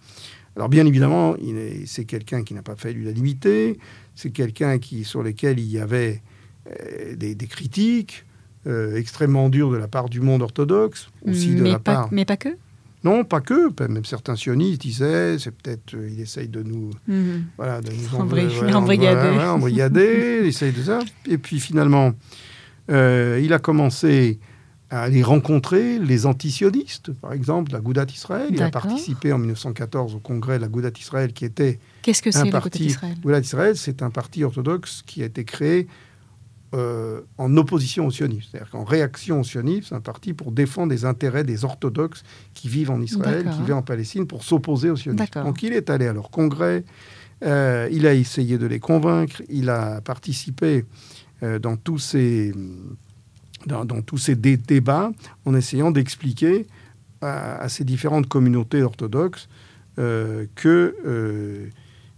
Alors 0.57 0.69
bien 0.69 0.85
évidemment, 0.85 1.35
il 1.37 1.55
est- 1.57 1.85
c'est 1.85 2.05
quelqu'un 2.05 2.43
qui 2.43 2.53
n'a 2.53 2.63
pas 2.63 2.75
fait 2.75 2.91
l'unanimité, 2.91 3.79
c'est 4.13 4.31
quelqu'un 4.31 4.77
qui 4.77 5.03
sur 5.05 5.23
lequel 5.23 5.57
il 5.59 5.71
y 5.71 5.79
avait 5.79 6.21
euh, 6.69 7.15
des, 7.15 7.33
des 7.33 7.47
critiques 7.47 8.25
extrêmement 8.95 9.49
dures 9.49 9.71
de 9.71 9.77
la 9.77 9.87
part 9.87 10.09
du 10.09 10.19
monde 10.21 10.41
orthodoxe, 10.41 11.09
aussi 11.25 11.55
de 11.55 11.61
mais, 11.63 11.71
la 11.71 11.79
pas, 11.79 11.93
part. 11.93 12.09
mais 12.11 12.25
pas 12.25 12.37
que 12.37 12.49
Non, 13.03 13.23
pas 13.23 13.41
que. 13.41 13.69
Même 13.87 14.03
certains 14.05 14.35
sionistes 14.35 14.81
disaient, 14.81 15.37
c'est 15.39 15.51
peut-être, 15.51 15.93
euh, 15.93 16.09
il 16.11 16.19
essaye 16.19 16.47
de 16.49 16.63
nous, 16.63 16.89
Mhm. 17.07 17.45
voilà, 17.55 17.79
de 17.81 17.91
nous 17.91 18.17
Embri- 18.17 18.73
embrigader. 18.75 20.39
il 20.41 20.47
essaye 20.47 20.71
de 20.73 20.81
ça. 20.83 20.99
Et 21.27 21.37
puis 21.37 21.59
finalement, 21.59 22.13
euh, 22.89 23.39
il 23.43 23.53
a 23.53 23.59
commencé 23.59 24.39
à 24.89 25.01
aller 25.03 25.21
rencontrer 25.21 25.99
les 25.99 26.25
antisionistes, 26.25 27.11
par 27.11 27.33
exemple, 27.33 27.73
la 27.73 27.81
Goudat 27.81 28.05
Israël. 28.13 28.47
Il 28.51 28.61
a 28.63 28.69
participé 28.69 29.33
en 29.33 29.37
1914 29.37 30.15
au 30.15 30.19
congrès 30.19 30.57
de 30.57 30.61
la 30.61 30.69
Goudat 30.69 30.91
Israël, 30.97 31.33
qui 31.33 31.43
était 31.43 31.79
Qu'est-ce 32.01 32.21
que 32.21 32.31
c'est 32.31 32.39
le 32.39 32.45
côté 32.45 32.61
parti. 32.61 32.79
d'Israël? 32.79 33.15
Goudat 33.21 33.39
Israël, 33.39 33.75
c'est 33.75 34.01
un 34.01 34.09
parti 34.09 34.43
orthodoxe 34.45 35.03
qui 35.05 35.23
a 35.23 35.25
été 35.25 35.43
créé 35.43 35.87
euh, 36.73 37.21
en 37.37 37.55
opposition 37.55 38.07
au 38.07 38.11
sionisme, 38.11 38.49
c'est-à-dire 38.51 38.69
qu'en 38.71 38.83
réaction 38.83 39.39
au 39.39 39.43
sionisme, 39.43 39.85
c'est 39.89 39.95
un 39.95 40.01
parti 40.01 40.33
pour 40.33 40.51
défendre 40.51 40.91
les 40.91 41.05
intérêts 41.05 41.43
des 41.45 41.63
orthodoxes 41.63 42.23
qui 42.53 42.67
vivent 42.67 42.91
en 42.91 43.01
Israël, 43.01 43.43
qui 43.55 43.61
vivent 43.63 43.75
en 43.75 43.81
Palestine, 43.81 44.27
pour 44.27 44.43
s'opposer 44.43 44.89
au 44.89 44.95
sionisme. 44.97 45.23
Donc 45.45 45.63
il 45.63 45.71
est 45.73 45.89
allé 45.89 46.07
à 46.07 46.13
leur 46.13 46.29
congrès, 46.29 46.83
euh, 47.45 47.87
il 47.91 48.05
a 48.05 48.13
essayé 48.13 48.57
de 48.57 48.65
les 48.65 48.79
convaincre, 48.79 49.41
il 49.49 49.69
a 49.69 50.01
participé 50.01 50.83
euh, 51.43 51.57
dans 51.59 51.77
tous 51.77 51.99
ces 51.99 52.53
dans, 53.65 53.85
dans 53.85 54.01
tous 54.01 54.17
ces 54.17 54.35
dé- 54.35 54.57
débats 54.57 55.11
en 55.45 55.55
essayant 55.55 55.91
d'expliquer 55.91 56.67
à, 57.21 57.57
à 57.61 57.69
ces 57.69 57.83
différentes 57.85 58.27
communautés 58.27 58.83
orthodoxes 58.83 59.47
que 60.55 60.95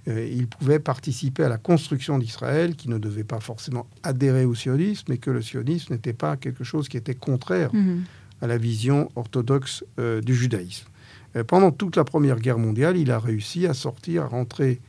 il 0.09 0.47
pouvait 0.47 0.79
participer 0.79 1.43
à 1.43 1.49
la 1.49 1.57
construction 1.57 2.17
d'Israël, 2.19 2.75
qui 2.75 2.89
ne 2.89 2.97
devait 2.97 3.23
pas 3.23 3.39
forcément 3.39 3.87
adhérer 4.03 4.45
au 4.45 4.55
sionisme, 4.55 5.05
mais 5.09 5.17
que 5.17 5.29
le 5.31 5.41
sionisme 5.41 5.93
n'était 5.93 6.13
pas 6.13 6.37
quelque 6.37 6.63
chose 6.63 6.87
qui 6.89 6.97
était 6.97 7.15
contraire 7.15 7.69
Mhm. 7.73 8.03
à 8.41 8.47
la 8.47 8.57
vision 8.57 9.09
orthodoxe 9.15 9.83
euh, 9.99 10.21
du 10.21 10.33
judaïsme. 10.35 10.87
Euh, 11.35 11.43
pendant 11.43 11.71
toute 11.71 11.95
la 11.95 12.03
Première 12.03 12.39
Guerre 12.39 12.57
mondiale, 12.57 12.97
il 12.97 13.11
a 13.11 13.19
réussi 13.19 13.67
à 13.67 13.73
sortir, 13.73 14.23
à 14.23 14.27
rentrer, 14.27 14.79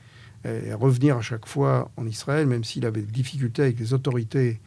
euh, 0.46 0.72
à 0.72 0.76
revenir 0.76 1.16
à 1.16 1.20
chaque 1.22 1.46
fois 1.46 1.90
en 1.96 2.06
Israël, 2.06 2.46
même 2.46 2.64
s'il 2.64 2.86
avait 2.86 3.02
des 3.02 3.12
difficultés 3.12 3.62
avec 3.62 3.78
les 3.78 3.92
autorités 3.92 4.60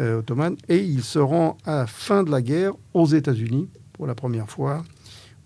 euh, 0.00 0.18
ottomanes. 0.18 0.56
Et 0.68 0.78
il 0.84 1.02
se 1.02 1.18
rend 1.18 1.56
à 1.64 1.76
la 1.76 1.86
fin 1.86 2.22
de 2.22 2.30
la 2.30 2.42
guerre 2.42 2.72
aux 2.92 3.06
États-Unis 3.06 3.68
pour 3.94 4.06
la 4.06 4.14
première 4.14 4.50
fois, 4.50 4.84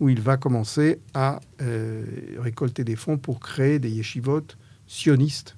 où 0.01 0.09
il 0.09 0.21
va 0.21 0.37
commencer 0.37 0.99
à 1.15 1.41
euh, 1.63 2.05
récolter 2.39 2.85
des 2.85 2.97
fonds 2.97 3.19
pour 3.19 3.39
créer 3.41 3.79
des 3.79 3.91
yeshivot 3.91 4.43
sionistes 4.87 5.57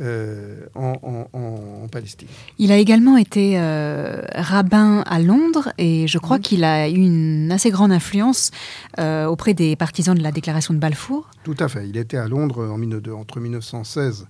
euh, 0.00 0.64
en, 0.74 0.94
en- 1.02 1.28
en- 1.38 1.82
en 1.84 1.88
Palestine. 1.88 2.28
Il 2.58 2.72
a 2.72 2.78
également 2.78 3.16
été 3.18 3.58
euh, 3.58 4.22
rabbin 4.34 5.00
à 5.06 5.18
Londres 5.18 5.72
et 5.76 6.06
je 6.06 6.18
crois 6.18 6.38
qu'il 6.38 6.64
a 6.64 6.88
eu 6.88 6.94
une 6.94 7.50
assez 7.52 7.70
grande 7.70 7.92
influence 7.92 8.50
euh, 8.98 9.26
auprès 9.26 9.52
des 9.52 9.76
partisans 9.76 10.16
de 10.16 10.22
la 10.22 10.32
déclaration 10.32 10.72
de 10.72 10.78
Balfour. 10.78 11.28
Tout 11.44 11.56
à 11.58 11.68
fait. 11.68 11.86
Il 11.88 11.96
était 11.98 12.16
à 12.16 12.28
Londres 12.28 12.66
en 12.70 12.78
19 12.78 13.14
entre 13.14 13.40
1916 13.40 14.26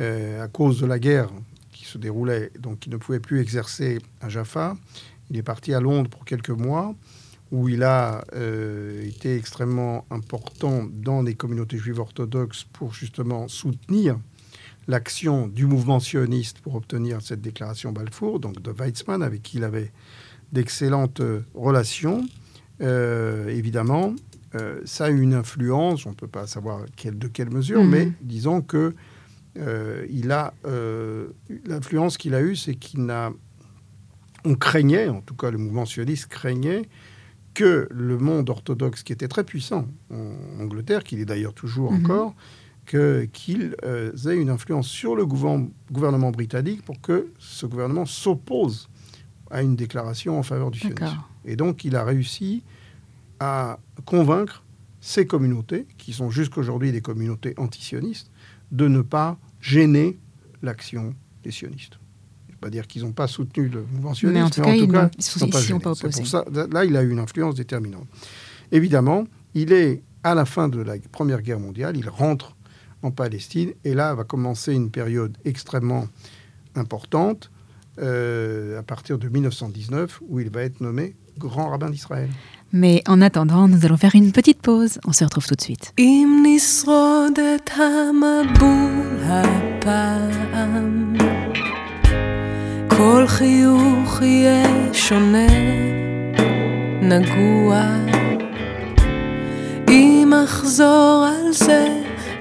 euh, 0.00 0.42
à 0.44 0.48
cause 0.48 0.80
de 0.80 0.86
la 0.86 0.98
guerre 0.98 1.28
qui 1.72 1.84
se 1.86 1.96
déroulait, 1.98 2.50
donc 2.58 2.86
il 2.86 2.90
ne 2.92 2.96
pouvait 2.96 3.20
plus 3.20 3.40
exercer 3.40 3.98
à 4.20 4.28
Jaffa. 4.28 4.76
Il 5.30 5.36
est 5.38 5.42
parti 5.42 5.72
à 5.72 5.80
Londres 5.80 6.10
pour 6.10 6.24
quelques 6.26 6.50
mois 6.50 6.94
où 7.54 7.68
il 7.68 7.84
a 7.84 8.24
euh, 8.34 9.06
été 9.06 9.36
extrêmement 9.36 10.04
important 10.10 10.84
dans 10.92 11.22
les 11.22 11.34
communautés 11.34 11.78
juives 11.78 12.00
orthodoxes 12.00 12.64
pour 12.72 12.92
justement 12.92 13.46
soutenir 13.46 14.18
l'action 14.88 15.46
du 15.46 15.64
mouvement 15.64 16.00
sioniste 16.00 16.58
pour 16.58 16.74
obtenir 16.74 17.22
cette 17.22 17.40
déclaration 17.40 17.92
Balfour, 17.92 18.40
donc 18.40 18.60
de 18.60 18.72
Weizmann, 18.72 19.22
avec 19.22 19.42
qui 19.44 19.58
il 19.58 19.64
avait 19.64 19.92
d'excellentes 20.52 21.20
euh, 21.20 21.42
relations. 21.54 22.26
Euh, 22.80 23.46
évidemment, 23.48 24.14
euh, 24.56 24.80
ça 24.84 25.04
a 25.04 25.10
eu 25.10 25.20
une 25.20 25.34
influence, 25.34 26.06
on 26.06 26.10
ne 26.10 26.14
peut 26.16 26.26
pas 26.26 26.48
savoir 26.48 26.80
quelle- 26.96 27.18
de 27.18 27.28
quelle 27.28 27.50
mesure, 27.50 27.84
Mhm. 27.84 27.90
mais 27.90 28.12
disons 28.20 28.62
que 28.62 28.94
euh, 29.56 30.04
il 30.10 30.32
a 30.32 30.52
l'influence 31.66 32.18
qu'il 32.18 32.34
a 32.34 32.42
eue, 32.42 32.56
c'est 32.56 32.74
qu'il 32.74 33.04
n'a, 33.06 33.30
on 34.44 34.56
craignait, 34.56 35.08
en 35.08 35.20
tout 35.20 35.36
cas 35.36 35.52
le 35.52 35.58
mouvement 35.58 35.86
sioniste 35.86 36.26
craignait 36.26 36.82
que 37.54 37.88
le 37.90 38.18
monde 38.18 38.50
orthodoxe, 38.50 39.02
qui 39.02 39.12
était 39.12 39.28
très 39.28 39.44
puissant 39.44 39.86
en 40.10 40.60
Angleterre, 40.60 41.04
qu'il 41.04 41.20
est 41.20 41.24
d'ailleurs 41.24 41.54
toujours 41.54 41.92
Mhm. 41.92 42.04
encore, 42.04 42.34
que 42.84 43.24
qu'il 43.32 43.76
euh, 43.84 44.12
ait 44.26 44.36
une 44.36 44.50
influence 44.50 44.88
sur 44.88 45.14
le 45.16 45.24
gouvernement, 45.24 45.70
gouvernement 45.90 46.30
britannique 46.32 46.82
pour 46.84 47.00
que 47.00 47.28
ce 47.38 47.64
gouvernement 47.66 48.04
s'oppose 48.06 48.88
à 49.50 49.62
une 49.62 49.76
déclaration 49.76 50.38
en 50.38 50.42
faveur 50.42 50.70
du 50.70 50.78
sionisme. 50.80 51.04
Et 51.44 51.56
donc, 51.56 51.84
il 51.84 51.96
a 51.96 52.04
réussi 52.04 52.62
à 53.40 53.78
convaincre 54.04 54.62
ces 55.00 55.26
communautés, 55.26 55.86
qui 55.98 56.12
sont 56.12 56.30
jusqu'aujourd'hui 56.30 56.90
des 56.92 57.00
communautés 57.02 57.54
antisionistes, 57.58 58.30
de 58.72 58.88
ne 58.88 59.02
pas 59.02 59.38
gêner 59.60 60.18
l'action 60.62 61.14
des 61.42 61.50
sionistes. 61.50 61.98
Pas 62.64 62.70
dire 62.70 62.86
qu'ils 62.86 63.02
n'ont 63.02 63.12
pas 63.12 63.26
soutenu 63.26 63.68
le 63.68 63.84
mouvement 63.92 64.14
sioniste, 64.14 64.36
Mais 64.38 64.42
en 64.42 64.48
tout 64.48 64.62
cas, 64.62 64.74
ils 64.74 64.90
n'ont- 64.90 65.10
ils 65.18 65.50
pas 65.50 65.60
sont 65.60 65.78
pas 65.80 65.90
opposés. 65.90 66.16
pour 66.22 66.26
ça, 66.26 66.44
là, 66.72 66.86
il 66.86 66.96
a 66.96 67.02
eu 67.02 67.10
une 67.10 67.18
influence 67.18 67.54
déterminante. 67.56 68.06
Évidemment, 68.72 69.24
il 69.52 69.70
est 69.70 70.02
à 70.22 70.34
la 70.34 70.46
fin 70.46 70.70
de 70.70 70.80
la 70.80 70.94
Première 71.12 71.42
Guerre 71.42 71.60
mondiale, 71.60 71.94
il 71.98 72.08
rentre 72.08 72.56
en 73.02 73.10
Palestine, 73.10 73.72
et 73.84 73.92
là 73.92 74.14
va 74.14 74.24
commencer 74.24 74.72
une 74.72 74.90
période 74.90 75.36
extrêmement 75.44 76.06
importante, 76.74 77.50
euh, 78.00 78.78
à 78.78 78.82
partir 78.82 79.18
de 79.18 79.28
1919, 79.28 80.20
où 80.26 80.40
il 80.40 80.48
va 80.48 80.62
être 80.62 80.80
nommé 80.80 81.16
grand 81.36 81.68
rabbin 81.68 81.90
d'Israël. 81.90 82.30
Mais 82.72 83.02
en 83.06 83.20
attendant, 83.20 83.68
nous 83.68 83.84
allons 83.84 83.98
faire 83.98 84.14
une 84.14 84.32
petite 84.32 84.62
pause. 84.62 84.98
On 85.06 85.12
se 85.12 85.22
retrouve 85.22 85.46
tout 85.46 85.54
de 85.54 85.60
suite. 85.60 85.92
כל 93.24 93.28
חיוך 93.28 94.22
יהיה 94.22 94.92
שונה, 94.92 95.46
נגוע. 97.02 97.82
אם 99.88 100.32
אחזור 100.44 101.26
על 101.28 101.52
זה 101.52 101.88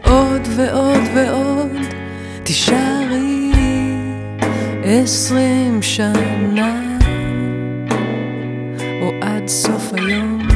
עוד 0.06 0.42
ועוד 0.56 1.02
ועוד 1.16 1.86
תישארי 2.44 3.52
עשרים 4.84 5.82
שנה 5.82 6.98
או 9.02 9.12
עד 9.22 9.48
סוף 9.48 9.94
היום 9.94 10.48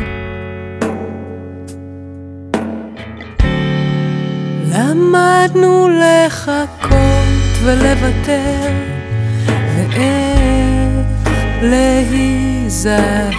למדנו 4.72 5.90
לחכות 5.90 6.98
ולוותר 7.64 8.97
ואיך 9.98 11.62
להיזהר 11.62 13.30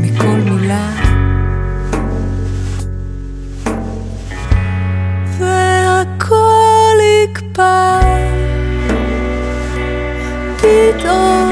מכל 0.00 0.26
מילה 0.26 0.90
והכל 5.38 6.96
יקפא 7.24 8.00
פתאום 10.56 11.50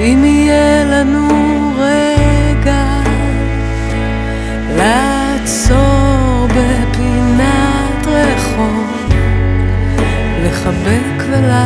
אם 0.00 0.24
יהיה 0.24 0.77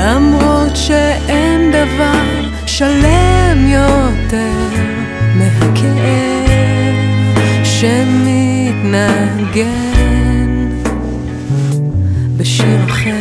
למרות 0.00 0.76
שאין 0.76 1.70
דבר 1.70 2.22
שלם 2.66 3.66
יותר 3.68 4.68
מהכאב 5.34 6.46
שמתנגן 9.56 10.68
בשיר 12.36 12.84
אחר. 12.88 13.12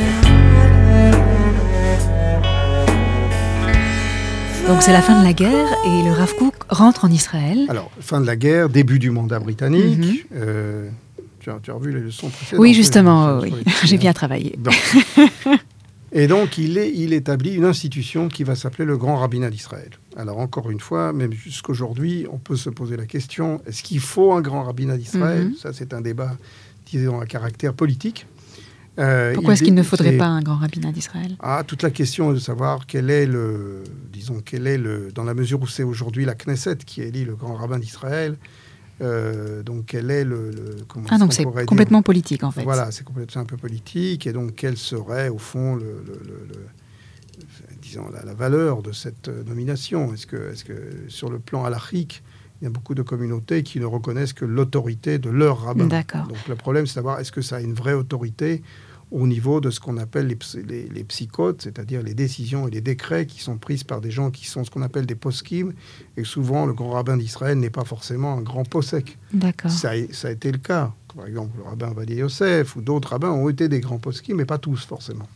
Donc 4.68 4.82
c'est 4.82 4.91
la 4.93 5.01
fin 5.08 5.20
de 5.22 5.24
la 5.24 5.34
guerre 5.34 5.72
et 5.86 5.97
le 6.08 6.12
Rav 6.12 6.34
Kook 6.39 6.56
rentre 6.70 7.06
en 7.06 7.12
Israël. 7.12 7.60
Alors, 7.70 7.91
fin 8.01 8.20
de 8.20 8.26
la 8.26 8.36
guerre, 8.36 8.68
début 8.68 8.97
du 8.97 9.12
mandat 9.12 9.38
britannique. 9.39 9.99
Mhm. 9.99 10.16
Euh, 10.36 10.89
tu, 11.39 11.51
as, 11.51 11.58
tu 11.62 11.70
as 11.70 11.76
revu 11.76 11.91
les 11.93 11.99
leçons 11.99 12.30
précédentes 12.30 12.60
Oui, 12.64 12.74
justement, 12.74 13.39
sur- 13.39 13.43
oui. 13.43 13.49
sur 13.49 13.58
les- 13.84 13.88
j'ai 13.89 13.97
bien 13.99 14.14
travaillé. 14.14 14.56
Donc. 14.58 14.74
Et 16.13 16.27
donc, 16.27 16.59
il, 16.59 16.77
est, 16.77 16.93
il 16.93 17.13
établit 17.13 17.55
une 17.55 17.65
institution 17.65 18.29
qui 18.29 18.43
va 18.43 18.57
s'appeler 18.57 18.85
le 18.85 18.97
Grand 18.97 19.17
Rabbinat 19.17 19.51
d'Israël. 19.51 19.91
Alors, 20.17 20.39
encore 20.39 20.71
une 20.71 20.81
fois, 20.81 21.13
même 21.13 21.33
jusqu'aujourd'hui, 21.33 22.27
on 22.33 22.39
peut 22.39 22.57
se 22.57 22.69
poser 22.69 22.97
la 22.97 23.07
question 23.07 23.63
est-ce 23.67 23.83
qu'il 23.83 24.01
faut 24.01 24.33
un 24.33 24.41
Grand 24.41 24.65
Rabbinat 24.65 24.97
d'Israël 24.97 25.49
Mhm. 25.49 25.55
Ça, 25.55 25.73
c'est 25.73 25.95
un 25.95 26.01
débat, 26.01 26.37
disons, 26.87 27.21
à 27.21 27.27
caractère 27.27 27.75
politique. 27.75 28.27
Euh, 28.99 29.35
Pourquoi 29.35 29.55
est-ce 29.55 29.63
qu'il 29.63 29.75
ne 29.75 29.85
faudrait 29.85 30.17
pas 30.17 30.27
un 30.27 30.43
grand 30.43 30.57
rabbinat 30.57 30.93
d'Israël? 30.93 31.37
Ah, 31.41 31.63
toute 31.67 31.83
la 31.83 31.91
question 31.91 32.33
est 32.33 32.35
de 32.35 32.41
savoir 32.41 32.87
quel 32.87 33.09
est 33.09 33.25
le, 33.25 33.85
disons, 34.13 34.43
quel 34.45 34.67
est 34.67 34.77
le, 34.77 35.11
dans 35.15 35.25
la 35.25 35.33
mesure 35.33 35.63
où 35.63 35.67
c'est 35.67 35.85
aujourd'hui 35.85 36.25
la 36.25 36.35
Knesset 36.35 36.77
qui 36.85 37.01
élit 37.01 37.25
le 37.25 37.37
grand 37.37 37.55
rabbin 37.55 37.79
d'Israël, 37.79 38.37
euh, 39.01 39.62
donc 39.62 39.84
quel 39.86 40.11
est 40.11 40.24
le, 40.24 40.51
le- 40.51 40.76
comment 40.88 41.07
Ah, 41.11 41.18
donc 41.18 41.32
c'est 41.32 41.44
dire 41.44 41.64
complètement 41.66 42.03
politique 42.03 42.44
en 42.44 42.51
fait. 42.51 42.62
Voilà, 42.64 42.90
c'est 42.90 43.05
complètement 43.05 43.42
un 43.42 43.46
peu 43.46 43.57
politique, 43.57 44.26
et 44.26 44.32
donc 44.32 44.55
quelle 44.55 44.76
serait 44.76 45.28
au 45.28 45.38
fond 45.38 45.76
le, 45.76 45.84
le- 46.07 46.20
le- 46.24 46.46
le- 46.48 46.66
disons 47.82 48.09
la, 48.11 48.24
la 48.24 48.34
valeur 48.34 48.82
de 48.82 48.92
cette 48.92 49.28
euh, 49.28 49.42
nomination 49.44 50.12
Est-ce 50.12 50.26
que, 50.26 50.53
est-ce 50.53 50.64
que 50.64 50.74
sur 51.09 51.30
le 51.30 51.38
plan 51.38 51.64
halachique, 51.64 52.22
il 52.61 52.64
y 52.64 52.66
a 52.66 52.70
beaucoup 52.70 52.94
de 52.94 53.03
communautés 53.03 53.62
qui 53.62 53.80
ne 53.80 53.86
reconnaissent 53.86 54.34
que 54.34 54.44
l'autorité 54.44 55.18
de 55.18 55.30
leur 55.30 55.62
rabbin? 55.62 55.86
D'accord. 55.86 56.26
Donc 56.26 56.46
le 56.48 56.55
problème, 56.57 56.86
c'est 56.86 56.90
de 56.92 56.94
savoir 56.96 57.20
est-ce 57.20 57.32
que 57.32 57.40
ça 57.42 57.57
a 57.57 57.61
une 57.61 57.72
vraie 57.72 57.94
autorité 57.94 58.62
au 59.11 59.27
niveau 59.27 59.61
de 59.61 59.71
ce 59.71 59.81
qu'on 59.81 59.97
appelle 59.97 60.27
les, 60.29 60.39
les, 60.69 60.89
les 60.89 61.05
psychotes, 61.05 61.63
c'est-à-dire 61.63 62.03
les 62.03 62.15
décisions 62.15 62.69
et 62.69 62.71
les 62.71 62.81
décrets 62.81 63.27
qui 63.27 63.41
sont 63.43 63.57
prises 63.59 63.83
par 63.85 64.01
des 64.01 64.11
gens 64.11 64.31
qui 64.31 64.47
sont 64.47 64.63
ce 64.65 64.71
qu'on 64.71 64.83
appelle 64.83 65.07
des 65.07 65.15
poskim, 65.17 65.73
et 66.17 66.25
souvent 66.25 66.65
le 66.67 66.73
grand 66.75 66.91
rabbin 66.91 67.17
d'Israël 67.17 67.59
n'est 67.59 67.71
pas 67.71 67.85
forcément 67.85 68.35
un 68.39 68.43
grand 68.43 68.65
posek. 68.69 69.19
D'accord. 69.33 69.71
Ça, 69.71 69.91
a- 69.91 70.13
ça 70.13 70.29
a 70.29 70.31
été 70.31 70.53
le 70.53 70.59
cas. 70.59 70.93
Par 71.17 71.27
exemple, 71.27 71.51
le 71.59 71.65
rabbin 71.65 71.93
Vadia 71.93 72.17
Yosef 72.17 72.77
ou 72.77 72.83
d'autres 72.83 73.09
rabbins 73.11 73.31
ont 73.33 73.49
été 73.49 73.69
des 73.69 73.81
grands 73.81 73.99
poskim, 73.99 74.37
mais 74.37 74.45
pas 74.45 74.59
tous 74.59 74.85
forcément. 74.85 75.27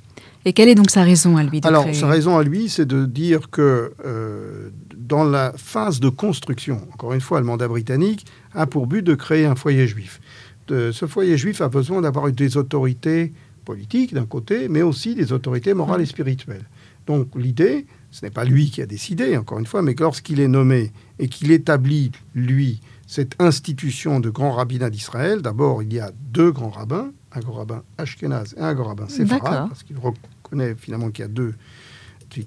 Et 0.45 0.53
quelle 0.53 0.69
est 0.69 0.75
donc 0.77 0.91
sa 0.91 1.03
raison 1.03 1.37
à 1.37 1.43
lui 1.43 1.61
de 1.61 1.67
Alors, 1.67 1.83
créer 1.83 1.95
sa 1.95 2.07
raison 2.07 2.37
à 2.39 2.45
lui, 2.45 2.69
c'est 2.69 2.85
de 2.87 3.07
dire 3.07 3.51
que 3.51 3.93
euh, 4.05 4.69
dans 4.97 5.25
la 5.25 5.53
phase 5.57 5.99
de 6.01 6.11
construction, 6.11 6.87
encore 6.93 7.13
une 7.15 7.21
fois, 7.21 7.41
le 7.41 7.47
mandat 7.47 7.67
britannique 7.67 8.25
a 8.53 8.67
pour 8.67 8.87
but 8.87 9.03
de 9.03 9.15
créer 9.15 9.47
un 9.47 9.57
foyer 9.57 9.89
juif. 9.89 10.21
De- 10.69 10.93
ce 10.93 11.07
foyer 11.07 11.37
juif 11.39 11.61
a 11.61 11.69
besoin 11.69 12.03
d'avoir 12.03 12.31
des 12.31 12.57
autorités 12.57 13.33
politiques 13.65 14.15
d'un 14.15 14.27
côté, 14.27 14.69
mais 14.69 14.83
aussi 14.83 15.15
des 15.15 15.33
autorités 15.33 15.75
morales 15.75 16.03
et 16.03 16.07
spirituelles. 16.07 16.65
Donc 17.07 17.29
l'idée, 17.35 17.87
ce 18.11 18.25
n'est 18.25 18.31
pas 18.31 18.45
lui 18.45 18.71
qui 18.71 18.81
a 18.83 18.87
décidé, 18.87 19.37
encore 19.37 19.59
une 19.59 19.67
fois, 19.67 19.83
mais 19.83 19.95
que 19.95 20.03
lorsqu'il 20.03 20.41
est 20.41 20.49
nommé 20.49 20.93
et 21.19 21.29
qu'il 21.29 21.51
établit, 21.51 22.13
lui, 22.35 22.81
cette 23.07 23.35
institution 23.41 24.21
de 24.21 24.31
grand 24.31 24.53
rabbinat 24.53 24.91
d'Israël, 24.91 25.43
d'abord, 25.43 25.83
il 25.83 25.93
y 25.93 26.01
a 26.01 26.13
deux 26.31 26.51
grands 26.51 26.71
rabbins, 26.71 27.13
un 27.33 27.41
grand 27.41 27.55
rabbin 27.55 27.83
ashkénaze 27.99 28.55
et 28.57 28.61
un 28.61 28.75
grand 28.75 28.89
rabbin 28.89 29.09
séfarade, 29.09 29.69
parce 29.69 29.83
qu'il 29.83 29.97
reconnaît 29.99 30.75
finalement 30.77 31.11
qu'il 31.11 31.23
y 31.23 31.27
a 31.27 31.29
deux, 31.29 31.55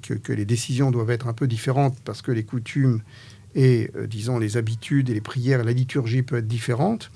que, 0.01 0.13
que 0.13 0.33
les 0.33 0.45
décisions 0.45 0.91
doivent 0.91 1.11
être 1.11 1.27
un 1.27 1.33
peu 1.33 1.47
différentes 1.47 1.97
parce 2.03 2.21
que 2.21 2.31
les 2.31 2.43
coutumes 2.43 3.01
et, 3.55 3.89
euh, 3.95 4.07
disons, 4.07 4.37
les 4.37 4.57
habitudes 4.57 5.09
et 5.09 5.13
les 5.13 5.21
prières, 5.21 5.63
la 5.63 5.71
liturgie 5.71 6.21
peut 6.21 6.37
être 6.37 6.47
différente. 6.47 7.09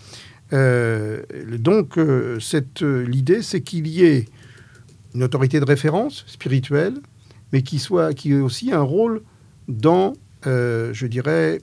Euh, 0.53 1.23
donc, 1.57 1.97
euh, 1.97 2.39
euh, 2.81 3.05
l'idée, 3.05 3.41
c'est 3.41 3.61
qu'il 3.61 3.87
y 3.87 4.03
ait 4.03 4.25
une 5.13 5.23
autorité 5.23 5.59
de 5.59 5.65
référence 5.65 6.23
spirituelle, 6.27 6.95
mais 7.53 7.61
qui, 7.61 7.79
soit, 7.79 8.13
qui 8.13 8.31
ait 8.31 8.39
aussi 8.39 8.71
un 8.71 8.81
rôle 8.81 9.21
dans, 9.67 10.13
je 10.45 11.05
dirais, 11.05 11.59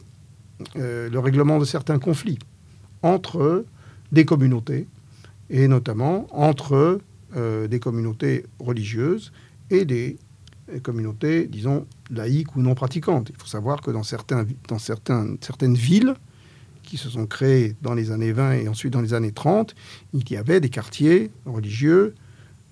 le 0.75 1.19
règlement 1.19 1.59
de 1.59 1.65
certains 1.65 1.99
conflits 1.99 2.39
entre 3.03 3.65
des 4.13 4.25
communautés, 4.25 4.87
et 5.49 5.67
notamment 5.67 6.27
entre 6.31 7.01
des 7.35 7.81
communautés 7.81 8.45
religieuses 8.59 9.33
et 9.71 9.87
des 9.87 10.19
communautés, 10.83 11.47
disons, 11.47 11.87
laïques 12.11 12.55
ou 12.55 12.61
non 12.61 12.75
pratiquantes. 12.75 13.31
Il 13.31 13.37
faut 13.41 13.47
savoir 13.47 13.81
que 13.81 13.91
dans, 13.91 14.03
certaines 14.03 15.75
villes 15.75 16.15
qui 16.89 16.97
se 16.97 17.09
sont 17.09 17.27
créées 17.27 17.77
dans 17.83 17.95
les 17.95 18.11
années 18.11 18.33
20 18.33 18.53
et 18.55 18.69
ensuite 18.69 18.93
dans 18.93 19.01
les 19.03 19.15
années 19.15 19.33
30, 19.33 19.75
il 20.15 20.31
y 20.31 20.37
avait 20.37 20.61
des 20.61 20.69
quartiers 20.71 21.31
religieux. 21.47 22.15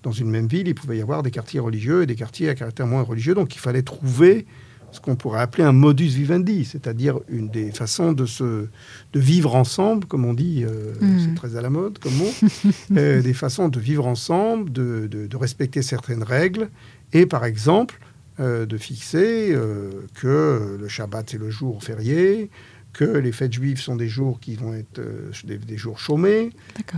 Dans 0.02 0.12
une 0.12 0.30
même 0.30 0.46
ville, 0.46 0.68
il 0.68 0.74
pouvait 0.74 0.98
y 0.98 1.02
avoir 1.02 1.22
des 1.22 1.30
quartiers 1.30 1.60
religieux 1.60 2.02
et 2.02 2.06
des 2.06 2.14
quartiers 2.14 2.48
à 2.48 2.54
caractère 2.54 2.86
moins 2.86 3.02
religieux. 3.02 3.34
Donc 3.34 3.54
il 3.54 3.58
fallait 3.58 3.82
trouver 3.82 4.46
ce 4.92 5.00
qu'on 5.00 5.16
pourrait 5.16 5.40
appeler 5.40 5.64
un 5.64 5.72
modus 5.72 6.06
vivendi, 6.06 6.64
c'est-à-dire 6.64 7.18
une 7.28 7.48
des 7.50 7.70
façons 7.72 8.12
de, 8.12 8.24
se, 8.24 8.66
de 9.12 9.20
vivre 9.20 9.54
ensemble, 9.56 10.06
comme 10.06 10.24
on 10.24 10.32
dit, 10.32 10.64
euh, 10.64 10.92
Mm. 11.00 11.18
c'est 11.20 11.34
très 11.34 11.56
à 11.56 11.60
la 11.60 11.68
mode 11.70 11.98
comme 11.98 12.14
mot, 12.14 12.30
euh, 12.96 13.20
des 13.20 13.34
façons 13.34 13.68
de 13.68 13.80
vivre 13.80 14.06
ensemble, 14.06 14.72
de, 14.72 15.06
de- 15.10 15.26
de 15.26 15.36
respecter 15.36 15.82
certaines 15.82 16.22
règles, 16.22 16.70
et 17.12 17.26
par 17.26 17.44
exemple 17.44 17.98
euh, 18.38 18.64
de 18.64 18.76
fixer 18.78 19.48
euh, 19.52 19.90
que 20.14 20.78
le 20.80 20.88
Shabbat 20.88 21.28
c'est 21.30 21.38
le 21.38 21.50
jour 21.50 21.82
férié, 21.82 22.48
que 22.96 23.04
les 23.26 23.32
fêtes 23.32 23.52
juives 23.52 23.78
sont 23.78 23.94
des 23.94 24.08
jours 24.08 24.40
qui 24.40 24.54
vont 24.56 24.72
être 24.72 25.00
euh, 25.00 25.30
des, 25.44 25.58
des 25.58 25.76
jours 25.76 25.98
chômés, 25.98 26.48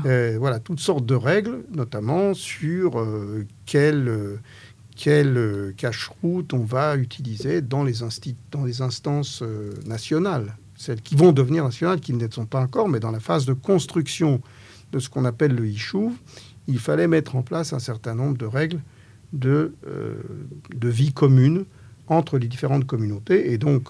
euh, 0.06 0.36
voilà, 0.38 0.60
toutes 0.60 0.78
sortes 0.78 1.04
de 1.04 1.16
règles, 1.16 1.64
notamment 1.74 2.34
sur 2.34 3.00
euh, 3.00 3.44
quelle, 3.66 4.08
euh, 4.08 4.36
quelle 4.94 5.74
cache-route 5.76 6.54
on 6.54 6.64
va 6.76 6.96
utiliser 6.96 7.62
dans 7.62 7.82
les, 7.82 8.02
insti- 8.02 8.36
dans 8.52 8.64
les 8.64 8.80
instances 8.80 9.42
nationales, 9.86 10.56
celles 10.76 11.02
qui 11.02 11.16
vont 11.16 11.32
devenir 11.32 11.64
nationales, 11.64 11.98
qui 11.98 12.12
ne 12.12 12.24
le 12.24 12.30
sont 12.30 12.46
pas 12.46 12.60
encore, 12.60 12.88
mais 12.88 13.00
dans 13.00 13.10
la 13.10 13.20
phase 13.20 13.44
de 13.44 13.52
construction 13.52 14.40
de 14.92 15.00
ce 15.00 15.08
qu'on 15.08 15.24
appelle 15.24 15.54
le 15.56 15.66
Yishuv, 15.66 16.12
il 16.68 16.78
fallait 16.78 17.08
mettre 17.08 17.34
en 17.34 17.42
place 17.42 17.72
un 17.72 17.80
certain 17.80 18.14
nombre 18.14 18.38
de 18.38 18.46
règles 18.46 18.80
de, 19.32 19.74
de 20.74 20.88
vie 20.88 21.12
commune 21.12 21.64
entre 22.06 22.38
les 22.38 22.46
différentes 22.46 22.86
communautés. 22.86 23.52
Et 23.52 23.58
donc, 23.58 23.88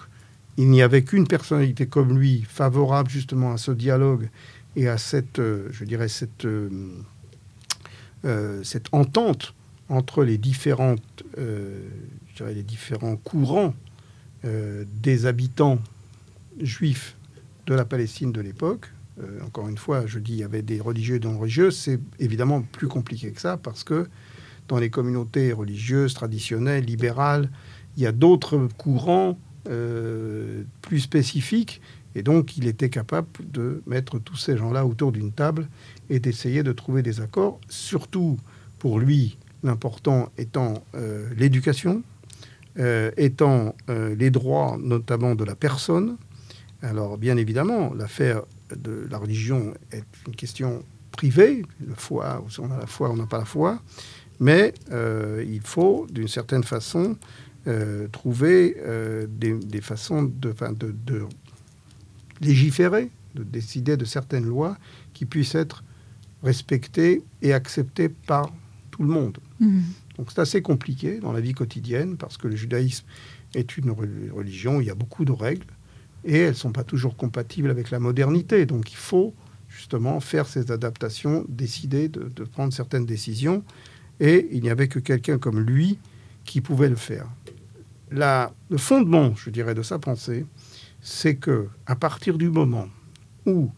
il 0.59 0.69
n'y 0.69 0.81
avait 0.81 1.03
qu'une 1.03 1.25
personnalité 1.25 1.87
comme 1.87 2.19
lui 2.19 2.41
favorable 2.41 3.09
justement 3.09 3.53
à 3.53 3.57
ce 3.57 3.71
dialogue 3.71 4.29
et 4.75 4.89
à 4.89 4.97
cette, 4.97 5.37
je 5.37 5.85
dirais, 5.85 6.09
cette, 6.09 6.45
cette 8.63 8.87
entente 8.91 9.53
entre 9.87 10.25
les, 10.25 10.37
différentes, 10.37 11.23
les 11.37 12.63
différents 12.63 13.15
courants 13.15 13.73
des 14.43 15.25
habitants 15.25 15.79
juifs 16.59 17.15
de 17.65 17.73
la 17.73 17.85
Palestine 17.85 18.33
de 18.33 18.41
l'époque. 18.41 18.91
encore 19.45 19.69
une 19.69 19.77
fois, 19.77 20.07
je 20.07 20.19
dis 20.19 20.33
il 20.33 20.39
y 20.39 20.43
avait 20.43 20.61
des 20.61 20.81
religieux 20.81 21.15
et 21.15 21.19
non 21.19 21.39
religieux. 21.39 21.71
C'est 21.71 22.01
évidemment 22.19 22.63
plus 22.63 22.89
compliqué 22.89 23.31
que 23.31 23.39
ça 23.39 23.55
parce 23.55 23.85
que 23.85 24.09
dans 24.67 24.77
les 24.77 24.89
communautés 24.89 25.53
religieuses, 25.53 26.13
traditionnelles, 26.13 26.83
libérales, 26.83 27.49
il 27.95 28.03
y 28.03 28.07
a 28.07 28.11
d'autres 28.11 28.67
courants 28.77 29.39
euh, 29.69 30.63
plus 30.81 30.99
spécifiques. 30.99 31.79
Et 32.15 32.23
donc, 32.23 32.57
il 32.57 32.65
était 32.65 32.89
capable 32.89 33.27
de 33.51 33.83
mettre 33.85 34.17
tous 34.17 34.35
ces 34.35 34.57
gens-là 34.57 34.83
autour 34.83 35.11
d'une 35.11 35.31
table 35.31 35.67
et 36.09 36.19
d'essayer 36.19 36.63
de 36.63 36.71
trouver 36.71 37.03
des 37.03 37.21
accords, 37.21 37.59
surtout 37.69 38.39
pour 38.79 38.99
lui, 38.99 39.37
l'important 39.61 40.31
étant 40.39 40.83
euh, 40.95 41.29
l'éducation, 41.37 42.01
euh, 42.79 43.11
étant 43.15 43.75
les 43.87 44.31
droits 44.31 44.77
notamment 44.81 45.35
de 45.35 45.43
la 45.43 45.55
personne. 45.55 46.17
Alors, 46.81 47.19
bien 47.19 47.37
évidemment, 47.37 47.93
l'affaire 47.93 48.41
de 48.75 49.07
la 49.11 49.19
religion 49.19 49.75
est 49.91 50.05
une 50.25 50.35
question 50.35 50.83
privée, 51.11 51.63
la 51.87 51.95
foi, 51.95 52.43
on 52.57 52.71
a 52.71 52.77
la 52.77 52.87
foi, 52.87 53.11
on 53.11 53.17
n'a 53.17 53.27
pas 53.27 53.37
la 53.37 53.45
foi, 53.45 53.79
mais 54.39 54.73
il 54.89 55.61
faut, 55.61 56.07
d'une 56.09 56.29
certaine 56.29 56.63
façon, 56.63 57.17
euh, 57.69 58.07
trouver 58.07 58.77
euh, 58.79 59.27
des, 59.29 59.81
façons 59.81 60.23
de, 60.23 60.55
de, 61.05 61.27
légiférer, 62.41 63.11
de 63.35 63.43
décider 63.43 63.95
de 63.95 64.05
certaines 64.05 64.45
lois 64.45 64.75
qui 65.13 65.25
puissent 65.25 65.53
être 65.53 65.83
respectées 66.41 67.21
et 67.43 67.53
acceptées 67.53 68.09
par 68.09 68.51
tout 68.89 69.03
le 69.03 69.09
monde. 69.09 69.37
Mhm. 69.59 69.83
Donc 70.17 70.31
c'est 70.31 70.39
assez 70.39 70.63
compliqué 70.63 71.19
dans 71.19 71.31
la 71.31 71.41
vie 71.41 71.53
quotidienne 71.53 72.17
parce 72.17 72.37
que 72.37 72.47
le 72.47 72.55
judaïsme 72.55 73.05
est 73.53 73.77
une 73.77 73.91
religion 73.91 74.77
où 74.77 74.81
il 74.81 74.87
y 74.87 74.91
a 74.91 74.95
beaucoup 74.95 75.23
de 75.23 75.31
règles 75.31 75.67
et 76.25 76.37
elles 76.37 76.49
ne 76.49 76.53
sont 76.53 76.71
pas 76.71 76.83
toujours 76.83 77.15
compatibles 77.17 77.69
avec 77.69 77.91
la 77.91 77.99
modernité. 77.99 78.65
Donc 78.65 78.91
il 78.91 78.97
faut 78.97 79.31
justement 79.67 80.19
faire 80.21 80.47
ces 80.47 80.71
adaptations, 80.71 81.45
décider 81.47 82.09
de, 82.09 82.29
de 82.35 82.43
prendre 82.45 82.73
certaines 82.73 83.05
décisions. 83.05 83.63
Et 84.19 84.47
il 84.51 84.63
n'y 84.63 84.71
avait 84.71 84.87
que 84.87 84.97
quelqu'un 84.97 85.37
comme 85.37 85.59
lui 85.59 85.99
qui 86.45 86.61
pouvait 86.61 86.89
le 86.89 86.95
faire 86.95 87.27
le 88.11 88.77
fondement, 88.77 89.35
je 89.35 89.49
dirais, 89.49 89.75
de 89.75 89.81
sa 89.81 89.99
pensée, 89.99 90.45
c'est 91.01 91.35
que 91.35 91.67
à 91.85 91.95
partir 91.95 92.37
du 92.37 92.49
moment 92.49 92.87
où 93.45 93.69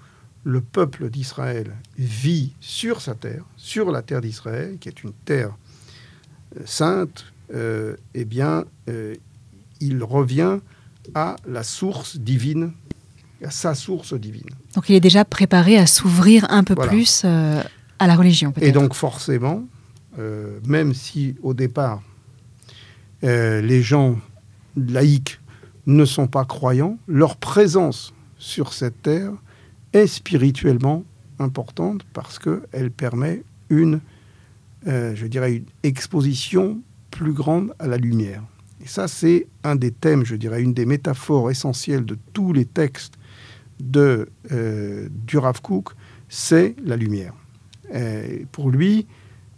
le 0.43 0.61
peuple 0.61 1.09
d'Israël 1.09 1.75
vit 1.97 2.53
sur 2.59 3.01
sa 3.01 3.13
terre, 3.13 3.43
sur 3.57 3.91
la 3.91 4.01
terre 4.01 4.21
d'Israël, 4.21 4.77
qui 4.79 4.89
est 4.89 5.03
une 5.03 5.13
terre 5.25 5.55
euh, 6.57 6.61
sainte, 6.65 7.25
euh, 7.53 7.95
eh 8.13 8.25
bien, 8.25 8.65
euh, 8.89 9.15
il 9.79 10.03
revient 10.03 10.59
à 11.13 11.36
la 11.47 11.63
source 11.63 12.17
divine, 12.17 12.71
à 13.43 13.51
sa 13.51 13.75
source 13.75 14.13
divine. 14.13 14.49
Donc 14.75 14.89
il 14.89 14.95
est 14.95 15.01
déjà 15.01 15.25
préparé 15.25 15.77
à 15.77 15.86
s'ouvrir 15.86 16.45
un 16.49 16.63
peu 16.63 16.75
plus 16.75 17.25
à 17.25 18.07
la 18.07 18.15
religion. 18.15 18.53
Et 18.61 18.71
donc 18.71 18.93
forcément, 18.93 19.63
même 20.65 20.93
si 20.93 21.36
au 21.41 21.55
départ 21.55 22.03
euh, 23.24 23.61
les 23.61 23.82
gens 23.82 24.19
laïcs 24.76 25.39
ne 25.86 26.05
sont 26.05 26.28
pas 26.28 26.45
croyants, 26.45 26.97
leur 27.07 27.38
présence 27.38 28.13
sur 28.38 28.74
cette 28.74 29.01
terre 29.01 29.32
est 29.93 30.07
spirituellement 30.07 31.03
importante 31.39 32.03
parce 32.13 32.39
qu'elle 32.39 32.91
permet 32.91 33.43
une, 33.69 33.99
euh, 34.88 35.15
je 35.15 35.28
dirais, 35.28 35.57
une 35.57 35.65
exposition 35.84 36.80
plus 37.11 37.34
grande 37.34 37.74
à 37.80 37.88
la 37.88 37.97
lumière. 37.97 38.43
Et 38.84 38.88
ça, 38.88 39.07
c'est 39.07 39.47
un 39.63 39.76
des 39.76 39.91
thèmes, 39.91 40.26
je 40.26 40.36
dirais, 40.36 40.61
une 40.61 40.74
des 40.74 40.86
métaphores 40.86 41.51
essentielles 41.51 42.05
de 42.05 42.17
tous 42.34 42.53
les 42.53 42.65
textes 42.65 43.15
de, 43.80 44.30
euh, 44.51 45.09
du 45.28 45.38
Rav 45.38 45.59
c'est 46.30 46.76
la 46.84 46.95
lumière. 46.95 47.34
pour 48.53 48.69
lui, 48.69 49.05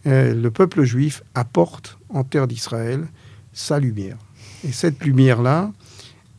le 0.05 0.49
peuple 0.49 0.83
juif 0.83 1.21
apporte 1.35 1.99
en 2.09 2.23
terre 2.23 2.47
d'Israël 2.47 3.07
sa 3.53 3.79
lumière. 3.79 4.17
Et 4.63 4.71
cette 4.71 5.03
lumière-là, 5.03 5.71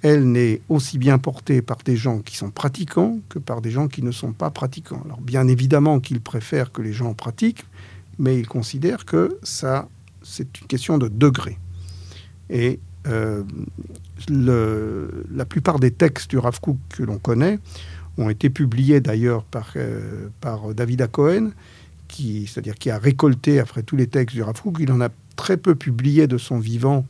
elle 0.02 0.30
n'est 0.30 0.60
aussi 0.68 0.98
bien 0.98 1.18
portée 1.18 1.62
par 1.62 1.78
des 1.78 1.96
gens 1.96 2.18
qui 2.18 2.36
sont 2.36 2.50
pratiquants 2.50 3.20
que 3.30 3.38
par 3.38 3.62
des 3.62 3.70
gens 3.70 3.88
qui 3.88 4.02
ne 4.02 4.10
sont 4.10 4.32
pas 4.32 4.50
pratiquants. 4.50 5.00
Alors 5.04 5.20
bien 5.20 5.48
évidemment 5.48 5.98
qu'il 5.98 6.20
préfère 6.20 6.72
que 6.72 6.82
les 6.82 6.92
gens 6.92 7.14
pratiquent, 7.14 7.64
mais 8.18 8.38
il 8.38 8.46
considère 8.46 9.06
que 9.06 9.38
ça, 9.42 9.88
c'est 10.22 10.60
une 10.60 10.66
question 10.66 10.98
de 10.98 11.08
degré. 11.08 11.58
Et 12.50 12.80
euh, 13.06 13.42
le, 14.28 15.26
la 15.32 15.44
plupart 15.44 15.78
des 15.78 15.90
textes 15.90 16.30
du 16.30 16.38
Rav 16.38 16.60
Kook 16.60 16.76
que 16.90 17.02
l'on 17.02 17.18
connaît 17.18 17.58
ont 18.18 18.30
été 18.30 18.50
publiés 18.50 19.00
d'ailleurs 19.00 19.44
par, 19.44 19.72
euh, 19.76 20.28
par 20.40 20.74
David 20.74 21.06
Cohen, 21.10 21.50
qui, 22.08 22.46
c'est-à-dire 22.46 22.74
qui 22.74 22.90
a 22.90 22.98
récolté 22.98 23.58
après 23.58 23.82
tous 23.82 23.96
les 23.96 24.06
textes 24.06 24.36
du 24.36 24.42
Rav 24.42 24.60
Kook. 24.60 24.76
Il 24.80 24.92
en 24.92 25.00
a 25.00 25.08
très 25.36 25.56
peu 25.56 25.74
publié 25.74 26.26
de 26.26 26.38
son 26.38 26.58
vivant, 26.58 27.04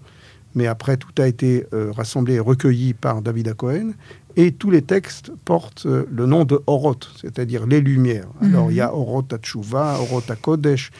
mais 0.54 0.66
après 0.66 0.96
tout 0.96 1.10
a 1.20 1.26
été 1.26 1.66
euh, 1.72 1.92
rassemblé 1.92 2.34
et 2.34 2.40
recueilli 2.40 2.94
par 2.94 3.22
David 3.22 3.54
Cohen. 3.54 3.92
Et 4.36 4.52
tous 4.52 4.70
les 4.70 4.82
textes 4.82 5.30
portent 5.44 5.86
euh, 5.86 6.04
le 6.10 6.26
nom 6.26 6.44
de 6.44 6.60
Oroth, 6.66 7.10
c'est-à-dire 7.20 7.66
les 7.66 7.80
lumières. 7.80 8.28
Mhm. 8.40 8.48
Alors 8.48 8.70
il 8.70 8.76
y 8.76 8.80
a 8.80 8.92
Oroth 8.94 9.32
à 9.32 10.00
Oroth 10.00 10.30
à 10.30 10.36
Kodesh. 10.36 10.90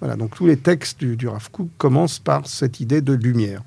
Voilà, 0.00 0.16
donc 0.16 0.34
tous 0.34 0.46
les 0.46 0.56
textes 0.56 1.00
du, 1.00 1.16
du 1.16 1.28
Rav 1.28 1.50
Kook 1.50 1.68
commencent 1.78 2.18
par 2.18 2.46
cette 2.46 2.80
idée 2.80 3.00
de 3.00 3.14
lumière. 3.14 3.62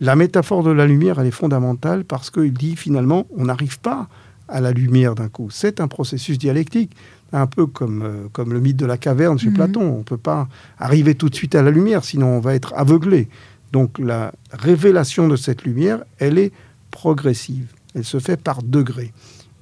La 0.00 0.16
métaphore 0.16 0.62
de 0.62 0.70
la 0.70 0.86
lumière, 0.86 1.20
elle 1.20 1.26
est 1.26 1.32
fondamentale 1.32 2.04
parce 2.04 2.30
qu'il 2.30 2.52
dit 2.52 2.76
finalement, 2.76 3.26
on 3.36 3.44
n'arrive 3.44 3.78
pas 3.78 4.08
à 4.48 4.60
la 4.60 4.72
lumière 4.72 5.14
d'un 5.14 5.28
coup. 5.28 5.48
C'est 5.50 5.80
un 5.80 5.88
processus 5.88 6.38
dialectique 6.38 6.92
un 7.32 7.46
peu 7.46 7.66
comme, 7.66 8.02
euh, 8.02 8.28
comme 8.32 8.52
le 8.52 8.60
mythe 8.60 8.76
de 8.76 8.86
la 8.86 8.98
caverne 8.98 9.38
chez 9.38 9.48
mhm. 9.48 9.54
Platon. 9.54 9.82
On 9.82 9.98
ne 9.98 10.02
peut 10.02 10.16
pas 10.16 10.48
arriver 10.78 11.14
tout 11.14 11.28
de 11.28 11.34
suite 11.34 11.54
à 11.54 11.62
la 11.62 11.70
lumière, 11.70 12.04
sinon 12.04 12.28
on 12.28 12.40
va 12.40 12.54
être 12.54 12.74
aveuglé. 12.76 13.28
Donc 13.72 13.98
la 13.98 14.32
révélation 14.52 15.28
de 15.28 15.36
cette 15.36 15.64
lumière, 15.64 16.04
elle 16.18 16.38
est 16.38 16.52
progressive. 16.90 17.72
Elle 17.94 18.04
se 18.04 18.18
fait 18.18 18.36
par 18.36 18.62
degrés. 18.62 19.12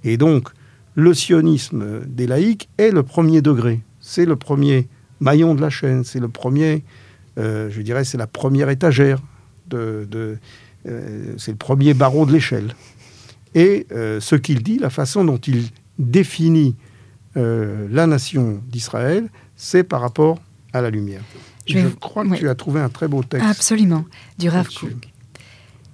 Et 0.02 0.16
donc, 0.16 0.48
le 0.94 1.14
sionisme 1.14 2.00
des 2.06 2.26
laïcs 2.26 2.68
est 2.78 2.90
le 2.90 3.02
premier 3.02 3.42
degré. 3.42 3.80
C'est 4.00 4.24
le 4.24 4.36
premier 4.36 4.88
maillon 5.20 5.54
de 5.54 5.60
la 5.60 5.70
chaîne. 5.70 6.04
C'est 6.04 6.20
le 6.20 6.28
premier, 6.28 6.84
euh, 7.38 7.70
je 7.70 7.82
dirais, 7.82 8.04
c'est 8.04 8.18
la 8.18 8.26
première 8.26 8.68
étagère. 8.68 9.20
De, 9.68 10.08
euh, 10.86 11.34
c'est 11.38 11.52
le 11.52 11.56
premier 11.56 11.94
barreau 11.94 12.26
de 12.26 12.32
l'échelle. 12.32 12.74
Et 13.54 13.86
ce 13.90 14.34
qu'il 14.36 14.62
dit, 14.62 14.78
la 14.78 14.90
façon 14.90 15.24
dont 15.24 15.38
il 15.38 15.70
définit 15.98 16.76
euh, 17.36 17.86
la 17.90 18.06
nation 18.06 18.60
d'Israël, 18.68 19.28
c'est 19.56 19.84
par 19.84 20.00
rapport 20.00 20.40
à 20.72 20.80
la 20.80 20.90
lumière. 20.90 21.22
Je, 21.66 21.86
crois 21.88 22.24
que 22.26 22.34
tu 22.34 22.48
as 22.48 22.54
trouvé 22.54 22.80
un 22.80 22.88
très 22.88 23.06
beau 23.06 23.22
texte. 23.22 23.46
Absolument, 23.48 24.04
du 24.38 24.48
Rav 24.48 24.68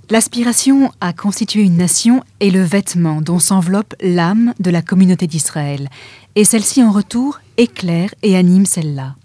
L'aspiration 0.09 0.93
à 1.01 1.12
constituer 1.12 1.62
une 1.62 1.76
nation 1.76 2.22
est 2.39 2.51
le 2.51 2.62
vêtement 2.62 3.20
dont 3.20 3.41
s'enveloppe 3.41 3.95
l'âme 4.01 4.55
de 4.61 4.70
la 4.70 4.80
communauté 4.80 5.26
d'Israël, 5.26 5.89
et 6.37 6.45
celle-ci 6.45 6.82
en 6.82 6.93
retour 6.93 7.41
éclaire 7.57 8.14
et 8.22 8.37
anime 8.37 8.66
celle-là. 8.66 9.16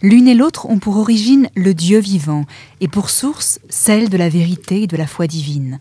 L'une 0.00 0.28
et 0.28 0.34
l'autre 0.34 0.66
ont 0.66 0.78
pour 0.78 0.96
origine 0.96 1.48
le 1.56 1.74
Dieu 1.74 1.98
vivant, 1.98 2.44
et 2.80 2.86
pour 2.86 3.10
source 3.10 3.58
celle 3.68 4.08
de 4.08 4.16
la 4.16 4.28
vérité 4.28 4.82
et 4.82 4.86
de 4.86 4.96
la 4.96 5.08
foi 5.08 5.26
divine. 5.26 5.80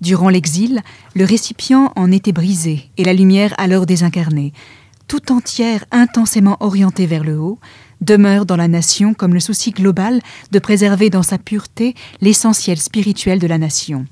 Durant 0.00 0.28
l'exil, 0.28 0.80
le 1.16 1.24
récipient 1.24 1.92
en 1.96 2.12
était 2.12 2.30
brisé, 2.30 2.88
et 2.98 3.04
la 3.04 3.12
lumière 3.12 3.52
alors 3.58 3.84
désincarnée 3.84 4.52
tout 5.08 5.32
entière 5.32 5.84
intensément 5.90 6.58
orientée 6.60 7.06
vers 7.06 7.24
le 7.24 7.38
haut, 7.40 7.58
demeure 8.00 8.46
dans 8.46 8.56
la 8.56 8.68
nation 8.68 9.14
comme 9.14 9.34
le 9.34 9.40
souci 9.40 9.72
global 9.72 10.20
de 10.52 10.58
préserver 10.58 11.10
dans 11.10 11.22
sa 11.24 11.38
pureté 11.38 11.94
l'essentiel 12.20 12.78
spirituel 12.78 13.40
de 13.40 13.46
la 13.46 13.58
nation. 13.58 14.04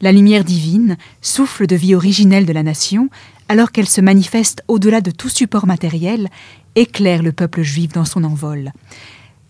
La 0.00 0.12
lumière 0.12 0.44
divine, 0.44 0.98
souffle 1.22 1.66
de 1.66 1.74
vie 1.74 1.94
originelle 1.94 2.44
de 2.44 2.52
la 2.52 2.62
nation, 2.62 3.08
alors 3.48 3.72
qu'elle 3.72 3.88
se 3.88 4.02
manifeste 4.02 4.62
au-delà 4.68 5.00
de 5.00 5.10
tout 5.10 5.30
support 5.30 5.66
matériel, 5.66 6.28
éclaire 6.74 7.22
le 7.22 7.32
peuple 7.32 7.62
juif 7.62 7.92
dans 7.92 8.04
son 8.04 8.22
envol. 8.22 8.72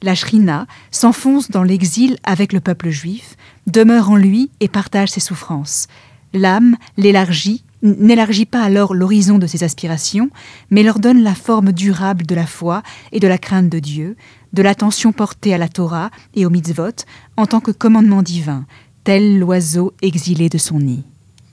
La 0.02 0.14
Shrina 0.14 0.66
s'enfonce 0.92 1.50
dans 1.50 1.64
l'exil 1.64 2.16
avec 2.22 2.52
le 2.52 2.60
peuple 2.60 2.90
juif, 2.90 3.36
demeure 3.66 4.10
en 4.10 4.16
lui 4.16 4.50
et 4.60 4.68
partage 4.68 5.08
ses 5.08 5.20
souffrances. 5.20 5.88
L'âme 6.32 6.76
l'élargit 6.96 7.64
n'élargit 7.82 8.46
pas 8.46 8.62
alors 8.62 8.94
l'horizon 8.94 9.38
de 9.38 9.46
ses 9.46 9.64
aspirations, 9.64 10.30
mais 10.70 10.82
leur 10.82 10.98
donne 10.98 11.22
la 11.22 11.34
forme 11.34 11.72
durable 11.72 12.26
de 12.26 12.34
la 12.34 12.46
foi 12.46 12.82
et 13.12 13.20
de 13.20 13.28
la 13.28 13.38
crainte 13.38 13.68
de 13.68 13.78
Dieu, 13.78 14.16
de 14.52 14.62
l'attention 14.62 15.12
portée 15.12 15.52
à 15.54 15.58
la 15.58 15.68
Torah 15.68 16.10
et 16.34 16.46
au 16.46 16.50
mitzvot 16.50 17.04
en 17.36 17.46
tant 17.46 17.60
que 17.60 17.70
commandement 17.70 18.22
divin, 18.22 18.64
tel 19.04 19.38
l'oiseau 19.38 19.92
exilé 20.02 20.48
de 20.48 20.58
son 20.58 20.78
nid. 20.80 21.04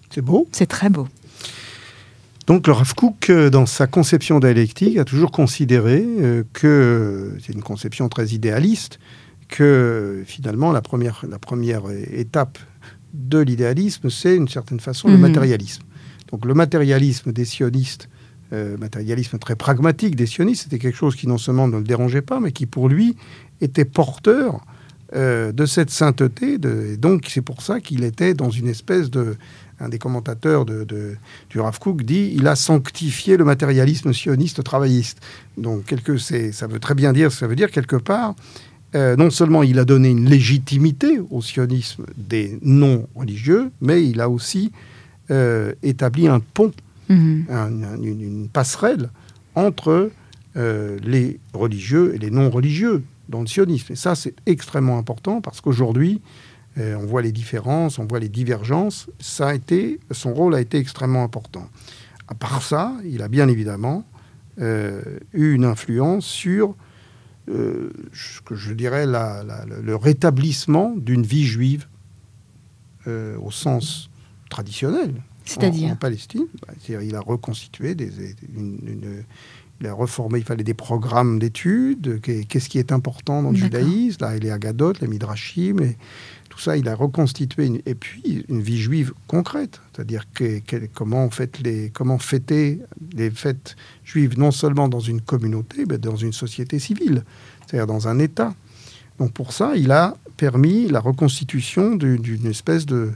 C'est 0.09 0.21
beau 0.21 0.47
C'est 0.51 0.67
très 0.67 0.89
beau. 0.89 1.07
Donc 2.47 2.67
le 2.67 2.73
Rav 2.73 2.93
Kook, 2.93 3.29
euh, 3.29 3.49
dans 3.49 3.65
sa 3.65 3.87
conception 3.87 4.39
dialectique, 4.39 4.97
a 4.97 5.05
toujours 5.05 5.31
considéré 5.31 6.03
euh, 6.05 6.43
que, 6.53 7.37
c'est 7.45 7.53
une 7.53 7.61
conception 7.61 8.09
très 8.09 8.27
idéaliste, 8.29 8.99
que 9.47 10.23
finalement 10.25 10.71
la 10.71 10.81
première, 10.81 11.23
la 11.29 11.39
première 11.39 11.83
étape 12.11 12.57
de 13.13 13.39
l'idéalisme, 13.39 14.09
c'est 14.09 14.35
une 14.35 14.47
certaine 14.49 14.79
façon 14.79 15.07
le 15.07 15.15
Mhm. 15.15 15.21
matérialisme. 15.21 15.83
Donc 16.33 16.45
le 16.45 16.55
matérialisme 16.55 17.31
des 17.31 17.45
sionistes, 17.45 18.09
euh, 18.53 18.75
matérialisme 18.77 19.37
très 19.37 19.55
pragmatique 19.55 20.15
des 20.15 20.25
sionistes, 20.25 20.63
c'était 20.63 20.79
quelque 20.79 20.97
chose 20.97 21.15
qui 21.15 21.27
non 21.27 21.37
seulement 21.37 21.67
ne 21.67 21.77
le 21.77 21.83
dérangeait 21.83 22.23
pas, 22.23 22.39
mais 22.39 22.51
qui 22.51 22.65
pour 22.65 22.89
lui 22.89 23.15
était 23.61 23.85
porteur 23.85 24.65
euh, 25.15 25.51
de 25.51 25.67
cette 25.67 25.91
sainteté. 25.91 26.55
Et 26.55 26.97
donc 26.97 27.27
c'est 27.29 27.43
pour 27.43 27.61
ça 27.61 27.79
qu'il 27.79 28.03
était 28.03 28.33
dans 28.33 28.49
une 28.49 28.67
espèce 28.67 29.09
de... 29.09 29.37
Un 29.79 29.89
des 29.89 29.97
commentateurs 29.97 30.65
de, 30.65 30.85
du 31.49 31.59
Rav 31.59 31.77
Kook 31.79 32.03
dit 32.03 32.31
il 32.35 32.47
a 32.47 32.55
sanctifié 32.55 33.37
le 33.37 33.43
matérialisme 33.43 34.13
sioniste 34.13 34.63
travailliste. 34.63 35.19
Donc 35.57 35.85
quelque, 35.85 36.17
ça 36.17 36.67
veut 36.67 36.79
très 36.79 36.93
bien 36.95 37.11
dire, 37.11 37.31
ça 37.31 37.47
veut 37.47 37.55
dire 37.55 37.69
quelque 37.69 37.97
part, 37.97 38.35
euh, 38.95 39.15
non 39.17 39.29
seulement 39.29 39.61
il 39.61 39.79
a 39.79 39.85
donné 39.85 40.09
une 40.09 40.29
légitimité 40.29 41.19
au 41.31 41.41
sionisme 41.41 42.05
des 42.15 42.59
non-religieux, 42.61 43.71
mais 43.81 44.07
il 44.07 44.21
a 44.21 44.29
aussi 44.29 44.71
euh, 45.31 45.73
établi 45.83 46.27
un 46.27 46.39
pont, 46.39 46.71
Mhm. 47.09 47.45
un- 47.49 47.83
un- 47.83 48.01
une, 48.01 48.21
une 48.21 48.49
passerelle 48.49 49.09
entre 49.55 50.09
euh, 50.55 50.99
les 51.03 51.39
religieux 51.53 52.13
et 52.15 52.17
les 52.17 52.29
non-religieux 52.31 53.03
dans 53.29 53.41
le 53.41 53.47
sionisme. 53.47 53.93
Et 53.93 53.95
ça, 53.95 54.15
c'est 54.15 54.35
extrêmement 54.45 54.97
important 54.97 55.41
parce 55.41 55.61
qu'aujourd'hui, 55.61 56.21
euh, 56.77 56.95
on 56.95 57.05
voit 57.05 57.21
les 57.21 57.31
différences, 57.31 57.99
on 57.99 58.05
voit 58.05 58.19
les 58.19 58.29
divergences. 58.29 59.09
Ça 59.19 59.49
a 59.49 59.53
été, 59.55 59.99
son 60.11 60.33
rôle 60.33 60.55
a 60.55 60.61
été 60.61 60.77
extrêmement 60.77 61.23
important. 61.23 61.67
À 62.27 62.35
part 62.35 62.61
ça, 62.63 62.93
il 63.05 63.21
a 63.21 63.27
bien 63.27 63.47
évidemment 63.47 64.05
euh, 64.61 65.01
eu 65.33 65.53
une 65.53 65.65
influence 65.65 66.25
sur 66.25 66.75
euh, 67.49 67.89
ce 68.13 68.39
que 68.41 68.55
je 68.55 68.73
dirais 68.73 69.05
la- 69.05 69.43
la- 69.43 69.65
le- 69.65 69.81
le 69.81 69.95
rétablissement 69.95 70.93
d'une 70.95 71.23
vie 71.23 71.45
juive 71.45 71.87
euh, 73.07 73.35
au 73.43 73.51
sens 73.51 74.09
traditionnel. 74.53 75.11
En, 75.17 75.21
C'est-à-dire 75.45 75.89
en 75.91 75.95
Palestine, 75.95 76.45
Bah, 76.61 76.73
c'est-à-dire 76.79 77.01
il 77.09 77.15
a 77.15 77.19
reconstitué 77.21 77.95
des, 77.95 78.09
une- 78.55 78.79
une- 78.87 79.23
il 79.81 79.87
a 79.87 79.93
reformé, 79.93 80.39
il 80.39 80.45
fallait 80.45 80.63
des 80.63 80.75
programmes 80.75 81.39
d'études, 81.39 82.21
qu'est- 82.21 82.45
qu'est-ce 82.47 82.69
qui 82.69 82.77
est 82.79 82.91
important 82.93 83.41
dans 83.43 83.49
le 83.51 83.57
judaïsme, 83.57 84.19
là, 84.23 84.37
les 84.37 84.51
Agadot, 84.51 84.93
les 85.01 85.07
Midrashim, 85.07 85.77
tout 86.49 86.59
ça, 86.59 86.77
il 86.77 86.87
a 86.87 86.95
reconstitué, 86.95 87.65
une- 87.65 87.81
et 87.85 87.95
puis 87.95 88.45
une 88.47 88.61
vie 88.61 88.77
juive 88.87 89.11
concrète, 89.27 89.81
c'est-à-dire 89.91 90.23
que, 90.33 90.59
que- 90.59 90.87
comment, 90.93 91.29
fête 91.31 91.59
les, 91.65 91.89
comment 91.89 92.19
fêter 92.19 92.79
les 93.13 93.31
fêtes 93.31 93.75
juives, 94.05 94.37
non 94.37 94.51
seulement 94.51 94.87
dans 94.87 94.99
une 95.01 95.19
communauté, 95.19 95.85
mais 95.89 95.97
dans 95.97 96.15
une 96.15 96.31
société 96.33 96.77
civile, 96.79 97.23
c'est-à-dire 97.65 97.87
dans 97.87 98.07
un 98.07 98.19
État. 98.19 98.53
Donc 99.19 99.33
pour 99.33 99.51
ça, 99.51 99.73
il 99.75 99.91
a 99.91 100.15
permis 100.37 100.87
la 100.87 100.99
reconstitution 101.01 101.95
du- 101.95 102.19
d'une 102.19 102.45
espèce 102.47 102.85
de, 102.85 103.11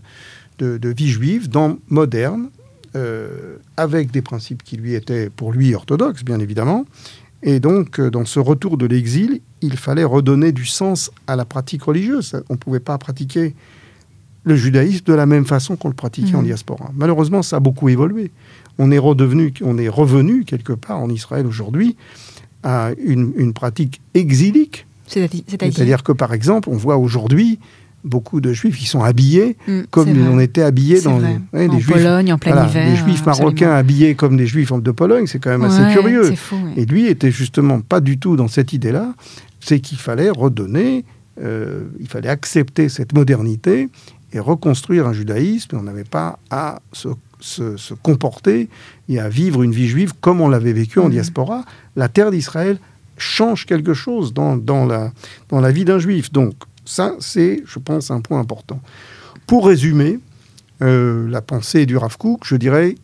de, 0.59 0.77
de 0.77 0.89
vie 0.89 1.09
juive 1.09 1.49
dans, 1.49 1.77
moderne, 1.89 2.49
euh, 2.95 3.57
avec 3.75 4.11
des 4.11 4.21
principes 4.21 4.63
qui 4.63 4.77
lui 4.77 4.93
étaient 4.95 5.29
pour 5.29 5.51
lui 5.51 5.73
orthodoxes, 5.75 6.23
bien 6.23 6.39
évidemment. 6.39 6.85
Et 7.43 7.59
donc, 7.59 7.99
euh, 7.99 8.09
dans 8.09 8.25
ce 8.25 8.39
retour 8.39 8.77
de 8.77 8.85
l'exil, 8.87 9.41
il 9.61 9.77
fallait 9.77 10.03
redonner 10.03 10.51
du 10.51 10.65
sens 10.65 11.11
à 11.27 11.35
la 11.35 11.45
pratique 11.45 11.83
religieuse. 11.83 12.35
On 12.49 12.53
ne 12.53 12.57
pouvait 12.57 12.79
pas 12.79 12.97
pratiquer 12.97 13.53
le 14.43 14.55
judaïsme 14.55 15.03
de 15.05 15.13
la 15.13 15.25
même 15.25 15.45
façon 15.45 15.75
qu'on 15.75 15.89
le 15.89 15.93
pratiquait 15.93 16.33
en 16.35 16.39
Mhm. 16.39 16.45
diaspora. 16.45 16.91
Malheureusement, 16.95 17.43
ça 17.43 17.57
a 17.57 17.59
beaucoup 17.59 17.89
évolué. 17.89 18.31
On 18.79 18.91
est 18.91 18.97
redevenu, 18.97 19.53
on 19.61 19.77
est 19.77 19.89
revenu 19.89 20.45
quelque 20.45 20.73
part 20.73 20.99
en 20.99 21.09
Israël 21.09 21.45
aujourd'hui 21.45 21.95
à 22.63 22.91
une, 23.03 23.33
une 23.37 23.53
pratique 23.53 24.01
exilique. 24.13 24.87
C'est-à-dire 25.05 26.03
que, 26.03 26.11
par 26.13 26.33
exemple, 26.33 26.69
on 26.69 26.77
voit 26.77 26.97
aujourd'hui 26.97 27.59
beaucoup 28.07 28.41
de 28.41 28.53
juifs 28.53 28.77
qui 28.77 28.85
sont 28.85 29.03
habillés 29.03 29.57
Mm, 29.67 29.81
comme 29.91 30.09
on 30.31 30.39
était 30.39 30.61
habillés 30.63 31.01
dans 31.01 31.17
vrai. 31.19 31.39
ouais, 31.53 31.67
en 31.67 31.73
les 31.73 31.79
juifs 31.79 31.93
Pologne, 31.95 32.33
en 32.33 32.37
plein 32.37 32.53
voilà, 32.53 32.67
hiver. 32.69 32.89
les 32.89 32.95
juifs 32.95 33.25
marocains 33.25 33.71
habillés 33.71 34.15
comme 34.15 34.37
des 34.37 34.47
juifs 34.47 34.71
de 34.73 34.91
Pologne, 34.91 35.27
c'est 35.27 35.39
quand 35.39 35.49
même 35.51 35.63
assez 35.63 35.93
curieux. 35.93 36.25
C'est 36.29 36.35
fou. 36.35 36.55
ouais. 36.55 36.73
Et 36.81 36.85
lui 36.85 37.07
était 37.07 37.31
justement 37.31 37.81
pas 37.81 37.99
du 37.99 38.17
tout 38.17 38.35
dans 38.35 38.47
cette 38.47 38.73
idée-là. 38.73 39.13
C'est 39.59 39.79
qu'il 39.79 39.97
fallait 39.97 40.29
redonner, 40.29 41.03
euh, 41.43 41.83
il 41.99 42.07
fallait 42.07 42.29
accepter 42.29 42.89
cette 42.89 43.13
modernité 43.13 43.89
et 44.33 44.39
reconstruire 44.39 45.07
un 45.07 45.13
judaïsme. 45.13 45.77
On 45.77 45.83
n'avait 45.83 46.03
pas 46.03 46.39
à 46.49 46.79
se, 46.93 47.09
se- 47.39 47.75
se 47.77 47.93
comporter 47.93 48.69
et 49.09 49.19
à 49.19 49.29
vivre 49.29 49.63
une 49.63 49.71
vie 49.71 49.87
juive 49.87 50.13
comme 50.21 50.41
on 50.41 50.47
l'avait 50.49 50.73
vécu 50.73 50.99
en 50.99 51.09
diaspora. 51.09 51.63
La 51.95 52.07
terre 52.07 52.31
d'Israël 52.31 52.77
change 53.17 53.65
quelque 53.65 53.93
chose 53.93 54.33
dans, 54.33 54.55
dans 54.57 54.85
la, 54.85 55.11
dans 55.49 55.59
la 55.59 55.71
vie 55.71 55.85
d'un 55.85 55.99
juif. 55.99 56.31
Donc 56.31 56.53
ça, 56.87 57.15
c'est, 57.19 57.63
je 57.65 57.79
pense, 57.79 58.11
un 58.11 58.21
point 58.21 58.39
important. 58.39 58.81
Pour 59.45 59.67
résumer, 59.67 60.19
euh, 60.81 61.27
la 61.29 61.41
pensée 61.41 61.85
du 61.85 61.97
Rav 61.97 62.17
Kook, 62.17 62.45
je 62.45 62.55
dirais 62.55 62.95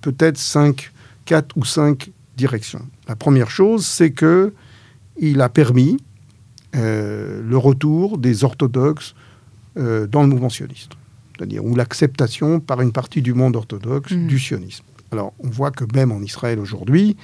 peut-être 0.00 0.38
cinq, 0.38 0.92
quatre 1.24 1.56
ou 1.56 1.64
cinq 1.64 2.10
directions. 2.36 2.86
La 3.08 3.16
première 3.16 3.50
chose, 3.50 3.86
c'est 3.86 4.10
que 4.10 4.52
il 5.18 5.40
a 5.40 5.48
permis 5.48 5.98
euh, 6.76 7.42
le 7.46 7.56
retour 7.56 8.18
des 8.18 8.44
orthodoxes 8.44 9.14
euh, 9.76 10.06
dans 10.06 10.22
le 10.22 10.28
mouvement 10.28 10.48
sioniste, 10.48 10.92
c'est-à-dire 11.36 11.64
ou 11.64 11.74
l'acceptation 11.74 12.60
par 12.60 12.80
une 12.80 12.92
partie 12.92 13.22
du 13.22 13.34
monde 13.34 13.56
orthodoxe 13.56 14.12
Mhm. 14.12 14.26
du 14.26 14.38
sionisme. 14.38 14.84
Alors, 15.12 15.32
on 15.40 15.48
voit 15.48 15.70
que 15.70 15.84
même 15.94 16.12
en 16.12 16.20
Israël 16.22 16.58
aujourd'hui, 16.58 17.16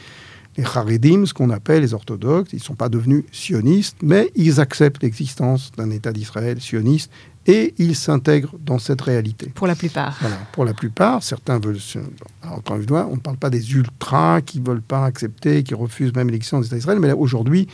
les 0.57 0.65
Haredim, 0.65 1.27
ce 1.27 1.35
qu'on 1.35 1.51
appelle 1.51 1.83
les 1.83 1.95
orthodoxes, 1.95 2.53
ils 2.53 2.57
ne 2.57 2.63
sont 2.63 2.75
pas 2.75 2.89
devenus 2.89 3.25
sionistes, 3.33 3.99
mais 4.03 4.31
ils 4.35 4.61
acceptent 4.61 5.03
l'existence 5.03 5.71
d'un 5.77 5.91
État 5.91 6.13
d'Israël 6.13 6.61
sioniste 6.61 7.11
et 7.47 7.75
ils 7.79 7.95
s'intègrent 7.95 8.55
dans 8.59 8.79
cette 8.79 9.01
réalité. 9.03 9.51
Pour 9.55 9.67
la 9.67 9.77
plupart. 9.77 10.17
Voilà. 10.21 10.37
Pour 10.53 10.65
la 10.65 10.75
plupart, 10.75 11.23
certains 11.23 11.59
veulent. 11.59 11.79
Alors, 12.43 12.59
encore 12.59 12.77
une 12.77 12.89
fois, 12.89 13.07
on 13.11 13.17
ne 13.17 13.21
parle 13.21 13.37
pas 13.37 13.51
des 13.51 13.73
ultras 13.73 14.41
qui 14.41 14.61
ne 14.61 14.67
veulent 14.67 14.83
pas 14.83 15.05
accepter, 15.05 15.63
qui 15.63 15.75
refusent 15.75 16.15
même 16.15 16.31
l'existence 16.31 16.65
d'État 16.65 16.77
d'Israël, 16.77 16.99
mais 16.99 17.09
là, 17.09 17.17
aujourd'hui, 17.17 17.69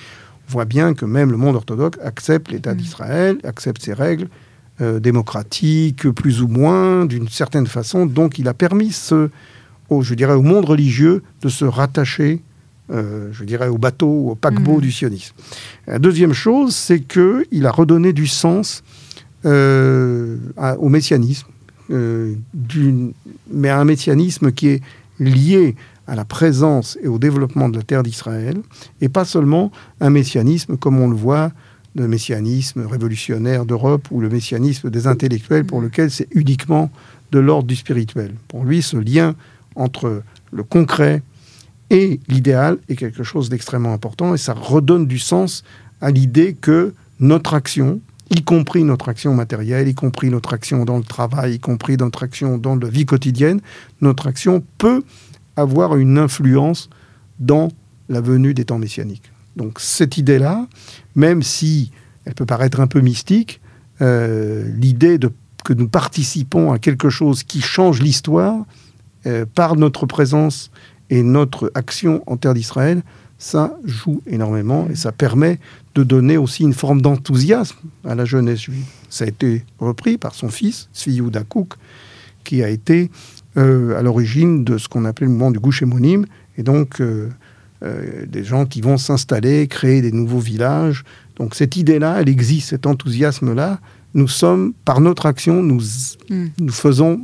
on 0.48 0.52
voit 0.52 0.64
bien 0.66 0.92
que 0.92 1.06
même 1.06 1.30
le 1.30 1.38
monde 1.38 1.56
orthodoxe 1.56 1.98
accepte 2.02 2.50
l'État 2.50 2.74
Mm. 2.74 2.76
d'Israël, 2.76 3.38
accepte 3.44 3.82
ses 3.82 3.94
règles 3.94 4.28
euh, 4.80 5.00
démocratiques, 5.00 6.10
plus 6.10 6.42
ou 6.42 6.48
moins, 6.48 7.06
d'une 7.06 7.28
certaine 7.28 7.66
façon. 7.66 8.04
Donc, 8.04 8.38
il 8.38 8.48
a 8.48 8.54
permis, 8.54 8.92
ce, 8.92 9.30
au, 9.88 10.02
je 10.02 10.14
dirais, 10.14 10.34
au 10.34 10.42
monde 10.42 10.66
religieux 10.66 11.22
de 11.40 11.48
se 11.48 11.64
rattacher, 11.64 12.42
euh, 12.92 13.28
je 13.32 13.44
dirais, 13.44 13.68
au 13.68 13.78
bateau, 13.78 14.30
au 14.30 14.34
paquebot 14.34 14.78
Mm. 14.78 14.80
du 14.82 14.92
sionisme. 14.92 15.34
La 15.86 15.98
deuxième 15.98 16.32
chose, 16.34 16.74
c'est 16.74 17.00
qu'il 17.00 17.64
a 17.66 17.70
redonné 17.70 18.12
du 18.12 18.26
sens 18.26 18.82
euh, 19.44 20.36
à- 20.56 20.78
au 20.78 20.88
messianisme, 20.88 21.48
euh, 21.90 22.34
mais 23.50 23.68
à 23.68 23.80
un 23.80 23.84
messianisme 23.84 24.52
qui 24.52 24.68
est 24.68 24.82
lié 25.18 25.74
à 26.06 26.14
la 26.14 26.24
présence 26.24 26.98
et 27.02 27.08
au 27.08 27.18
développement 27.18 27.68
de 27.68 27.76
la 27.76 27.82
terre 27.82 28.02
d'Israël, 28.02 28.58
et 29.00 29.08
pas 29.08 29.24
seulement 29.24 29.70
un 30.00 30.10
messianisme 30.10 30.76
comme 30.76 30.98
on 31.00 31.08
le 31.08 31.16
voit, 31.16 31.50
le 31.94 32.08
messianisme 32.08 32.86
révolutionnaire 32.86 33.66
d'Europe 33.66 34.08
ou 34.10 34.20
le 34.20 34.28
messianisme 34.28 34.90
des 34.90 35.06
intellectuels 35.06 35.64
pour 35.64 35.80
lequel 35.80 36.10
c'est 36.10 36.28
uniquement 36.32 36.90
de 37.32 37.38
l'ordre 37.38 37.66
du 37.68 37.76
spirituel. 37.76 38.34
Pour 38.48 38.64
lui, 38.64 38.80
ce 38.82 38.96
lien 38.96 39.34
entre 39.74 40.22
le 40.52 40.62
concret 40.62 41.22
et 41.92 42.20
l'idéal 42.26 42.78
est 42.88 42.96
quelque 42.96 43.22
chose 43.22 43.50
d'extrêmement 43.50 43.92
important 43.92 44.34
et 44.34 44.38
ça 44.38 44.54
redonne 44.54 45.06
du 45.06 45.18
sens 45.18 45.62
à 46.00 46.10
l'idée 46.10 46.54
que 46.54 46.94
notre 47.20 47.52
action, 47.52 48.00
y 48.30 48.42
compris 48.42 48.82
notre 48.82 49.10
action 49.10 49.34
matérielle, 49.34 49.86
y 49.88 49.94
compris 49.94 50.30
notre 50.30 50.54
action 50.54 50.86
dans 50.86 50.96
le 50.96 51.04
travail, 51.04 51.56
y 51.56 51.60
compris 51.60 51.98
notre 51.98 52.22
action 52.22 52.56
dans 52.56 52.76
la 52.76 52.88
vie 52.88 53.04
quotidienne, 53.04 53.60
notre 54.00 54.26
action 54.26 54.64
peut 54.78 55.02
avoir 55.54 55.96
une 55.96 56.16
influence 56.16 56.88
dans 57.38 57.68
la 58.08 58.22
venue 58.22 58.54
des 58.54 58.64
temps 58.64 58.78
messianiques. 58.78 59.30
Donc 59.56 59.78
cette 59.78 60.16
idée-là, 60.16 60.66
même 61.14 61.42
si 61.42 61.90
elle 62.24 62.34
peut 62.34 62.46
paraître 62.46 62.80
un 62.80 62.86
peu 62.86 63.00
mystique, 63.00 63.60
euh, 64.00 64.66
l'idée 64.78 65.18
que 65.62 65.74
nous 65.74 65.88
participons 65.88 66.72
à 66.72 66.78
quelque 66.78 67.10
chose 67.10 67.42
qui 67.42 67.60
change 67.60 68.00
l'histoire 68.00 68.64
euh, 69.26 69.44
par 69.44 69.76
notre 69.76 70.06
présence 70.06 70.70
et 71.12 71.22
notre 71.22 71.70
action 71.74 72.22
en 72.26 72.38
terre 72.38 72.54
d'Israël, 72.54 73.02
ça 73.36 73.76
joue 73.84 74.22
énormément 74.26 74.88
et 74.90 74.94
ça 74.94 75.12
permet 75.12 75.58
de 75.94 76.04
donner 76.04 76.38
aussi 76.38 76.62
une 76.62 76.72
forme 76.72 77.02
d'enthousiasme 77.02 77.76
à 78.06 78.14
la 78.14 78.24
jeunesse 78.24 78.60
juive. 78.60 78.86
Ça 79.10 79.24
a 79.24 79.28
été 79.28 79.62
repris 79.78 80.16
par 80.16 80.34
son 80.34 80.48
fils, 80.48 80.88
Tzvi 80.94 81.16
Yehuda 81.16 81.44
Kouk, 81.44 81.74
qui 82.44 82.62
a 82.62 82.70
été 82.70 83.10
euh, 83.58 83.98
à 83.98 84.00
l'origine 84.00 84.64
de 84.64 84.78
ce 84.78 84.88
qu'on 84.88 85.04
appelait 85.04 85.26
le 85.26 85.32
mouvement 85.32 85.50
du 85.50 85.58
Gouche 85.58 85.82
Hémonyme, 85.82 86.24
et 86.56 86.62
donc 86.62 87.02
euh, 87.02 87.28
euh, 87.82 88.24
des 88.26 88.42
gens 88.42 88.64
qui 88.64 88.80
vont 88.80 88.96
s'installer, 88.96 89.68
créer 89.68 90.00
des 90.00 90.12
nouveaux 90.12 90.38
villages. 90.38 91.04
Donc 91.36 91.54
cette 91.54 91.76
idée-là, 91.76 92.22
elle 92.22 92.30
existe, 92.30 92.70
cet 92.70 92.86
enthousiasme-là. 92.86 93.80
Nous 94.14 94.28
sommes, 94.28 94.72
par 94.86 95.02
notre 95.02 95.26
action, 95.26 95.62
nous, 95.62 95.82
Mm. 96.30 96.46
nous 96.58 96.72
faisons, 96.72 97.20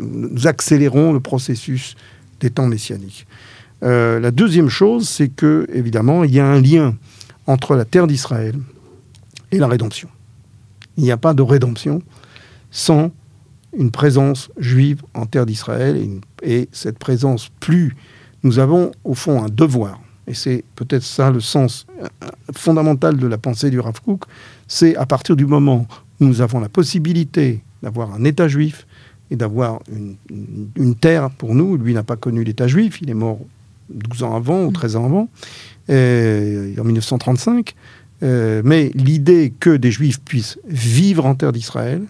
nous 0.00 0.46
accélérons 0.46 1.12
le 1.12 1.18
processus 1.18 1.96
des 2.42 2.50
temps 2.50 2.66
messianiques. 2.66 3.26
Euh, 3.82 4.20
la 4.20 4.30
deuxième 4.30 4.68
chose, 4.68 5.08
c'est 5.08 5.28
que, 5.28 5.66
évidemment, 5.72 6.24
il 6.24 6.34
y 6.34 6.40
a 6.40 6.46
un 6.46 6.60
lien 6.60 6.96
entre 7.46 7.74
la 7.74 7.84
terre 7.84 8.06
d'Israël 8.06 8.54
et 9.50 9.58
la 9.58 9.66
rédemption. 9.66 10.08
Il 10.96 11.04
n'y 11.04 11.10
a 11.10 11.16
pas 11.16 11.34
de 11.34 11.42
rédemption 11.42 12.02
sans 12.70 13.10
une 13.76 13.90
présence 13.90 14.50
juive 14.58 15.02
en 15.14 15.26
terre 15.26 15.46
d'Israël. 15.46 15.96
Et, 15.96 16.60
et, 16.60 16.68
cette 16.72 16.98
présence, 16.98 17.50
plus 17.60 17.96
nous 18.42 18.58
avons 18.58 18.92
au 19.04 19.14
fond 19.14 19.42
un 19.42 19.48
devoir, 19.48 20.00
et 20.26 20.34
c'est 20.34 20.64
peut-être 20.74 21.04
ça 21.04 21.30
le 21.30 21.40
sens 21.40 21.86
euh, 22.00 22.08
fondamental 22.52 23.16
de 23.16 23.26
la 23.26 23.38
pensée 23.38 23.70
du 23.70 23.78
Rav 23.80 24.00
Kook, 24.00 24.24
c'est 24.66 24.96
à 24.96 25.06
partir 25.06 25.36
du 25.36 25.46
moment 25.46 25.86
où 26.20 26.24
nous 26.24 26.40
avons 26.40 26.60
la 26.60 26.68
possibilité 26.68 27.62
d'avoir 27.82 28.12
un 28.12 28.24
État 28.24 28.48
juif 28.48 28.86
et 29.32 29.36
d'avoir 29.36 29.80
une, 29.90 30.16
une, 30.76 30.94
terre 30.94 31.30
pour 31.30 31.54
nous. 31.54 31.78
Lui 31.78 31.94
n'a 31.94 32.02
pas 32.02 32.16
connu 32.16 32.44
l'État 32.44 32.68
juif, 32.68 32.98
il 33.00 33.08
est 33.08 33.14
mort 33.14 33.38
12 33.88 34.22
ans 34.24 34.36
avant 34.36 34.64
ou 34.64 34.70
13 34.70 34.96
ans 34.96 35.06
avant, 35.06 35.28
euh, 35.88 36.74
en 36.78 36.84
1935. 36.84 37.74
Euh, 38.22 38.62
mais 38.62 38.90
l'idée 38.94 39.52
que 39.58 39.70
des 39.70 39.90
juifs 39.90 40.20
puissent 40.20 40.58
vivre 40.68 41.24
en 41.24 41.34
terre 41.34 41.52
d'Israël 41.52 42.02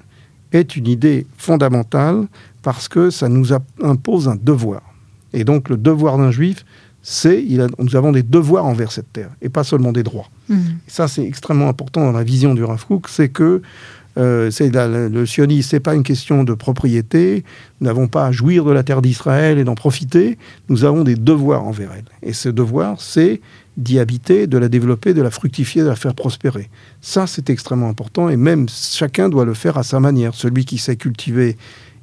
est 0.51 0.77
une 0.77 0.89
idée 0.89 1.27
fondamentale 1.39 2.27
parce 2.63 2.89
que 2.89 3.11
ça 3.11 3.29
nous 3.29 3.51
impose 3.81 4.29
un 4.29 4.37
devoir. 4.37 4.83
Et 5.33 5.45
donc 5.45 5.69
le 5.69 5.77
devoir 5.77 6.19
d'un 6.19 6.33
juif, 6.33 6.67
c'est 7.03 7.43
nous 7.79 7.97
avons 7.97 8.13
des 8.13 8.23
devoirs 8.25 8.67
envers 8.67 8.91
cette 8.91 9.13
terre 9.13 9.31
et 9.41 9.49
pas 9.49 9.65
seulement 9.65 9.93
des 9.93 10.03
droits. 10.03 10.29
Mmh. 10.49 10.57
Ça, 10.87 11.09
c'est 11.09 11.25
extrêmement 11.25 11.69
important 11.69 12.05
dans 12.05 12.13
la 12.13 12.25
vision 12.25 12.55
du 12.55 12.63
Rav 12.65 12.85
c'est 13.09 13.29
que 13.29 13.63
euh, 14.19 14.51
le 15.09 15.27
sionisme, 15.27 15.69
c'est 15.71 15.81
pas 15.81 15.95
une 15.95 16.03
question 16.03 16.45
de 16.45 16.55
propriété. 16.55 17.45
Nous 17.81 17.87
n'avons 17.87 18.09
pas 18.09 18.27
à 18.27 18.33
jouir 18.33 18.65
de 18.65 18.73
la 18.73 18.83
terre 18.83 19.03
d'Israël 19.03 19.59
et 19.59 19.65
d'en 19.65 19.75
profiter. 19.75 20.39
Nous 20.69 20.85
avons 20.85 21.03
des 21.03 21.15
devoirs 21.15 21.65
envers 21.65 21.93
elle. 21.93 22.05
Et 22.23 22.33
ce 22.33 22.49
devoir, 22.49 23.01
c'est 23.01 23.41
d'y 23.77 23.99
habiter, 23.99 24.47
de 24.47 24.59
la 24.59 24.69
développer, 24.69 25.15
de 25.15 25.23
la 25.23 25.31
fructifier, 25.31 25.83
de 25.83 25.89
la 25.89 25.97
faire 25.97 26.15
prospérer. 26.15 26.69
Ça, 27.01 27.27
c'est 27.27 27.49
extrêmement 27.49 27.89
important. 27.89 28.29
Et 28.29 28.37
même 28.37 28.67
chacun 28.69 29.29
doit 29.29 29.47
le 29.47 29.55
faire 29.55 29.79
à 29.79 29.83
sa 29.83 29.99
manière. 29.99 30.35
Celui 30.35 30.67
qui 30.67 30.77
sait 30.77 30.97
cultiver, 30.97 31.57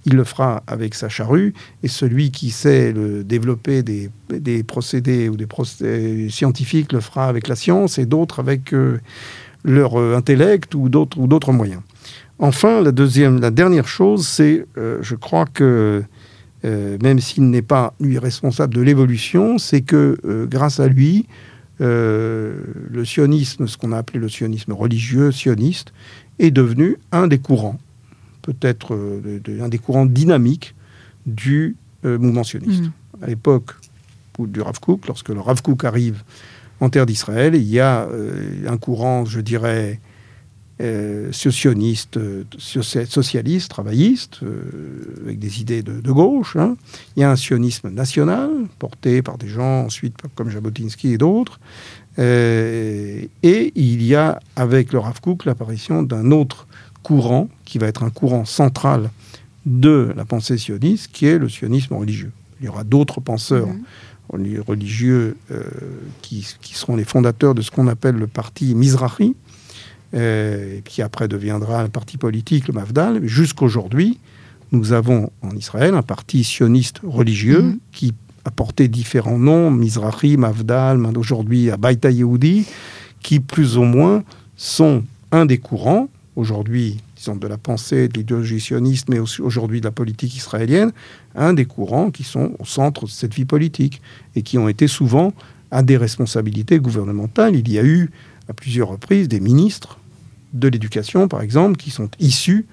il 0.06 0.16
le 0.16 0.24
fera 0.24 0.64
avec 0.66 0.96
sa 0.96 1.10
charrue. 1.10 1.54
Et 1.84 1.88
celui 1.88 2.32
qui 2.32 2.50
sait 2.50 2.92
le, 2.92 3.24
développer 3.24 3.84
des, 3.84 4.10
des, 4.30 4.64
procédés 4.64 5.30
ou 5.30 5.38
des 5.38 6.30
scientifiques 6.30 6.92
le 6.92 7.02
fera 7.02 7.28
avec 7.28 7.48
la 7.48 7.56
science 7.56 8.00
et 8.00 8.08
d'autres 8.08 8.40
avec 8.40 8.74
euh, 8.74 9.00
leur 9.64 10.00
euh, 10.00 10.16
intellect 10.16 10.76
ou 10.76 10.90
d'autres 10.90 11.52
moyens. 11.52 11.82
Enfin, 12.40 12.82
la, 12.82 12.94
deuxième, 12.94 13.42
la 13.42 13.52
dernière 13.52 13.88
chose, 13.88 14.26
c'est, 14.26 14.66
euh, 14.78 15.00
je 15.02 15.16
crois 15.16 15.46
que, 15.46 16.04
euh, 16.64 16.98
même 17.04 17.20
s'il 17.20 17.50
n'est 17.50 17.62
pas, 17.62 17.94
lui, 18.00 18.18
responsable 18.18 18.74
de 18.74 18.82
l'évolution, 18.82 19.58
c'est 19.58 19.82
que, 19.82 20.18
euh, 20.24 20.46
grâce 20.46 20.80
à 20.80 20.88
lui, 20.88 21.28
le 21.82 23.06
sionisme, 23.06 23.66
ce 23.66 23.78
qu'on 23.78 23.94
a 23.94 23.98
appelé 23.98 24.20
le 24.20 24.28
sionisme 24.28 24.74
religieux, 24.74 25.32
sioniste, 25.32 25.94
est 26.38 26.52
devenu 26.52 26.98
un 27.14 27.28
des 27.28 27.40
courants, 27.40 27.80
peut-être 28.42 29.00
un 29.62 29.70
des 29.70 29.78
courants 29.78 30.06
dynamiques 30.06 30.76
du 31.26 31.78
mouvement 32.04 32.44
sioniste. 32.44 32.84
Mmh. 32.84 33.24
À 33.24 33.28
l'époque 33.28 33.76
du 34.40 34.60
Rav 34.60 34.82
Kook, 34.82 35.08
lorsque 35.08 35.30
le 35.30 35.40
Rav 35.40 35.62
Kook 35.62 35.86
arrive 35.86 36.22
en 36.80 36.90
terre 36.90 37.06
d'Israël, 37.06 37.56
il 37.56 37.68
y 37.68 37.80
a 37.80 38.08
un 38.68 38.78
courant, 38.78 39.26
je 39.26 39.42
dirais, 39.42 40.00
euh, 40.82 41.30
euh, 41.30 41.32
socialiste, 41.32 42.18
travailliste, 43.70 44.40
euh, 44.44 45.24
avec 45.24 45.40
des 45.40 45.60
idées 45.60 45.84
de, 45.84 46.12
gauche. 46.12 46.56
Hein. 46.56 46.78
Il 47.16 47.22
y 47.22 47.24
a 47.24 47.32
un 47.32 47.36
sionisme 47.36 47.90
national, 47.90 48.50
porté 48.78 49.22
par 49.22 49.38
des 49.38 49.50
gens 49.50 49.86
ensuite 49.86 50.16
comme 50.36 50.50
Jabotinsky 50.50 51.14
et 51.14 51.18
d'autres. 51.18 51.60
et 52.18 53.30
il 53.76 54.04
y 54.04 54.16
a, 54.16 54.40
avec 54.56 54.94
le 54.94 55.00
Rav 55.00 55.20
Kook, 55.20 55.46
l'apparition 55.46 56.04
d'un 56.04 56.32
autre 56.32 56.68
courant, 57.04 57.50
qui 57.66 57.78
va 57.78 57.88
être 57.88 58.04
un 58.04 58.10
courant 58.10 58.46
central 58.46 59.10
de 59.66 60.14
la 60.16 60.26
pensée 60.26 60.58
sioniste, 60.58 61.12
qui 61.12 61.26
est 61.26 61.38
le 61.38 61.50
sionisme 61.50 61.96
religieux. 61.96 62.32
Il 62.62 62.66
y 62.66 62.70
aura 62.70 62.84
d'autres 62.84 63.20
penseurs 63.20 63.68
mhm. 63.68 63.84
Religieux 64.30 65.36
qui, 66.22 66.48
qui, 66.62 66.76
seront 66.76 66.96
les 66.96 67.04
fondateurs 67.04 67.56
de 67.56 67.62
ce 67.62 67.72
qu'on 67.72 67.88
appelle 67.88 68.16
le 68.16 68.28
parti 68.28 68.76
Mizrahi, 68.76 69.36
euh, 70.16 70.80
qui 70.86 71.04
après 71.04 71.28
deviendra 71.28 71.84
un 71.84 71.88
parti 71.88 72.18
politique, 72.18 72.68
le 72.68 72.74
Mafdal. 72.74 73.28
Jusqu'aujourd'hui, 73.28 74.18
nous 74.72 74.92
avons 74.92 75.30
en 75.44 75.52
Israël 75.52 75.94
un 75.94 76.02
parti 76.02 76.44
sioniste 76.44 77.02
religieux 77.04 77.62
mhm. 77.62 77.78
qui 77.92 78.16
a 78.44 78.50
porté 78.50 78.88
différents 78.88 79.38
noms, 79.38 79.70
Mizrahi, 79.70 80.36
Mafdal, 80.36 81.00
aujourd'hui 81.16 81.70
Abaïta 81.70 82.10
Yehudi, 82.10 82.66
qui 83.22 83.40
plus 83.40 83.78
ou 83.78 83.84
moins 83.84 84.24
sont 84.58 85.04
un 85.32 85.46
des 85.46 85.60
courants, 85.60 86.10
aujourd'hui, 86.36 86.98
disons, 87.20 87.36
de 87.36 87.48
la 87.48 87.58
pensée, 87.58 88.08
de 88.08 88.18
l'idéologie 88.18 88.62
sioniste, 88.62 89.10
mais 89.10 89.20
aussi 89.20 89.42
aujourd'hui 89.42 89.82
de 89.82 89.86
la 89.86 89.92
politique 89.92 90.36
israélienne, 90.36 90.92
un 91.36 91.54
des 91.54 91.66
courants 91.66 92.12
qui 92.12 92.24
sont 92.24 92.54
au 92.60 92.66
centre 92.66 93.06
de 93.06 93.10
cette 93.10 93.34
vie 93.34 93.46
politique 93.46 94.02
et 94.36 94.42
qui 94.42 94.58
ont 94.58 94.70
été 94.70 94.88
souvent 94.88 95.34
à 95.70 95.84
des 95.84 95.98
responsabilités 95.98 96.80
gouvernementales. 96.80 97.56
Il 97.56 97.70
y 97.70 97.78
a 97.78 97.84
eu 97.84 98.10
à 98.48 98.54
plusieurs 98.54 98.88
reprises 98.88 99.28
des 99.28 99.42
ministres 99.42 100.00
de 100.54 100.70
l'éducation, 100.70 101.28
par 101.28 101.42
exemple, 101.42 101.76
qui 101.76 101.92
sont 101.92 102.10
issus 102.20 102.66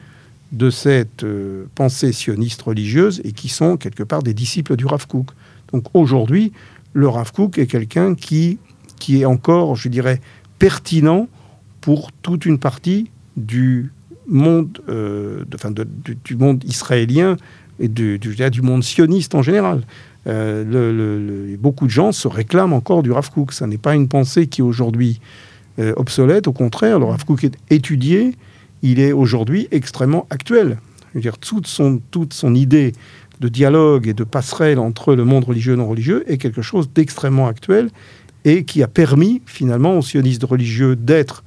de 0.53 0.71
cette 0.71 1.25
euh, 1.25 1.67
pensée 1.75 2.13
sioniste 2.13 2.63
religieuse 2.63 3.21
et 3.25 3.33
qui 3.33 3.49
sont 3.49 3.77
quelque 3.77 4.05
part 4.05 4.23
des 4.23 4.33
disciples 4.33 4.77
du 4.77 4.87
Rav 4.87 5.09
Kook. 5.09 5.27
Donc 5.73 5.87
aujourd'hui, 5.93 6.53
le 6.93 7.09
Rav 7.09 7.33
Kook 7.33 7.59
est 7.59 7.67
quelqu'un 7.67 8.15
qui, 8.15 8.59
qui 9.01 9.21
est 9.21 9.25
encore, 9.25 9.75
je 9.75 9.89
dirais, 9.89 10.21
pertinent 10.61 11.29
pour 11.81 12.13
toute 12.13 12.47
une 12.47 12.61
partie 12.61 13.11
du 13.37 13.91
monde, 14.29 14.79
euh, 14.89 15.45
du, 16.24 16.37
monde 16.37 16.62
israélien 16.64 17.37
et 17.79 17.89
du, 17.89 18.18
monde 18.62 18.83
sioniste 18.83 19.35
en 19.35 19.43
général. 19.43 19.83
Euh, 20.27 21.57
beaucoup 21.59 21.87
de 21.87 21.91
gens 21.91 22.12
se 22.12 22.27
réclament 22.27 22.72
encore 22.72 23.03
du 23.03 23.12
Rav 23.12 23.31
Kook. 23.31 23.53
Ça 23.53 23.66
n'est 23.66 23.79
pas 23.79 23.95
une 23.95 24.09
pensée 24.09 24.49
qui 24.49 24.62
aujourd'hui 24.62 25.20
euh, 25.79 25.93
obsolète. 25.97 26.49
Au 26.49 26.53
contraire, 26.53 26.99
le 26.99 27.05
Rav 27.05 27.24
Kook 27.24 27.45
est 27.45 27.57
étudié, 27.70 28.35
il 28.83 28.99
est 28.99 29.12
aujourd'hui 29.12 29.68
extrêmement 29.70 30.27
actuel. 30.31 30.79
Je 31.12 31.18
veux 31.18 31.22
dire, 31.22 31.39
toute 31.39 31.66
son, 31.66 32.55
idée 32.55 32.93
de 33.41 33.49
dialogue 33.49 34.09
et 34.09 34.14
de 34.14 34.24
passerelle 34.24 34.79
entre 34.79 35.14
le 35.14 35.24
monde 35.24 35.45
religieux 35.45 35.74
et 35.74 35.77
non 35.77 35.89
religieux 35.89 36.24
est 36.31 36.39
quelque 36.39 36.62
chose 36.62 36.91
d'extrêmement 36.93 37.47
actuel 37.47 37.91
et 38.45 38.64
qui 38.64 38.83
a 38.83 38.89
permis 38.89 39.43
finalement 39.47 39.99
aux 39.99 40.03
sionistes 40.03 40.45
religieux 40.45 40.95
d'être, 40.95 41.43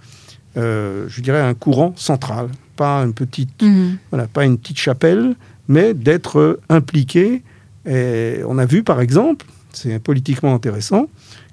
je 0.55 1.21
dirais, 1.21 1.39
un 1.39 1.53
courant 1.53 1.93
central, 1.95 2.49
pas 2.79 3.03
une 3.03 3.13
petite, 3.13 3.61
mhm. 3.61 3.97
voilà, 4.09 4.27
pas 4.27 4.45
une 4.45 4.57
petite 4.57 4.79
chapelle, 4.79 5.35
mais 5.67 5.93
d'être 5.93 6.61
impliqué. 6.69 7.43
Et 7.85 8.39
on 8.47 8.57
a 8.57 8.65
vu 8.65 8.83
par 8.83 9.01
exemple, 9.01 9.45
c'est 9.73 9.99
politiquement 9.99 10.55
intéressant, 10.55 11.09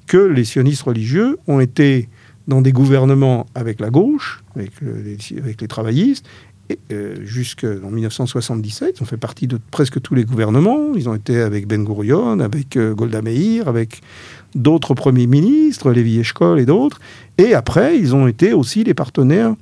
que 0.07 0.19
les 0.19 0.45
sionistes 0.45 0.83
religieux 0.83 1.37
ont 1.49 1.59
été 1.59 2.09
dans 2.47 2.63
des 2.63 2.71
gouvernements 2.71 3.47
avec 3.57 3.81
la 3.81 3.91
gauche, 3.91 4.45
avec, 4.55 4.71
les, 4.81 5.19
avec 5.39 5.61
les 5.61 5.67
travaillistes, 5.67 6.27
euh, 6.93 7.17
jusqu'en 7.25 7.91
1977. 7.91 8.97
Ils 8.99 9.03
ont 9.03 9.07
fait 9.07 9.17
partie 9.17 9.49
de 9.49 9.59
presque 9.73 10.01
tous 10.01 10.15
les 10.15 10.25
gouvernements. 10.25 10.95
Ils 10.95 11.09
ont 11.09 11.15
été 11.17 11.41
avec 11.41 11.67
Ben 11.67 11.85
Gurion, 11.85 12.39
avec 12.39 12.77
euh, 12.77 12.95
Golda 12.95 13.21
Meir, 13.21 13.67
avec 13.67 14.01
d'autres 14.55 14.95
premiers 14.95 15.27
ministres, 15.27 15.91
Lévi 15.91 16.21
Eshkol 16.21 16.61
et 16.61 16.67
d'autres. 16.67 17.01
Et 17.39 17.55
après, 17.55 17.99
ils 17.99 18.15
ont 18.15 18.29
été 18.29 18.53
aussi 18.53 18.85
les 18.85 18.95
partenaires 18.95 19.55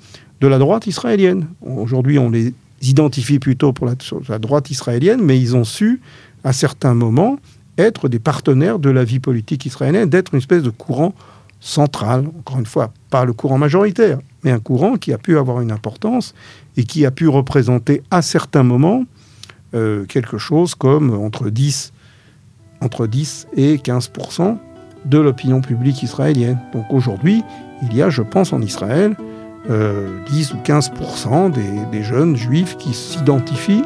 de 0.44 0.48
la 0.48 0.58
droite 0.58 0.86
israélienne. 0.86 1.46
Aujourd'hui, 1.62 2.18
on 2.18 2.28
les 2.28 2.52
identifie 2.82 3.38
plutôt 3.38 3.72
pour 3.72 3.86
la, 3.86 4.38
droite 4.38 4.70
israélienne, 4.70 5.22
mais 5.22 5.40
ils 5.40 5.56
ont 5.56 5.64
su, 5.64 6.02
à 6.44 6.52
certains 6.52 6.92
moments, 6.92 7.38
être 7.78 8.10
des 8.10 8.18
partenaires 8.18 8.78
de 8.78 8.90
la 8.90 9.04
vie 9.04 9.20
politique 9.20 9.64
israélienne, 9.64 10.10
d'être 10.10 10.34
une 10.34 10.38
espèce 10.40 10.62
de 10.62 10.68
courant 10.68 11.14
central, 11.60 12.26
encore 12.40 12.58
une 12.58 12.66
fois, 12.66 12.92
pas 13.08 13.24
le 13.24 13.32
courant 13.32 13.56
majoritaire, 13.56 14.18
mais 14.42 14.50
un 14.50 14.58
courant 14.58 14.96
qui 14.96 15.14
a 15.14 15.18
pu 15.18 15.38
avoir 15.38 15.62
une 15.62 15.72
importance 15.72 16.34
et 16.76 16.84
qui 16.84 17.06
a 17.06 17.10
pu 17.10 17.26
représenter 17.26 18.02
à 18.10 18.20
certains 18.20 18.64
moments 18.64 19.04
euh, 19.74 20.04
quelque 20.04 20.36
chose 20.36 20.74
comme 20.74 21.10
entre 21.10 21.48
10, 21.48 21.94
entre 22.82 23.06
10 23.06 23.46
et 23.56 23.76
15% 23.78 24.58
de 25.06 25.18
l'opinion 25.18 25.62
publique 25.62 26.02
israélienne. 26.02 26.58
Donc 26.74 26.84
aujourd'hui, 26.90 27.42
il 27.82 27.96
y 27.96 28.02
a, 28.02 28.10
je 28.10 28.20
pense, 28.20 28.52
en 28.52 28.60
Israël, 28.60 29.16
10 29.66 29.70
euh, 29.70 30.54
ou 30.54 30.58
15 30.62 30.92
des, 31.54 31.62
des, 31.90 32.02
jeunes 32.02 32.36
juifs 32.36 32.76
qui 32.76 32.92
s'identifient 32.92 33.84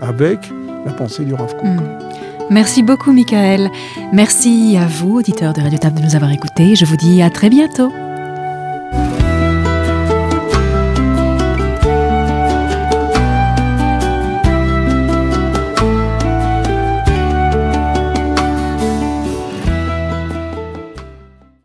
avec 0.00 0.38
la 0.84 0.92
pensée 0.92 1.24
du 1.24 1.34
Rav 1.34 1.54
Kook. 1.56 1.64
Hmm. 1.64 1.80
Merci 2.50 2.82
beaucoup, 2.84 3.12
Michael. 3.12 3.70
Merci 4.12 4.76
à 4.76 4.86
vous, 4.86 5.18
auditeurs 5.18 5.52
de 5.52 5.60
Radio 5.60 5.78
Table, 5.78 5.98
de 5.98 6.04
nous 6.04 6.14
avoir 6.14 6.30
écoutés. 6.30 6.76
Je 6.76 6.84
vous 6.84 6.96
dis 6.96 7.22
à 7.22 7.30
très 7.30 7.50
bientôt. 7.50 7.90